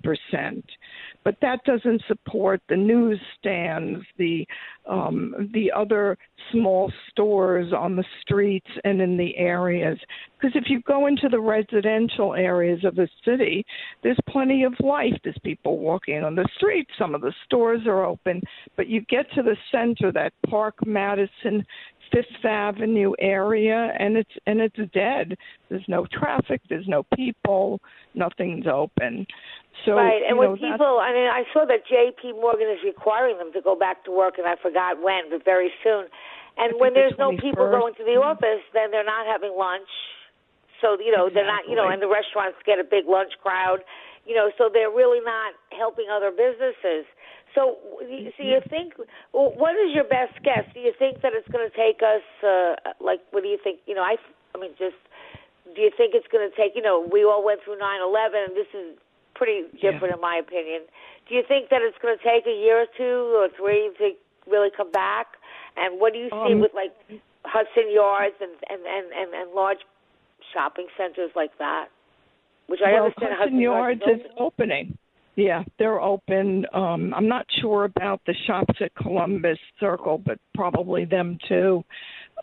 but 1.23 1.35
that 1.41 1.63
doesn't 1.65 2.01
support 2.07 2.61
the 2.67 2.75
newsstands, 2.75 4.05
the 4.17 4.45
um, 4.85 5.49
the 5.53 5.71
other 5.71 6.17
small 6.51 6.91
stores 7.09 7.71
on 7.71 7.95
the 7.95 8.03
streets 8.21 8.67
and 8.83 9.01
in 9.01 9.15
the 9.15 9.37
areas. 9.37 9.97
Because 10.37 10.55
if 10.55 10.65
you 10.69 10.81
go 10.81 11.07
into 11.07 11.29
the 11.29 11.39
residential 11.39 12.33
areas 12.33 12.83
of 12.83 12.95
the 12.95 13.07
city, 13.23 13.65
there's 14.03 14.19
plenty 14.27 14.65
of 14.65 14.73
life. 14.81 15.13
There's 15.23 15.37
people 15.43 15.79
walking 15.79 16.21
on 16.23 16.35
the 16.35 16.47
streets. 16.57 16.91
Some 16.99 17.15
of 17.15 17.21
the 17.21 17.33
stores 17.45 17.87
are 17.87 18.03
open, 18.03 18.41
but 18.75 18.87
you 18.87 18.99
get 19.09 19.25
to 19.35 19.41
the 19.41 19.55
center, 19.71 20.11
that 20.11 20.33
Park 20.49 20.75
Madison 20.85 21.65
Fifth 22.13 22.45
Avenue 22.45 23.13
area, 23.19 23.91
and 23.97 24.15
it's 24.17 24.31
and 24.45 24.61
it's 24.61 24.77
dead. 24.93 25.35
There's 25.69 25.85
no 25.87 26.05
traffic. 26.11 26.61
There's 26.69 26.87
no 26.87 27.03
people. 27.15 27.81
Nothing's 28.13 28.67
open. 28.67 29.25
So 29.85 29.93
right, 29.93 30.21
and 30.27 30.37
when 30.37 30.53
know, 30.53 30.55
people, 30.55 31.01
I 31.01 31.11
mean, 31.11 31.25
I 31.25 31.43
saw 31.51 31.65
that 31.65 31.81
J.P. 31.89 32.33
Morgan 32.33 32.69
is 32.69 32.79
requiring 32.85 33.37
them 33.39 33.51
to 33.53 33.61
go 33.61 33.75
back 33.75 34.05
to 34.05 34.11
work, 34.11 34.37
and 34.37 34.45
I 34.45 34.55
forgot 34.61 35.01
when, 35.01 35.29
but 35.31 35.43
very 35.43 35.71
soon. 35.83 36.05
And 36.57 36.79
when 36.79 36.93
the 36.93 37.09
there's 37.09 37.17
no 37.17 37.33
people 37.33 37.65
going 37.73 37.97
to 37.97 38.05
the 38.05 38.21
mm-hmm. 38.21 38.37
office, 38.37 38.61
then 38.73 38.91
they're 38.91 39.03
not 39.03 39.25
having 39.25 39.57
lunch. 39.57 39.89
So 40.81 40.99
you 41.01 41.11
know 41.15 41.29
they're 41.33 41.47
not, 41.47 41.65
you 41.67 41.75
know, 41.75 41.89
and 41.89 42.01
the 42.01 42.11
restaurants 42.11 42.57
get 42.65 42.77
a 42.77 42.85
big 42.85 43.09
lunch 43.09 43.33
crowd. 43.41 43.81
You 44.25 44.35
know, 44.35 44.51
so 44.57 44.69
they're 44.71 44.93
really 44.93 45.19
not 45.19 45.57
helping 45.75 46.07
other 46.07 46.31
businesses. 46.31 47.03
So, 47.55 47.77
you- 48.01 48.31
so 48.35 48.43
you 48.43 48.61
think, 48.69 48.93
what 49.31 49.75
is 49.75 49.93
your 49.93 50.05
best 50.05 50.41
guess? 50.43 50.65
Do 50.73 50.79
you 50.79 50.93
think 50.93 51.21
that 51.21 51.33
it's 51.33 51.47
going 51.49 51.69
to 51.69 51.75
take 51.75 52.01
us, 52.01 52.23
uh, 52.43 52.75
like, 52.99 53.21
what 53.31 53.43
do 53.43 53.49
you 53.49 53.57
think? 53.57 53.79
You 53.85 53.95
know, 53.95 54.01
I, 54.03 54.17
I 54.55 54.57
mean, 54.57 54.71
just, 54.77 54.95
do 55.75 55.81
you 55.81 55.91
think 55.95 56.13
it's 56.15 56.27
going 56.27 56.49
to 56.49 56.55
take? 56.55 56.75
You 56.75 56.81
know, 56.81 56.99
we 56.99 57.23
all 57.23 57.43
went 57.43 57.61
through 57.63 57.77
9/11, 57.77 58.47
and 58.47 58.55
this 58.55 58.67
is 58.73 58.97
pretty 59.35 59.63
different 59.81 60.13
in 60.13 60.21
my 60.21 60.35
opinion. 60.35 60.81
Do 61.27 61.35
you 61.35 61.43
think 61.47 61.69
that 61.69 61.81
it's 61.81 61.97
going 61.99 62.17
to 62.17 62.23
take 62.23 62.45
a 62.45 62.53
year 62.53 62.81
or 62.81 62.85
two 62.97 63.33
or 63.37 63.49
three 63.49 63.89
to 63.97 64.11
really 64.49 64.69
come 64.75 64.91
back? 64.91 65.37
And 65.77 65.99
what 65.99 66.13
do 66.13 66.19
you 66.19 66.29
see 66.29 66.53
Um, 66.53 66.59
with 66.59 66.73
like 66.73 66.93
Hudson 67.45 67.89
Yards 67.91 68.35
and 68.41 68.51
and 68.69 68.85
and 68.85 69.11
and, 69.13 69.33
and 69.33 69.51
large 69.53 69.79
shopping 70.53 70.87
centers 70.97 71.31
like 71.35 71.57
that? 71.57 71.87
Which 72.67 72.81
I 72.81 72.93
well, 72.93 73.05
understand 73.05 73.33
Hudson 73.33 73.59
Yards 73.59 74.01
is 74.03 74.19
is 74.21 74.31
opening. 74.37 74.97
Yeah, 75.35 75.63
they're 75.79 76.01
open. 76.01 76.65
Um, 76.73 77.13
I'm 77.13 77.27
not 77.27 77.45
sure 77.59 77.85
about 77.85 78.21
the 78.27 78.35
shops 78.45 78.75
at 78.81 78.93
Columbus 78.95 79.57
Circle, 79.79 80.19
but 80.23 80.37
probably 80.53 81.05
them 81.05 81.37
too. 81.47 81.83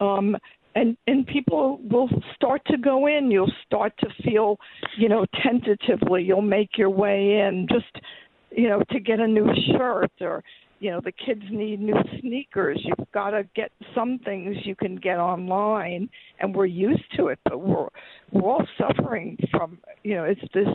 Um, 0.01 0.37
and 0.75 0.97
and 1.07 1.27
people 1.27 1.81
will 1.91 2.09
start 2.35 2.63
to 2.67 2.77
go 2.79 3.07
in. 3.07 3.31
You'll 3.31 3.53
start 3.67 3.93
to 4.01 4.09
feel, 4.25 4.57
you 4.99 5.09
know, 5.09 5.25
tentatively. 5.43 6.23
You'll 6.23 6.43
make 6.43 6.79
your 6.79 6.91
way 6.91 7.41
in, 7.41 7.67
just 7.71 8.05
you 8.51 8.69
know, 8.69 8.83
to 8.91 9.01
get 9.01 9.21
a 9.21 9.27
new 9.27 9.49
shirt 9.73 10.11
or 10.21 10.43
you 10.81 10.91
know 10.91 11.01
the 11.05 11.13
kids 11.13 11.43
need 11.51 11.79
new 11.81 11.95
sneakers 12.21 12.81
you've 12.83 13.13
got 13.13 13.31
to 13.31 13.45
get 13.55 13.71
some 13.95 14.19
things 14.25 14.57
you 14.65 14.75
can 14.75 14.97
get 14.97 15.19
online 15.19 16.09
and 16.41 16.55
we're 16.55 16.65
used 16.65 17.05
to 17.17 17.29
it 17.29 17.39
but 17.45 17.61
we're 17.61 17.87
we're 18.33 18.51
all 18.51 18.67
suffering 18.79 19.37
from 19.51 19.79
you 20.03 20.15
know 20.15 20.25
it's 20.25 20.41
this 20.55 20.67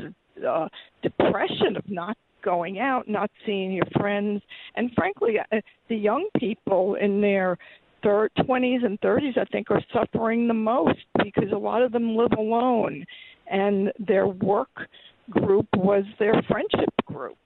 uh 0.47 0.67
depression 1.01 1.75
of 1.77 1.83
not 1.89 2.17
going 2.43 2.79
out 2.79 3.07
not 3.07 3.29
seeing 3.45 3.71
your 3.71 3.85
friends. 3.97 4.41
And 4.75 4.91
frankly 4.95 5.35
uh, 5.39 5.61
the 5.89 5.95
young 5.95 6.27
people 6.37 6.95
in 6.95 7.21
their 7.21 7.57
thir 8.03 8.29
20s 8.37 8.85
and 8.85 9.01
30s 9.01 9.35
i 9.35 9.45
think 9.45 9.71
are 9.71 9.81
suffering 9.91 10.47
the 10.47 10.53
most 10.53 10.99
because 11.23 11.51
a 11.51 11.57
lot 11.57 11.81
of 11.81 11.91
them 11.91 12.15
live 12.15 12.33
alone. 12.37 13.05
And 13.49 13.91
their 13.99 14.27
work 14.27 14.87
group 15.29 15.67
was 15.75 16.03
their 16.19 16.41
friendship 16.47 16.93
group. 17.05 17.37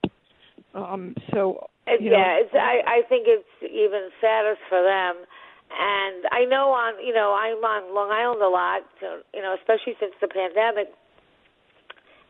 Um 0.74 1.14
so 1.32 1.68
you 1.98 2.10
know, 2.10 2.18
yeah, 2.18 2.38
it's, 2.38 2.54
I 2.54 2.82
I 2.86 3.02
think 3.08 3.26
it's 3.26 3.48
even 3.62 4.10
saddest 4.20 4.60
for 4.68 4.82
them. 4.82 5.26
And 5.70 6.26
I 6.30 6.44
know 6.46 6.70
on 6.70 6.94
you 7.04 7.14
know 7.14 7.34
I'm 7.34 7.58
on 7.64 7.94
Long 7.94 8.10
Island 8.10 8.42
a 8.42 8.48
lot, 8.48 8.82
so, 9.00 9.22
you 9.34 9.42
know, 9.42 9.56
especially 9.58 9.94
since 9.98 10.14
the 10.20 10.28
pandemic, 10.28 10.94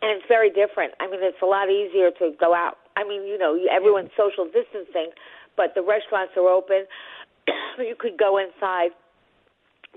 and 0.02 0.16
it's 0.16 0.26
very 0.28 0.50
different. 0.50 0.94
I 1.00 1.06
mean, 1.06 1.20
it's 1.22 1.40
a 1.42 1.46
lot 1.46 1.68
easier 1.68 2.10
to 2.18 2.32
go 2.38 2.54
out. 2.54 2.78
I 2.96 3.04
mean, 3.04 3.26
you 3.26 3.38
know, 3.38 3.56
everyone's 3.70 4.10
social 4.16 4.44
distancing, 4.44 5.12
but 5.56 5.74
the 5.74 5.82
restaurants 5.82 6.32
are 6.36 6.48
open. 6.48 6.84
you 7.78 7.94
could 7.98 8.16
go 8.18 8.38
inside. 8.38 8.90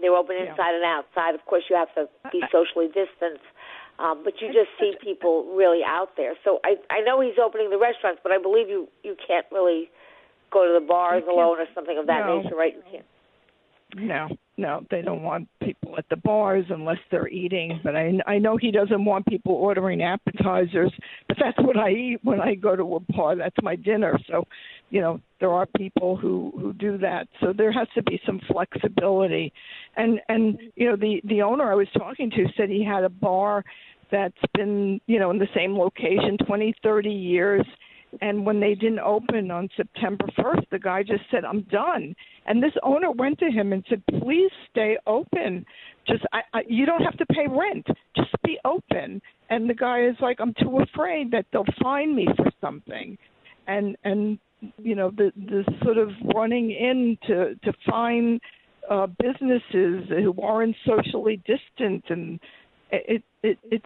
They're 0.02 0.16
open 0.16 0.36
inside 0.36 0.76
and 0.76 0.84
outside. 0.84 1.36
Of 1.36 1.46
course, 1.46 1.64
you 1.70 1.76
have 1.76 1.94
to 1.96 2.10
be 2.32 2.42
socially 2.52 2.88
distanced. 2.88 3.46
Um, 4.00 4.24
but 4.24 4.42
you 4.42 4.48
just 4.48 4.74
see 4.80 4.94
people 5.00 5.54
really 5.56 5.82
out 5.86 6.18
there. 6.18 6.34
So 6.44 6.60
I 6.66 6.76
I 6.90 7.02
know 7.02 7.22
he's 7.22 7.38
opening 7.38 7.70
the 7.70 7.78
restaurants, 7.78 8.20
but 8.24 8.32
I 8.32 8.42
believe 8.42 8.68
you 8.68 8.88
you 9.04 9.16
can't 9.16 9.46
really 9.52 9.90
go 10.52 10.66
to 10.66 10.74
the 10.74 10.86
bars 10.86 11.24
alone 11.30 11.60
or 11.60 11.68
something 11.76 11.98
of 11.98 12.08
that 12.08 12.26
no. 12.26 12.42
nature, 12.42 12.56
right? 12.56 12.74
You 12.76 12.84
can't. 12.92 13.06
No, 13.96 14.38
no, 14.56 14.86
they 14.92 15.02
don't 15.02 15.24
want 15.24 15.48
people 15.64 15.96
at 15.98 16.06
the 16.10 16.16
bars 16.16 16.66
unless 16.70 17.00
they're 17.10 17.28
eating. 17.28 17.80
But 17.84 17.96
I, 17.96 18.14
I 18.28 18.38
know 18.38 18.56
he 18.56 18.70
doesn't 18.70 19.04
want 19.04 19.26
people 19.26 19.54
ordering 19.54 20.04
appetizers. 20.04 20.92
But 21.28 21.38
that's 21.40 21.58
what 21.58 21.78
I 21.78 21.90
eat 21.90 22.20
when 22.24 22.40
I 22.40 22.54
go 22.54 22.76
to 22.76 22.96
a 22.96 23.00
bar. 23.00 23.36
That's 23.36 23.56
my 23.64 23.76
dinner. 23.76 24.20
So, 24.30 24.46
you 24.92 25.02
know, 25.02 25.20
there 25.40 25.52
are 25.52 25.66
people 25.66 26.16
who 26.16 26.54
who 26.60 26.72
do 26.74 27.00
that. 27.00 27.28
So 27.42 27.52
there 27.52 27.72
has 27.72 27.88
to 27.96 28.04
be 28.04 28.22
some 28.26 28.40
flexibility. 28.52 29.52
And 29.96 30.20
and 30.30 30.60
you 30.76 30.88
know, 30.88 30.96
the 30.96 31.20
the 31.26 31.42
owner 31.42 31.72
I 31.72 31.76
was 31.76 31.88
talking 31.98 32.30
to 32.32 32.46
said 32.56 32.70
he 32.70 32.84
had 32.84 33.04
a 33.04 33.10
bar 33.10 33.64
that's 34.12 34.34
been 34.54 35.02
you 35.08 35.18
know 35.18 35.32
in 35.32 35.40
the 35.40 35.48
same 35.56 35.76
location 35.76 36.38
20, 36.46 36.76
30 36.84 37.10
years. 37.10 37.66
And 38.22 38.46
when 38.46 38.60
they 38.60 38.76
didn't 38.76 39.00
open 39.00 39.52
on 39.52 39.70
September 39.76 40.26
1st, 40.38 40.70
the 40.72 40.80
guy 40.80 41.04
just 41.04 41.24
said, 41.32 41.46
I'm 41.46 41.62
done. 41.64 42.16
And 42.46 42.62
this 42.62 42.74
owner 42.84 43.12
went 43.12 43.40
to 43.40 43.50
him 43.50 43.74
and 43.74 43.84
said, 43.90 44.04
please 44.20 44.52
stay 44.70 44.98
open. 45.08 45.66
Just, 46.08 46.24
I, 46.32 46.42
I, 46.54 46.62
you 46.68 46.86
don't 46.86 47.04
have 47.04 47.18
to 47.18 47.26
pay 47.28 47.48
rent. 47.50 47.88
Just 48.16 48.30
be 48.44 48.58
open. 48.66 49.22
And 49.50 49.70
the 49.70 49.74
guy 49.74 50.06
is 50.06 50.16
like, 50.20 50.38
I'm 50.40 50.54
too 50.62 50.80
afraid 50.80 51.32
that 51.32 51.46
they'll 51.52 51.66
fine 51.82 52.16
me 52.16 52.28
for 52.36 52.52
something. 52.62 53.18
And, 53.68 53.96
and, 54.04 54.40
you 54.78 54.96
know, 54.96 55.12
the, 55.12 55.32
the 55.36 55.64
sort 55.84 55.98
of 55.98 56.10
running 56.36 56.72
in 56.72 57.18
to, 57.28 57.56
to 57.64 57.74
find 57.90 58.40
uh, 58.90 59.08
businesses 59.20 60.10
who 60.10 60.36
aren't 60.42 60.76
socially 60.86 61.42
distant 61.46 62.04
and 62.10 62.40
it, 62.92 63.24
it, 63.42 63.58
it's 63.72 63.86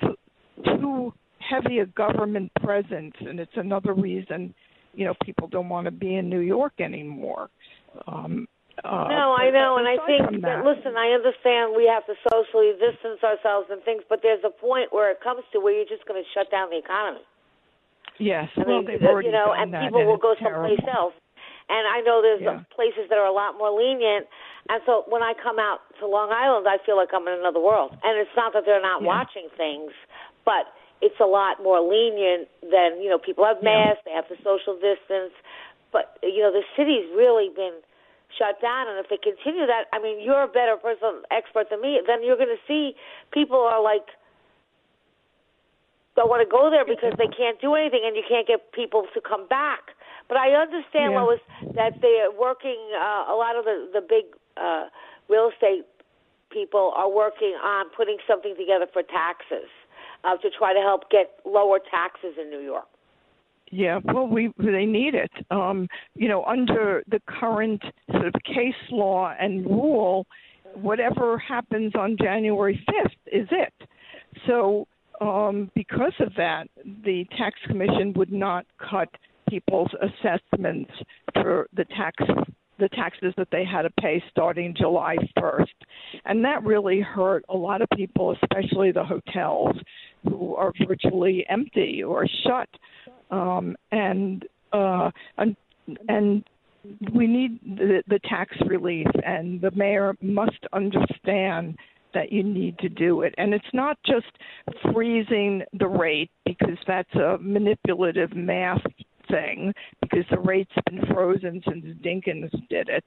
too 0.65 1.13
heavy 1.49 1.79
a 1.79 1.85
government 1.85 2.51
presence, 2.61 3.13
and 3.19 3.39
it's 3.39 3.55
another 3.55 3.93
reason, 3.93 4.53
you 4.93 5.05
know, 5.05 5.13
people 5.23 5.47
don't 5.47 5.69
want 5.69 5.85
to 5.85 5.91
be 5.91 6.15
in 6.15 6.29
New 6.29 6.39
York 6.39 6.73
anymore. 6.79 7.49
Um, 8.07 8.47
uh, 8.83 9.09
no, 9.09 9.33
I 9.33 9.49
know, 9.49 9.77
and 9.81 9.87
I 9.87 9.97
think 10.05 10.41
that, 10.41 10.61
that, 10.61 10.65
listen, 10.65 10.93
I 10.97 11.09
understand 11.09 11.73
we 11.75 11.89
have 11.89 12.05
to 12.05 12.13
socially 12.29 12.73
distance 12.77 13.23
ourselves 13.23 13.67
and 13.71 13.81
things, 13.81 14.03
but 14.09 14.19
there's 14.21 14.43
a 14.45 14.53
point 14.53 14.93
where 14.93 15.09
it 15.09 15.17
comes 15.23 15.41
to 15.53 15.59
where 15.59 15.73
you're 15.73 15.89
just 15.89 16.05
going 16.05 16.21
to 16.21 16.27
shut 16.33 16.51
down 16.51 16.69
the 16.69 16.77
economy. 16.77 17.25
yes, 18.19 18.49
I 18.57 18.65
well, 18.65 18.85
mean, 18.85 18.85
they've 18.85 19.01
you 19.01 19.31
know, 19.33 19.53
done 19.53 19.61
and 19.65 19.73
that, 19.73 19.81
people 19.81 20.01
and 20.01 20.09
will 20.09 20.21
go 20.21 20.35
someplace 20.37 20.77
terrible. 20.77 21.13
else. 21.13 21.17
And 21.69 21.83
I 21.83 21.99
know 22.01 22.21
there's 22.21 22.41
Yeah. 22.41 22.63
places 22.71 23.09
that 23.09 23.17
are 23.17 23.27
a 23.27 23.33
lot 23.33 23.57
more 23.57 23.71
lenient. 23.71 24.27
And 24.69 24.81
so 24.85 25.03
when 25.07 25.21
I 25.21 25.33
come 25.33 25.59
out 25.59 25.79
to 25.99 26.07
Long 26.07 26.31
Island, 26.31 26.67
I 26.67 26.77
feel 26.85 26.95
like 26.95 27.09
I'm 27.13 27.27
in 27.27 27.33
another 27.39 27.59
world. 27.59 27.91
And 28.03 28.17
it's 28.19 28.31
not 28.35 28.53
that 28.53 28.63
they're 28.65 28.81
not 28.81 29.01
Yeah. 29.01 29.07
watching 29.07 29.49
things, 29.57 29.91
but 30.45 30.71
it's 31.01 31.19
a 31.19 31.29
lot 31.29 31.61
more 31.61 31.79
lenient 31.81 32.49
than 32.61 33.01
you 33.01 33.09
know 33.09 33.17
people 33.17 33.45
have 33.45 33.61
masks, 33.61 34.01
they 34.05 34.11
have 34.11 34.25
the 34.29 34.37
social 34.41 34.73
distance, 34.75 35.33
but 35.91 36.17
you 36.23 36.41
know 36.41 36.51
the 36.51 36.65
city's 36.75 37.05
really 37.13 37.49
been 37.53 37.77
shut 38.35 38.59
down, 38.61 38.89
and 38.89 38.99
if 38.99 39.07
they 39.09 39.17
continue 39.17 39.65
that, 39.65 39.87
I 39.93 39.99
mean, 40.01 40.19
you're 40.19 40.43
a 40.43 40.51
better 40.51 40.75
person 40.75 41.23
expert 41.31 41.69
than 41.69 41.81
me. 41.81 42.01
Then 42.05 42.23
you're 42.23 42.35
going 42.35 42.51
to 42.51 42.63
see 42.67 42.93
people 43.31 43.57
are 43.57 43.81
like 43.81 44.05
don't 46.17 46.29
want 46.33 46.41
to 46.41 46.49
go 46.49 46.73
there 46.73 46.83
because 46.83 47.13
they 47.21 47.29
can't 47.29 47.61
do 47.61 47.75
anything, 47.75 48.01
and 48.03 48.17
you 48.17 48.25
can't 48.27 48.47
get 48.47 48.73
people 48.73 49.05
to 49.13 49.21
come 49.21 49.47
back. 49.47 49.93
But 50.27 50.37
I 50.37 50.57
understand, 50.57 51.13
Yeah. 51.13 51.21
Lois, 51.21 51.39
that 51.77 52.01
they're 52.01 52.33
working. 52.33 52.81
Uh, 52.89 53.31
a 53.31 53.37
lot 53.37 53.55
of 53.55 53.65
the 53.65 53.89
the 53.93 54.01
big 54.01 54.25
uh, 54.57 54.89
real 55.29 55.53
estate 55.53 55.85
people 56.49 56.91
are 56.95 57.09
working 57.09 57.53
on 57.61 57.85
putting 57.95 58.17
something 58.25 58.55
together 58.57 58.87
for 58.91 59.03
taxes 59.03 59.69
uh, 60.27 60.37
to 60.37 60.49
try 60.57 60.73
to 60.73 60.79
help 60.79 61.09
get 61.09 61.31
lower 61.45 61.79
taxes 61.79 62.35
in 62.41 62.49
New 62.49 62.59
York. 62.59 62.85
Yeah, 63.71 63.99
well, 64.03 64.27
we 64.27 64.51
they 64.57 64.85
need 64.85 65.13
it. 65.13 65.31
Um, 65.51 65.87
you 66.15 66.29
know, 66.29 66.43
under 66.45 67.03
the 67.09 67.19
current 67.27 67.81
sort 68.11 68.27
of 68.27 68.33
case 68.45 68.73
law 68.91 69.33
and 69.37 69.65
rule, 69.65 70.25
whatever 70.73 71.37
happens 71.37 71.93
on 71.95 72.15
January 72.17 72.81
fifth 72.85 73.17
is 73.31 73.47
it. 73.51 73.73
So, 74.45 74.87
um, 75.19 75.69
because 75.75 76.13
of 76.19 76.33
that, 76.37 76.67
the 77.03 77.25
tax 77.37 77.59
commission 77.67 78.13
would 78.13 78.31
not 78.31 78.65
cut 78.89 79.09
people's 79.49 79.91
assessments 80.01 80.91
for 81.33 81.67
the 81.73 81.85
tax 81.85 82.23
the 82.79 82.89
taxes 82.89 83.33
that 83.37 83.47
they 83.51 83.65
had 83.65 83.83
to 83.83 83.89
pay 83.99 84.23
starting 84.29 84.73
July 84.77 85.15
1st. 85.37 85.65
And 86.25 86.43
that 86.45 86.63
really 86.63 87.01
hurt 87.01 87.43
a 87.49 87.57
lot 87.57 87.81
of 87.81 87.89
people, 87.95 88.35
especially 88.41 88.91
the 88.91 89.03
hotels 89.03 89.75
who 90.23 90.55
are 90.55 90.71
virtually 90.87 91.45
empty 91.49 92.03
or 92.03 92.27
shut. 92.45 92.69
Um, 93.31 93.75
and, 93.91 94.45
uh, 94.71 95.11
and, 95.37 95.55
and 96.07 96.43
we 97.13 97.27
need 97.27 97.59
the, 97.61 98.03
the 98.07 98.19
tax 98.29 98.55
relief, 98.65 99.07
and 99.25 99.59
the 99.59 99.71
mayor 99.71 100.15
must 100.21 100.59
understand 100.73 101.77
that 102.13 102.31
you 102.31 102.43
need 102.43 102.77
to 102.79 102.89
do 102.89 103.21
it. 103.21 103.33
And 103.37 103.53
it's 103.53 103.65
not 103.73 103.97
just 104.05 104.25
freezing 104.93 105.63
the 105.73 105.87
rate 105.87 106.31
because 106.45 106.77
that's 106.87 107.13
a 107.15 107.37
manipulative 107.39 108.35
math 108.35 108.81
thing 109.29 109.73
because 110.01 110.25
the 110.29 110.39
rate's 110.39 110.71
been 110.89 111.05
frozen 111.13 111.61
since 111.67 111.85
Dinkins 112.03 112.51
did 112.69 112.89
it. 112.89 113.03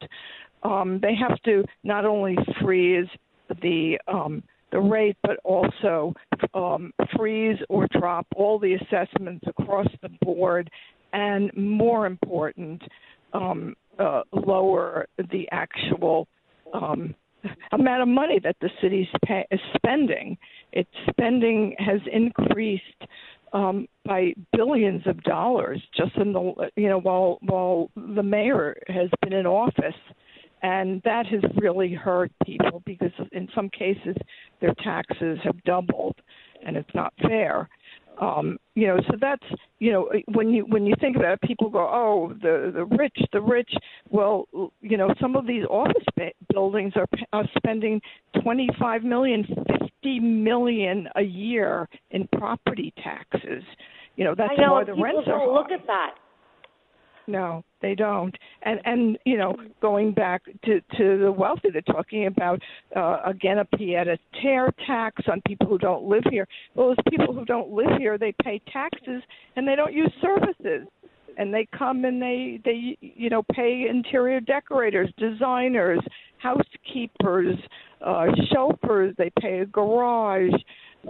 Um, 0.62 0.99
they 1.03 1.14
have 1.14 1.41
to 1.43 1.64
not 1.85 2.05
only 2.05 2.37
freeze 2.61 3.09
the 3.62 3.99
um, 4.09 4.43
the 4.73 4.81
rate, 4.81 5.16
but 5.23 5.39
also 5.45 6.14
um, 6.55 6.93
freeze 7.16 7.59
or 7.68 7.87
drop 7.99 8.27
all 8.37 8.59
the 8.59 8.75
assessments 8.75 9.45
across 9.47 9.89
the 10.03 10.11
board, 10.23 10.71
and 11.12 11.51
more 11.57 12.07
important, 12.07 12.81
um, 13.33 13.75
uh, 13.99 14.23
lower 14.33 15.07
the 15.33 15.49
actual 15.51 16.29
um, 16.73 17.14
amount 17.73 18.03
of 18.03 18.09
money 18.09 18.39
that 18.43 18.57
the 18.61 18.71
city's 18.81 19.09
pay, 19.25 19.47
is 19.51 19.61
spending. 19.77 20.37
Its 20.73 20.91
spending 21.11 21.75
has 21.79 22.01
increased 22.12 22.83
um, 23.53 23.86
by 24.05 24.32
billions 24.57 25.03
of 25.07 25.22
dollars 25.22 25.80
just 25.96 26.14
in 26.16 26.32
the 26.32 26.70
you 26.76 26.88
know 26.88 27.01
while 27.01 27.38
while 27.42 27.90
the 27.96 28.22
mayor 28.22 28.76
has 28.88 29.09
been 29.22 29.32
in 29.32 29.46
office, 29.46 29.94
and 30.62 31.03
that 31.05 31.26
has 31.26 31.42
really 31.57 31.92
hurt 31.92 32.30
people 32.44 32.82
because 32.84 33.12
in 33.32 33.48
some 33.55 33.68
cases 33.70 34.16
their 34.61 34.74
taxes 34.82 35.38
have 35.42 35.62
doubled, 35.64 36.16
and 36.64 36.76
it's 36.76 36.94
not 36.94 37.12
fair. 37.22 37.68
Um, 38.21 38.59
you 38.75 38.87
know, 38.87 38.99
so 39.09 39.16
that's 39.18 39.43
you 39.79 39.93
know 39.93 40.11
when 40.33 40.51
you 40.51 40.64
when 40.66 40.85
you 40.85 40.95
think 41.01 41.16
about 41.16 41.33
it, 41.33 41.41
people 41.43 41.71
go, 41.71 41.79
oh, 41.79 42.35
the 42.43 42.71
the 42.75 42.85
rich, 42.85 43.16
the 43.33 43.41
rich. 43.41 43.71
Well, 44.11 44.47
you 44.83 44.99
know, 44.99 45.14
some 45.21 45.37
of 45.37 45.47
these 45.47 45.64
office 45.64 46.05
buildings 46.53 46.93
are, 46.97 47.07
are 47.33 47.45
spending 47.57 48.01
twenty 48.43 48.68
five 48.79 49.03
million, 49.05 49.47
fifty 49.81 50.21
million 50.21 51.09
a 51.16 51.23
year 51.23 51.89
in 52.11 52.29
property 52.39 52.93
taxes. 53.03 53.62
You 54.16 54.25
know, 54.25 54.35
that's 54.37 54.53
I 54.57 54.61
know 54.61 54.75
why 54.75 54.85
the 54.85 54.93
people 54.93 55.05
rents 55.05 55.29
are 55.29 55.39
don't 55.39 55.55
look 55.55 55.68
high. 55.68 55.77
at 55.77 55.87
that. 55.87 56.14
No, 57.27 57.64
they 57.83 57.95
don't. 57.95 58.37
And 58.62 58.81
and 58.85 59.18
you 59.24 59.37
know, 59.37 59.57
going 59.81 60.12
back 60.12 60.43
to 60.64 60.81
to 60.99 61.18
the 61.18 61.33
wealthy, 61.33 61.70
they're 61.70 61.83
talking 61.83 62.26
about 62.26 62.61
uh, 62.97 63.18
again 63.24 63.59
a 63.59 63.64
pied 63.64 64.09
a 64.09 64.18
terre 64.41 64.72
tax 64.87 65.22
on 65.31 65.41
people 65.47 65.66
who 65.66 65.78
don't 65.78 66.05
live 66.05 66.24
here. 66.31 66.47
Well, 66.74 66.89
those 66.89 67.05
people 67.09 67.35
who 67.35 67.45
don't 67.45 67.70
live 67.70 67.99
here, 67.99 68.18
they 68.18 68.35
pay 68.43 68.61
taxes 68.72 69.22
and 69.57 69.66
they 69.66 69.76
don't 69.76 69.93
use 69.93 70.12
services. 70.20 70.89
And 71.39 71.55
they 71.55 71.66
come 71.76 72.05
and 72.05 72.20
they 72.20 72.61
they 72.64 72.99
you 73.01 73.31
know 73.31 73.43
pay 73.55 73.87
interior 73.89 74.41
decorators, 74.41 75.11
designers, 75.16 76.01
housekeepers, 76.39 77.57
uh, 78.05 78.26
chauffeurs. 78.53 79.14
They 79.16 79.31
pay 79.41 79.61
a 79.61 79.66
garage. 79.66 80.53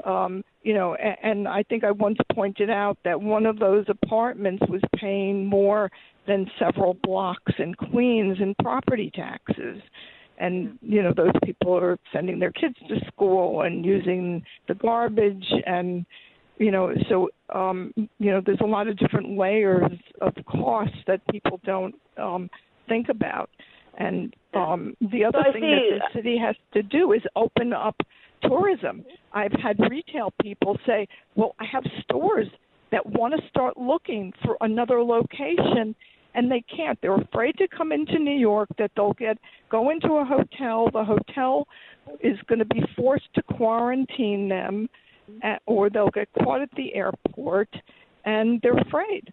Um, 0.05 0.45
you 0.63 0.75
know, 0.75 0.95
and, 0.95 1.17
and 1.23 1.49
I 1.49 1.63
think 1.65 1.85
I 1.85 1.91
once 1.91 2.19
pointed 2.33 2.71
out 2.71 2.99
that 3.05 3.21
one 3.21 3.47
of 3.47 3.59
those 3.59 3.85
apartments 3.89 4.63
was 4.69 4.83
paying 4.97 5.47
more 5.47 5.91
than 6.27 6.47
several 6.59 6.97
blocks 7.03 7.53
in 7.59 7.75
Queens 7.75 8.39
in 8.41 8.55
property 8.63 9.11
taxes. 9.15 9.81
And 10.39 10.79
you 10.81 11.03
know, 11.03 11.13
those 11.15 11.33
people 11.45 11.77
are 11.77 11.99
sending 12.13 12.39
their 12.39 12.53
kids 12.53 12.77
to 12.89 12.97
school 13.07 13.63
and 13.63 13.85
using 13.85 14.43
the 14.69 14.75
garbage 14.75 15.47
and 15.67 16.07
you 16.59 16.71
know, 16.71 16.93
so 17.09 17.31
um, 17.55 17.93
you 17.97 18.31
know, 18.31 18.43
there's 18.45 18.61
a 18.61 18.67
lot 18.67 18.87
of 18.87 18.99
different 18.99 19.39
layers 19.39 19.91
of 20.21 20.35
costs 20.47 20.97
that 21.07 21.27
people 21.29 21.59
don't 21.65 21.95
um, 22.19 22.51
think 22.87 23.09
about. 23.09 23.49
And 23.99 24.35
um, 24.55 24.95
the 25.01 25.25
other 25.25 25.39
So 25.47 25.53
thing 25.53 25.63
that 25.63 26.11
the 26.13 26.19
city 26.19 26.39
has 26.39 26.55
to 26.75 26.83
do 26.83 27.13
is 27.13 27.23
open 27.35 27.73
up 27.73 27.97
tourism. 28.43 29.05
I've 29.33 29.53
had 29.53 29.79
retail 29.91 30.33
people 30.43 30.79
say, 30.87 31.09
"Well, 31.35 31.55
I 31.59 31.65
have 31.73 31.85
stores 32.03 32.49
that 32.91 33.05
want 33.05 33.35
to 33.35 33.49
start 33.49 33.77
looking 33.77 34.33
for 34.45 34.57
another 34.61 35.03
location." 35.03 35.95
And 36.33 36.49
they 36.49 36.63
can't. 36.75 36.97
They're 37.01 37.17
afraid 37.17 37.57
to 37.59 37.67
come 37.67 37.91
into 37.91 38.19
New 38.19 38.39
York. 38.39 38.69
That 38.79 38.93
they'll 38.95 39.15
get 39.15 39.37
go 39.69 39.91
into 39.91 40.13
a 40.15 40.25
hotel. 40.25 40.89
The 40.93 41.05
hotel 41.05 41.67
is 42.21 42.39
going 42.47 42.61
to 42.61 42.65
be 42.65 42.83
forced 42.97 43.33
to 43.35 43.43
quarantine 43.43 44.49
them, 44.49 44.89
uh, 45.43 45.57
or 45.67 45.91
they'll 45.91 46.11
get 46.11 46.29
caught 46.43 46.63
at 46.63 46.71
the 46.77 46.95
airport, 46.95 47.69
and 48.25 48.61
they're 48.63 48.79
afraid. 48.79 49.33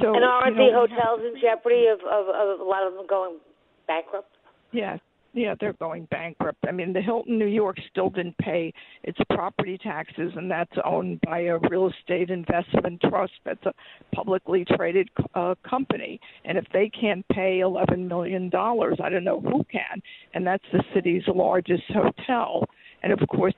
So 0.00 0.14
and 0.14 0.24
aren't 0.24 0.56
you 0.56 0.72
know, 0.72 0.86
the 0.88 0.94
have- 0.94 0.98
hotels 0.98 1.20
in 1.20 1.40
jeopardy 1.40 1.86
of, 1.86 2.00
of, 2.00 2.28
of 2.28 2.60
a 2.60 2.64
lot 2.64 2.86
of 2.86 2.94
them 2.94 3.06
going 3.06 3.38
bankrupt? 3.86 4.30
Yeah, 4.72 4.98
yeah, 5.34 5.54
they're 5.58 5.74
going 5.74 6.06
bankrupt. 6.10 6.64
I 6.66 6.72
mean, 6.72 6.92
the 6.92 7.00
Hilton 7.00 7.38
New 7.38 7.46
York 7.46 7.76
still 7.90 8.08
didn't 8.08 8.38
pay 8.38 8.72
its 9.02 9.18
property 9.30 9.76
taxes, 9.76 10.32
and 10.36 10.50
that's 10.50 10.72
owned 10.84 11.20
by 11.22 11.40
a 11.40 11.58
real 11.58 11.90
estate 11.90 12.30
investment 12.30 13.00
trust 13.08 13.32
that's 13.44 13.66
a 13.66 13.72
publicly 14.14 14.64
traded 14.76 15.08
uh, 15.34 15.54
company. 15.68 16.20
And 16.44 16.56
if 16.56 16.64
they 16.72 16.88
can't 16.88 17.26
pay 17.28 17.60
eleven 17.60 18.06
million 18.06 18.48
dollars, 18.48 18.98
I 19.02 19.10
don't 19.10 19.24
know 19.24 19.40
who 19.40 19.64
can. 19.64 20.00
And 20.34 20.46
that's 20.46 20.64
the 20.72 20.84
city's 20.94 21.24
largest 21.26 21.84
hotel. 21.88 22.64
And 23.02 23.12
of 23.12 23.20
course, 23.28 23.54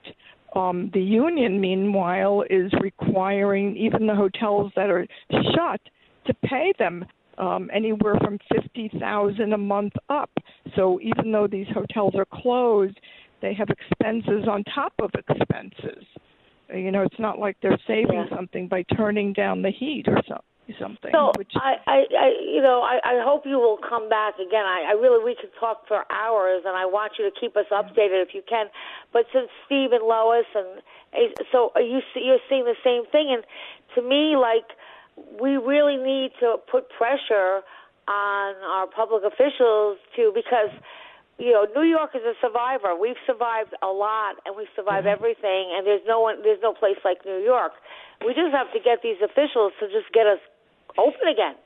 um, 0.54 0.90
the 0.94 1.02
union, 1.02 1.60
meanwhile, 1.60 2.42
is 2.48 2.72
requiring 2.80 3.76
even 3.76 4.06
the 4.06 4.14
hotels 4.14 4.72
that 4.76 4.88
are 4.88 5.06
shut 5.30 5.80
to 6.26 6.34
pay 6.44 6.72
them 6.78 7.04
um, 7.38 7.70
anywhere 7.72 8.16
from 8.22 8.38
fifty 8.52 8.90
thousand 8.98 9.52
a 9.52 9.58
month 9.58 9.92
up. 10.08 10.30
So 10.74 11.00
even 11.00 11.32
though 11.32 11.46
these 11.46 11.66
hotels 11.72 12.14
are 12.16 12.26
closed, 12.32 12.98
they 13.42 13.54
have 13.54 13.68
expenses 13.68 14.48
on 14.48 14.64
top 14.64 14.92
of 15.00 15.10
expenses. 15.14 16.04
You 16.74 16.90
know, 16.90 17.02
it's 17.02 17.20
not 17.20 17.38
like 17.38 17.56
they're 17.62 17.78
saving 17.86 18.26
something 18.34 18.66
by 18.66 18.82
turning 18.96 19.32
down 19.32 19.62
the 19.62 19.70
heat 19.70 20.06
or 20.08 20.20
so, 20.26 20.40
something. 20.80 21.12
So 21.12 21.30
which 21.38 21.52
I, 21.54 21.74
I, 21.86 21.98
I, 22.18 22.28
you 22.42 22.60
know, 22.60 22.82
I, 22.82 22.98
I 23.04 23.22
hope 23.22 23.46
you 23.46 23.58
will 23.58 23.78
come 23.78 24.08
back 24.08 24.34
again. 24.34 24.64
I, 24.66 24.90
I 24.90 24.92
really, 24.92 25.22
we 25.22 25.36
could 25.40 25.52
talk 25.60 25.86
for 25.86 26.04
hours, 26.10 26.62
and 26.66 26.76
I 26.76 26.84
want 26.86 27.12
you 27.18 27.24
to 27.24 27.40
keep 27.40 27.56
us 27.56 27.66
updated 27.70 28.22
if 28.26 28.34
you 28.34 28.42
can. 28.48 28.66
But 29.12 29.26
since 29.32 29.48
Steve 29.66 29.92
and 29.92 30.02
Lois, 30.02 30.46
and 30.56 30.82
eh, 31.14 31.30
so 31.52 31.70
are 31.76 31.80
you, 31.80 32.00
you're 32.16 32.42
seeing 32.48 32.64
the 32.64 32.74
same 32.82 33.04
thing, 33.12 33.30
and 33.30 33.44
to 33.94 34.02
me, 34.02 34.36
like, 34.36 34.66
we 35.40 35.56
really 35.56 35.96
need 35.96 36.30
to 36.40 36.56
put 36.70 36.88
pressure 36.90 37.62
on 38.08 38.54
our 38.62 38.86
public 38.86 39.24
officials 39.24 39.98
to 40.14 40.30
because 40.34 40.70
you 41.38 41.52
know 41.52 41.66
New 41.74 41.88
York 41.88 42.10
is 42.14 42.22
a 42.22 42.34
survivor. 42.40 42.94
We've 42.94 43.20
survived 43.26 43.74
a 43.82 43.88
lot, 43.88 44.36
and 44.44 44.56
we've 44.56 44.70
survived 44.76 45.06
everything. 45.06 45.72
And 45.74 45.86
there's 45.86 46.04
no 46.06 46.20
one, 46.20 46.42
there's 46.42 46.62
no 46.62 46.72
place 46.72 46.96
like 47.04 47.24
New 47.24 47.42
York. 47.42 47.72
We 48.24 48.32
just 48.34 48.52
have 48.52 48.72
to 48.72 48.80
get 48.80 49.02
these 49.02 49.18
officials 49.22 49.72
to 49.80 49.86
just 49.86 50.12
get 50.12 50.26
us 50.26 50.40
open 50.98 51.28
again. 51.30 51.56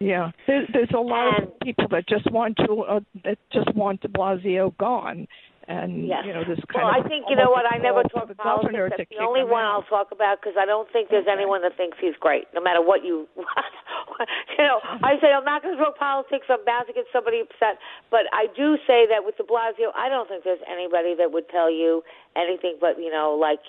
Yeah, 0.00 0.30
there, 0.46 0.66
there's 0.72 0.90
a 0.96 1.00
lot 1.00 1.42
of 1.42 1.60
people 1.60 1.86
that 1.90 2.08
just 2.08 2.30
want 2.32 2.56
to 2.64 2.82
uh, 2.88 3.00
that 3.24 3.36
just 3.52 3.74
want 3.74 4.00
De 4.00 4.08
Blasio 4.08 4.76
gone, 4.78 5.28
and 5.70 6.06
Yes. 6.06 6.26
you 6.26 6.34
know 6.34 6.42
this 6.42 6.58
kind 6.66 6.82
well, 6.84 6.90
of. 6.90 7.06
I 7.06 7.08
think 7.08 7.26
you 7.30 7.36
know 7.38 7.50
what. 7.54 7.62
I 7.70 7.78
never 7.78 8.02
almost 8.02 8.10
a 8.10 8.18
call 8.18 8.26
talk 8.26 8.30
about. 8.30 8.36
the 8.36 8.42
politics. 8.42 8.66
governor 8.74 8.86
That's 8.90 9.10
the 9.10 9.22
only 9.22 9.44
one 9.46 9.62
out. 9.62 9.86
I'll 9.86 9.88
talk 9.88 10.10
about 10.10 10.42
because 10.42 10.58
I 10.58 10.66
don't 10.66 10.90
think 10.90 11.08
there's 11.14 11.30
anyone 11.30 11.62
that 11.62 11.76
thinks 11.78 11.96
he's 12.02 12.18
great, 12.18 12.50
no 12.52 12.60
matter 12.60 12.82
what 12.82 13.04
you. 13.06 13.30
you 13.38 14.64
know, 14.66 14.82
I 14.82 15.14
say 15.22 15.30
I'm 15.30 15.46
not 15.46 15.62
going 15.62 15.78
to 15.78 15.80
talk 15.82 15.96
politics. 15.96 16.50
I'm 16.50 16.64
bound 16.66 16.90
to 16.90 16.92
get 16.92 17.06
somebody 17.14 17.40
upset, 17.40 17.78
but 18.10 18.26
I 18.34 18.50
do 18.58 18.76
say 18.86 19.06
that 19.08 19.22
with 19.24 19.36
De 19.38 19.46
Blasio, 19.46 19.94
I 19.94 20.10
don't 20.10 20.26
think 20.28 20.42
there's 20.44 20.62
anybody 20.66 21.14
that 21.16 21.30
would 21.32 21.48
tell 21.48 21.70
you 21.70 22.02
anything 22.36 22.76
but 22.80 22.98
you 22.98 23.10
know, 23.10 23.38
like, 23.38 23.62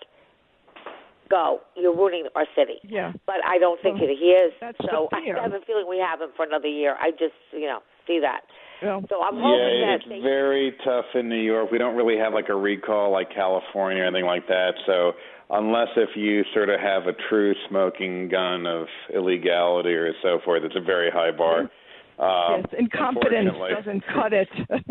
go. 1.30 1.62
You're 1.76 1.95
ruining 1.95 2.28
our 2.36 2.45
city. 2.56 2.80
Yeah. 2.84 3.14
But 3.26 3.38
I 3.47 3.58
don't 3.58 3.82
think 3.82 3.99
Well, 3.99 4.10
he 4.10 4.32
is. 4.36 4.54
that's 4.60 4.78
so 4.89 5.08
I 5.14 5.22
have 5.41 5.54
a 5.54 5.62
feeling 5.66 5.86
we 5.88 5.97
have 5.99 6.20
him 6.22 6.30
for 6.36 6.45
another 6.45 6.68
year. 6.68 6.95
I 6.99 7.12
just, 7.12 7.38
you 7.54 7.68
know, 7.68 7.80
see 8.08 8.20
that. 8.20 8.41
Well, 8.82 9.03
so 9.09 9.21
I'm 9.21 9.36
hoping 9.36 9.79
yeah, 9.79 9.86
that 9.86 9.95
it's 10.01 10.09
they 10.09 10.19
very 10.21 10.73
tough 10.84 11.05
in 11.13 11.29
New 11.29 11.41
York. 11.41 11.71
We 11.71 11.77
don't 11.77 11.95
really 11.95 12.17
have 12.17 12.34
like 12.34 12.49
a 12.49 12.55
recall 12.55 13.11
like 13.11 13.34
California 13.34 14.03
or 14.03 14.07
anything 14.07 14.25
like 14.25 14.47
that. 14.47 14.71
So 14.86 15.13
unless 15.51 15.89
if 15.95 16.09
you 16.15 16.43
sort 16.53 16.69
of 16.69 16.79
have 16.79 17.03
a 17.07 17.13
true 17.29 17.53
smoking 17.69 18.29
gun 18.29 18.65
of 18.65 18.88
illegality 19.13 19.93
or 19.93 20.13
so 20.23 20.39
forth, 20.43 20.63
it's 20.63 20.75
a 20.75 20.82
very 20.82 21.11
high 21.11 21.32
bar. 21.32 21.69
Um, 22.19 22.61
yes, 22.61 22.75
incompetence 22.77 23.49
doesn't 23.75 24.03
cut 24.13 24.34
it. 24.34 24.49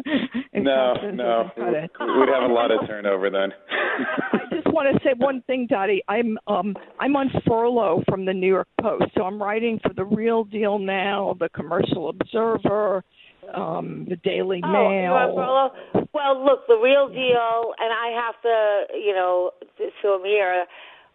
No, 0.53 0.95
no, 1.13 1.51
cut 1.57 1.75
it. 1.75 1.91
we'd 2.01 2.29
have 2.29 2.51
a 2.51 2.53
lot 2.53 2.71
of 2.71 2.87
turnover 2.87 3.31
then. 3.31 3.51
I 4.33 4.55
just 4.55 4.67
want 4.75 4.93
to 4.93 5.01
say 5.03 5.15
one 5.17 5.43
thing, 5.47 5.67
Dottie. 5.71 6.03
I'm 6.09 6.37
um 6.49 6.77
I'm 6.99 7.17
on 7.17 7.31
furlough 7.47 8.03
from 8.09 8.25
the 8.27 8.35
New 8.35 8.49
York 8.49 8.69
Post, 8.81 9.07
so 9.17 9.23
I'm 9.23 9.41
writing 9.41 9.81
for 9.83 9.95
the 9.95 10.05
Real 10.05 10.45
Deal 10.45 10.79
now, 10.79 11.37
the 11.39 11.49
Commercial 11.51 12.11
Observer, 12.11 13.05
um, 13.55 14.07
the 14.09 14.17
Daily 14.17 14.61
Oh, 14.65 14.73
Mail. 14.73 15.13
Well, 16.13 16.45
look, 16.45 16.67
the 16.67 16.77
real 16.77 17.09
deal, 17.09 17.73
and 17.79 17.91
I 17.93 18.11
have 18.15 18.35
to, 18.43 18.99
you 18.99 19.15
know, 19.15 19.53
to 19.79 20.09
Amir, 20.09 20.67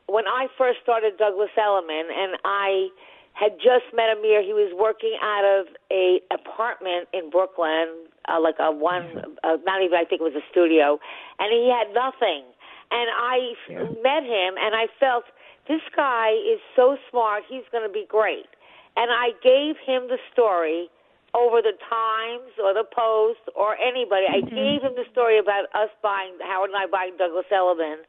when 0.07 0.26
I 0.28 0.47
first 0.57 0.80
started 0.84 1.17
Douglas 1.17 1.49
Elliman, 1.57 2.07
and 2.11 2.38
I 2.45 2.88
had 3.34 3.57
just 3.57 3.91
met 3.93 4.09
Amir, 4.15 4.41
he 4.41 4.53
was 4.53 4.71
working 4.71 5.17
out 5.21 5.43
of 5.43 5.67
a 5.91 6.21
apartment 6.32 7.09
in 7.11 7.30
Brooklyn, 7.30 8.07
uh, 8.30 8.39
like 8.39 8.55
a 8.59 8.71
one, 8.71 9.36
uh, 9.43 9.57
not 9.65 9.84
even, 9.84 9.99
I 9.99 10.05
think 10.07 10.21
it 10.21 10.23
was 10.23 10.36
a 10.36 10.45
studio, 10.49 10.99
and 11.39 11.51
he 11.51 11.67
had 11.67 11.93
nothing. 11.93 12.47
And 12.91 13.09
I 13.11 13.53
f 13.67 13.89
met 14.01 14.23
him, 14.23 14.55
and 14.61 14.73
I 14.76 14.88
felt 14.99 15.26
this 15.67 15.82
guy 15.95 16.32
is 16.32 16.61
so 16.76 16.97
smart, 17.09 17.43
he's 17.49 17.67
going 17.71 17.84
to 17.84 17.91
be 17.91 18.05
great. 18.07 18.47
And 18.95 19.11
I 19.11 19.36
gave 19.43 19.76
him 19.84 20.07
the 20.07 20.17
story 20.32 20.88
over 21.36 21.60
the 21.62 21.76
Times 21.92 22.56
or 22.64 22.72
the 22.72 22.88
Post 22.88 23.44
or 23.60 23.76
anybody. 23.76 24.24
I 24.32 24.40
gave 24.40 24.82
him 24.82 24.96
the 24.96 25.04
story 25.12 25.38
about 25.38 25.68
us 25.76 25.92
buying 26.02 26.40
Howard 26.40 26.72
and 26.72 26.80
I 26.80 26.88
buying 26.88 27.20
Douglas 27.20 27.52
Elliman, 27.52 28.08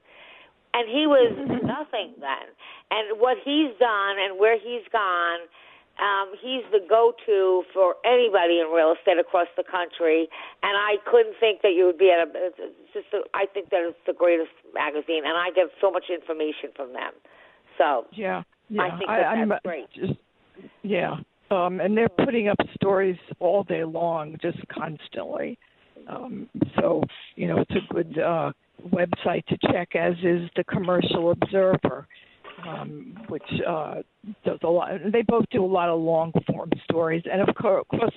and 0.73 0.87
he 0.87 1.11
was 1.11 1.35
nothing 1.67 2.15
then. 2.23 2.47
And 2.95 3.19
what 3.19 3.37
he's 3.43 3.75
done 3.83 4.15
and 4.23 4.39
where 4.39 4.55
he's 4.55 4.87
gone, 4.95 5.43
um, 5.99 6.39
he's 6.39 6.63
the 6.71 6.79
go-to 6.87 7.65
for 7.75 7.97
anybody 8.05 8.61
in 8.61 8.71
real 8.71 8.95
estate 8.95 9.19
across 9.19 9.49
the 9.57 9.65
country. 9.65 10.29
And 10.63 10.79
I 10.79 11.03
couldn't 11.11 11.35
think 11.41 11.63
that 11.63 11.73
you 11.75 11.87
would 11.87 11.99
be 11.99 12.15
at 12.15 12.23
a. 12.23 12.31
It's 12.31 12.95
just, 12.95 13.11
a, 13.11 13.27
I 13.35 13.47
think 13.51 13.71
that 13.71 13.83
it's 13.83 13.99
the 14.07 14.13
greatest 14.13 14.55
magazine, 14.75 15.27
and 15.27 15.35
I 15.35 15.51
get 15.51 15.67
so 15.81 15.91
much 15.91 16.13
information 16.13 16.71
from 16.77 16.93
them. 16.93 17.11
So 17.79 18.07
Yeah, 18.13 18.45
yeah. 18.69 18.83
I 18.83 18.91
think 18.99 19.09
that 19.09 19.27
I'm 19.27 19.49
that's 19.49 19.65
great. 19.65 19.91
Just, 19.93 20.21
yeah, 20.83 21.17
um, 21.51 21.81
and 21.81 21.97
they're 21.97 22.09
putting 22.09 22.49
up 22.49 22.57
stories 22.75 23.17
all 23.39 23.65
day 23.65 23.85
long, 23.85 24.37
just 24.43 24.59
constantly. 24.69 25.59
Um, 26.09 26.49
so 26.79 27.03
you 27.35 27.49
know, 27.49 27.59
it's 27.59 27.71
a 27.71 27.95
good 27.95 28.19
uh, 28.19 28.53
website 28.89 29.45
to 29.47 29.59
check, 29.73 29.95
as 29.97 30.15
is 30.23 30.49
the 30.57 30.65
Commercial 30.69 31.31
Observer, 31.33 32.07
um, 32.67 33.19
which 33.29 33.43
uh, 33.67 33.97
does 34.45 34.59
a 34.63 34.69
lot. 34.69 34.91
They 35.13 35.23
both 35.23 35.45
do 35.51 35.65
a 35.65 35.67
lot 35.67 35.89
of 35.89 36.01
long 36.01 36.33
form 36.47 36.71
stories, 36.85 37.23
and 37.31 37.49
of 37.49 37.55
course, 37.55 38.15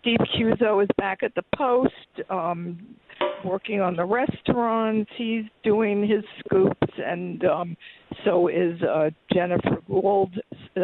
Steve 0.00 0.18
Cuozzo 0.34 0.82
is 0.82 0.88
back 0.96 1.22
at 1.22 1.34
the 1.34 1.44
Post. 1.56 1.94
Um, 2.28 2.96
working 3.44 3.80
on 3.80 3.96
the 3.96 4.04
restaurants. 4.04 5.10
He's 5.16 5.44
doing 5.62 6.06
his 6.06 6.24
scoops, 6.40 6.92
and 6.98 7.44
um, 7.44 7.76
so 8.24 8.48
is 8.48 8.80
uh, 8.82 9.10
Jennifer 9.32 9.78
Gould 9.88 10.34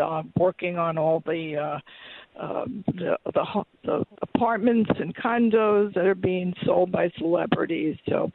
uh, 0.01 0.23
working 0.37 0.79
on 0.79 0.99
all 0.99 1.23
the, 1.27 1.57
uh, 1.57 1.79
um 2.39 2.85
the 2.87 3.17
the 3.33 3.43
ho- 3.43 3.67
the 3.85 4.05
apartments 4.21 4.91
and 4.99 5.15
condos 5.17 5.95
that 5.95 6.05
are 6.05 6.15
being 6.15 6.53
sold 6.67 6.93
by 6.93 7.11
celebrities. 7.19 7.97
So, 8.09 8.31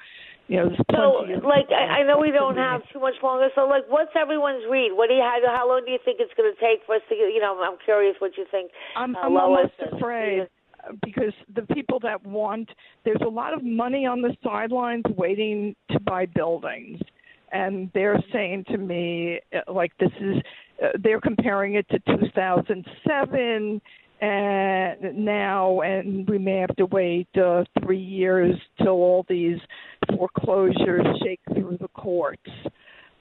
you 0.47 0.57
know, 0.57 0.70
So, 0.91 1.26
like, 1.47 1.70
I, 1.70 2.01
I 2.01 2.03
know 2.03 2.18
we 2.18 2.32
don't 2.32 2.57
have 2.57 2.82
too 2.91 2.99
much 2.99 3.14
longer. 3.22 3.49
So, 3.55 3.68
like, 3.68 3.84
what's 3.89 4.12
everyone's 4.20 4.64
read? 4.70 4.91
What 4.93 5.07
do 5.07 5.14
you 5.14 5.22
have? 5.22 5.43
How 5.45 5.68
long 5.68 5.84
do 5.86 5.91
you 5.91 5.99
think 6.03 6.20
it's 6.20 6.34
going 6.36 6.51
to 6.51 6.59
take 6.59 6.86
for 6.86 6.95
us 6.95 7.01
to 7.09 7.16
get? 7.16 7.34
You 7.34 7.39
know, 7.41 7.62
I'm 7.62 7.78
curious 7.86 8.16
what 8.20 8.32
you 8.38 8.45
think. 8.49 8.72
I'm, 8.97 9.16
uh, 9.16 9.20
I'm 9.20 9.38
almost 9.38 9.74
afraid 9.80 10.47
uh, 10.84 10.93
because 11.03 11.34
the 11.55 11.62
people 11.74 11.99
that 12.01 12.26
want 12.26 12.70
there's 13.05 13.22
a 13.26 13.30
lot 13.30 13.53
of 13.53 13.64
money 13.64 14.05
on 14.05 14.22
the 14.22 14.36
sidelines 14.43 15.03
waiting 15.16 15.76
to 15.91 15.99
buy 15.99 16.26
buildings 16.26 16.99
and 17.51 17.91
they're 17.93 18.22
saying 18.32 18.66
to 18.70 18.78
me 18.78 19.39
uh, 19.53 19.72
like 19.72 19.91
this 19.99 20.12
is 20.20 20.38
uh, 20.82 20.89
they're 21.03 21.21
comparing 21.21 21.75
it 21.75 21.88
to 21.89 21.99
2007 21.99 23.82
and 24.21 25.17
now 25.17 25.82
and 25.82 26.29
we 26.29 26.38
may 26.38 26.57
have 26.57 26.75
to 26.75 26.86
wait 26.88 27.27
uh, 27.38 27.63
3 27.84 27.97
years 27.97 28.55
till 28.77 28.89
all 28.89 29.25
these 29.27 29.57
foreclosures 30.15 31.05
shake 31.23 31.39
through 31.53 31.77
the 31.79 31.88
courts 31.89 32.49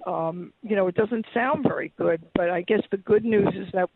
um, 0.06 0.52
you 0.62 0.76
know, 0.76 0.88
it 0.88 0.94
doesn't 0.94 1.26
sound 1.34 1.64
very 1.66 1.92
good, 1.98 2.22
but 2.34 2.50
I 2.50 2.62
guess 2.62 2.80
the 2.90 2.96
good 2.96 3.24
news 3.24 3.52
is 3.54 3.68
that, 3.74 3.90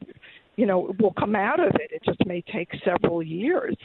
you 0.56 0.66
know, 0.66 0.94
we'll 1.00 1.14
come 1.18 1.34
out 1.34 1.60
of 1.60 1.74
it. 1.76 1.90
It 1.92 2.02
just 2.04 2.24
may 2.26 2.42
take 2.52 2.68
several 2.84 3.22
years 3.22 3.76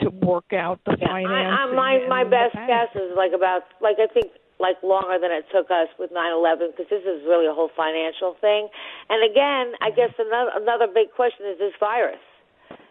to 0.00 0.10
work 0.10 0.52
out 0.52 0.80
the 0.86 0.92
I, 0.92 1.22
financing. 1.22 1.28
I, 1.28 1.74
my 1.74 2.06
my 2.08 2.24
best 2.24 2.54
guess 2.54 2.88
is 2.94 3.16
like 3.16 3.32
about 3.34 3.62
like 3.80 3.96
I 3.98 4.12
think 4.12 4.32
like 4.58 4.76
longer 4.82 5.18
than 5.18 5.30
it 5.30 5.46
took 5.54 5.70
us 5.70 5.88
with 5.98 6.10
9/11 6.10 6.74
because 6.74 6.90
this 6.90 7.06
is 7.06 7.22
really 7.24 7.46
a 7.46 7.54
whole 7.54 7.70
financial 7.76 8.34
thing. 8.40 8.68
And 9.08 9.22
again, 9.22 9.74
I 9.80 9.90
guess 9.90 10.10
another 10.18 10.50
another 10.54 10.86
big 10.86 11.14
question 11.14 11.46
is 11.46 11.58
this 11.58 11.74
virus 11.78 12.22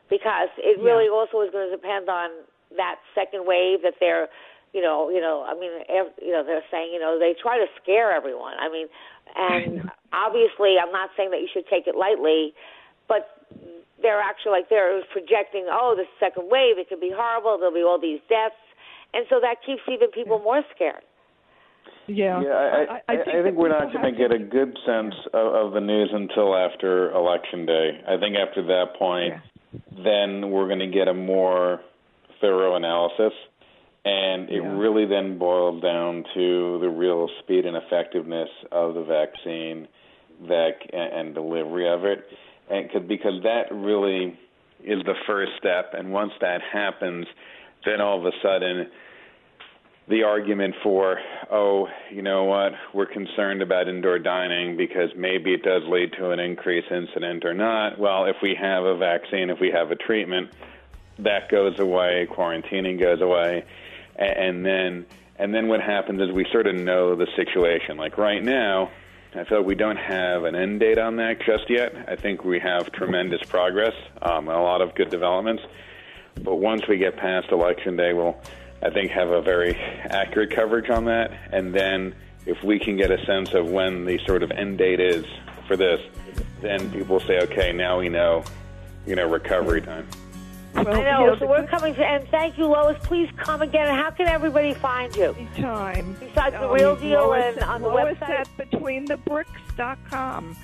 because 0.10 0.50
it 0.58 0.80
really 0.80 1.10
also 1.12 1.42
is 1.42 1.52
going 1.52 1.70
to 1.70 1.76
depend 1.76 2.08
on 2.08 2.32
that 2.76 3.00
second 3.16 3.46
wave 3.46 3.84
that 3.84 3.96
they're 4.00 4.30
you 4.74 4.82
know, 4.82 5.10
you 5.10 5.22
know, 5.22 5.46
I 5.48 5.56
mean, 5.56 5.72
you 6.22 6.32
know, 6.32 6.44
they're 6.44 6.64
saying, 6.70 6.92
you 6.92 7.00
know, 7.00 7.18
they 7.18 7.34
try 7.34 7.58
to 7.58 7.66
scare 7.82 8.12
everyone. 8.12 8.54
I 8.60 8.70
mean, 8.70 8.88
and 9.36 9.90
obviously, 10.14 10.76
I'm 10.78 10.92
not 10.92 11.10
saying 11.16 11.32
that 11.32 11.40
you 11.42 11.48
should 11.52 11.68
take 11.68 11.88
it 11.88 11.96
lightly, 11.96 12.54
but 13.08 13.32
they're 14.02 14.22
actually 14.22 14.52
like 14.52 14.70
they're 14.70 15.02
projecting, 15.12 15.68
oh, 15.72 15.96
the 15.96 16.06
second 16.20 16.52
wave, 16.52 16.78
it 16.78 16.90
could 16.90 17.02
be 17.02 17.12
horrible. 17.16 17.58
There'll 17.58 17.74
be 17.74 17.82
all 17.82 18.00
these 18.00 18.20
deaths, 18.30 18.60
and 19.14 19.26
so 19.30 19.40
that 19.42 19.64
keeps 19.66 19.82
even 19.88 20.12
people 20.12 20.40
more 20.40 20.62
scared. 20.76 21.02
Yeah, 22.08 22.42
Yeah, 22.42 22.50
I, 22.50 23.12
I, 23.12 23.16
I, 23.16 23.44
think, 23.44 23.58
we're 23.58 23.70
not 23.70 23.92
going 23.92 24.14
to 24.14 24.18
get 24.18 24.32
a 24.32 24.40
good 24.40 24.78
sense 24.86 25.14
of, 25.34 25.68
of 25.68 25.74
the 25.74 25.82
news 25.82 26.10
until 26.14 26.56
after 26.56 27.12
Election 27.12 27.66
Day. 27.66 28.02
I 28.08 28.18
think 28.18 28.36
after 28.38 28.64
that 28.68 28.98
point, 28.98 29.34
then 29.92 30.52
we're 30.52 30.68
going 30.68 30.80
to 30.80 30.88
get 30.88 31.08
a 31.08 31.14
more 31.14 31.82
thorough 32.40 32.76
analysis. 32.76 33.34
And 34.06 34.50
it 34.50 34.62
really 34.62 35.06
then 35.06 35.38
boils 35.38 35.82
down 35.82 36.24
to 36.34 36.80
the 36.80 36.88
real 36.88 37.28
speed 37.44 37.66
and 37.66 37.76
effectiveness 37.76 38.48
of 38.72 38.94
the 38.94 39.04
vaccine 39.04 39.88
that 40.48 40.72
and, 40.94 41.28
and 41.28 41.36
delivery 41.36 41.92
of 41.92 42.06
it. 42.06 42.20
And 42.70 42.90
cause, 42.90 43.02
because 43.06 43.44
that 43.44 43.64
really 43.70 44.40
is 44.84 45.04
the 45.04 45.16
first 45.26 45.52
step. 45.58 45.92
And 45.94 46.14
once 46.14 46.32
that 46.40 46.62
happens, 46.72 47.26
then 47.86 48.00
all 48.00 48.20
of 48.20 48.26
a 48.26 48.32
sudden, 48.42 48.88
the 50.08 50.24
argument 50.24 50.76
for, 50.82 51.20
oh, 51.52 51.88
you 52.12 52.22
know 52.22 52.46
what, 52.46 52.72
we're 52.94 53.06
concerned 53.06 53.62
about 53.62 53.90
indoor 53.90 54.20
dining 54.20 54.78
because 54.78 55.10
maybe 55.16 55.54
it 55.54 55.64
does 55.64 55.84
lead 55.88 56.14
to 56.14 56.32
an 56.32 56.40
increased 56.40 56.92
incident 56.92 57.44
or 57.44 57.54
not. 57.54 58.00
Well, 58.00 58.26
if 58.26 58.38
we 58.42 58.56
have 58.56 58.86
a 58.86 58.96
vaccine, 58.96 59.50
if 59.50 59.60
we 59.60 59.70
have 59.72 59.92
a 59.92 59.96
treatment, 59.96 60.52
that 61.20 61.50
goes 61.50 61.80
away, 61.80 62.28
quarantining 62.30 63.00
goes 63.00 63.22
away, 63.22 63.66
and 64.16 64.66
then 64.66 65.06
and 65.40 65.54
then 65.54 65.68
what 65.68 65.82
happens 65.82 66.22
is 66.22 66.32
we 66.32 66.46
sort 66.52 66.68
of 66.68 66.76
know 66.76 67.16
the 67.16 67.28
situation. 67.36 67.98
Like 67.98 68.18
right 68.18 68.44
now, 68.44 68.90
I 69.36 69.44
feel 69.44 69.60
like 69.60 69.68
we 69.68 69.76
don't 69.76 69.98
have 69.98 70.46
an 70.46 70.56
end 70.56 70.80
date 70.80 70.98
on 70.98 71.18
that 71.18 71.42
just 71.46 71.70
yet. 71.70 71.94
I 72.08 72.16
think 72.16 72.44
we 72.44 72.60
have 72.60 72.92
tremendous 72.92 73.42
progress, 73.44 73.94
um, 74.22 74.48
a 74.48 74.62
lot 74.62 74.82
of 74.82 74.96
good 74.96 75.10
developments. 75.10 75.64
But 76.42 76.56
once 76.56 76.88
we 76.88 76.98
get 76.98 77.18
past 77.18 77.52
election 77.52 77.98
day, 77.98 78.14
we'll, 78.14 78.36
I 78.82 78.90
think, 78.90 79.12
have 79.12 79.30
a 79.32 79.42
very 79.42 79.76
accurate 79.76 80.52
coverage 80.52 80.90
on 80.90 81.06
that. 81.06 81.32
And 81.52 81.74
then 81.74 82.14
if 82.46 82.64
we 82.64 82.80
can 82.80 82.96
get 82.98 83.12
a 83.12 83.24
sense 83.26 83.54
of 83.54 83.70
when 83.70 84.06
the 84.06 84.20
sort 84.26 84.44
of 84.44 84.52
end 84.52 84.78
date 84.78 85.00
is 85.00 85.26
for 85.68 85.76
this, 85.76 86.00
then 86.62 86.90
people 86.92 87.20
say, 87.20 87.40
okay, 87.42 87.72
now 87.74 88.00
we 88.00 88.10
know, 88.10 88.44
you 89.06 89.16
know, 89.16 89.28
recovery 89.28 89.82
time. 89.82 90.08
Well, 90.76 90.88
I 90.90 91.02
know. 91.04 91.26
know, 91.28 91.40
so 91.40 91.48
we're 91.48 91.66
coming 91.66 91.96
to, 91.96 92.06
and 92.06 92.28
thank 92.30 92.58
you, 92.60 92.66
Lois. 92.68 92.98
Please 93.04 93.30
come 93.38 93.64
again. 93.64 93.88
How 93.96 94.12
can 94.12 94.28
everybody 94.28 94.76
find 94.76 95.16
you? 95.16 95.34
Anytime. 95.34 96.16
Besides 96.20 96.54
the 96.56 96.66
Um, 96.70 96.72
real 96.76 96.96
deal 96.96 97.28
Lois, 97.30 97.56
and 97.56 97.64
on 97.64 97.82
the 97.82 97.88
Lois 97.88 98.16
website. 98.18 98.30
at 98.42 98.48
betweenthebricks.com. 98.58 100.56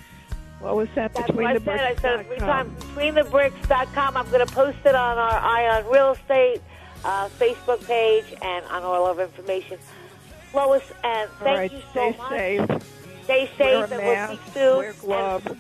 Lois 0.62 0.90
at 0.96 1.14
That's 1.14 1.30
what 1.32 1.46
I 1.46 1.58
said. 1.58 1.70
I 1.80 1.96
said 1.96 2.20
it 2.22 2.28
three 2.28 2.38
times. 2.38 2.84
BetweenTheBricks.com. 2.96 4.16
I'm 4.18 4.30
going 4.30 4.46
to 4.48 4.54
post 4.54 4.78
it 4.86 4.96
on 4.96 5.18
our 5.18 5.32
Eye 5.40 5.68
on 5.80 5.92
Real 5.92 6.12
Estate 6.12 6.62
uh, 7.06 7.28
Facebook 7.40 7.86
page 7.86 8.26
and 8.42 8.66
on 8.66 8.84
all 8.84 9.06
of 9.08 9.20
our 9.20 9.26
information. 9.26 9.78
Lois, 10.54 10.84
and 11.04 11.30
All 11.30 11.36
thank 11.40 11.58
right, 11.58 11.72
you 11.72 11.82
so 11.94 12.12
stay 12.12 12.18
much. 12.18 12.30
safe. 12.30 12.84
Stay 13.24 13.50
Wear 13.60 13.88
safe, 13.88 13.92
a 13.92 13.96
and 13.96 14.04
we'll 14.04 14.14
mask, 14.16 14.54
soon. 14.54 14.78
wear 14.78 14.94
gloves. 14.94 15.46
And- 15.48 15.58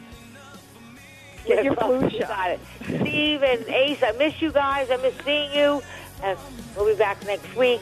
Get 1.46 1.64
your 1.66 1.76
flu 1.76 2.04
you 2.04 2.10
shot. 2.22 2.28
Got 2.30 2.52
it. 2.52 2.60
Steve 2.86 3.44
and 3.44 3.66
Ace, 3.68 4.02
I 4.02 4.14
miss 4.14 4.42
you 4.42 4.52
guys. 4.52 4.90
I 4.90 4.96
miss 4.98 5.14
seeing 5.26 5.52
you. 5.54 5.82
And 6.24 6.38
we'll 6.76 6.86
be 6.86 6.96
back 6.98 7.26
next 7.26 7.54
week. 7.58 7.82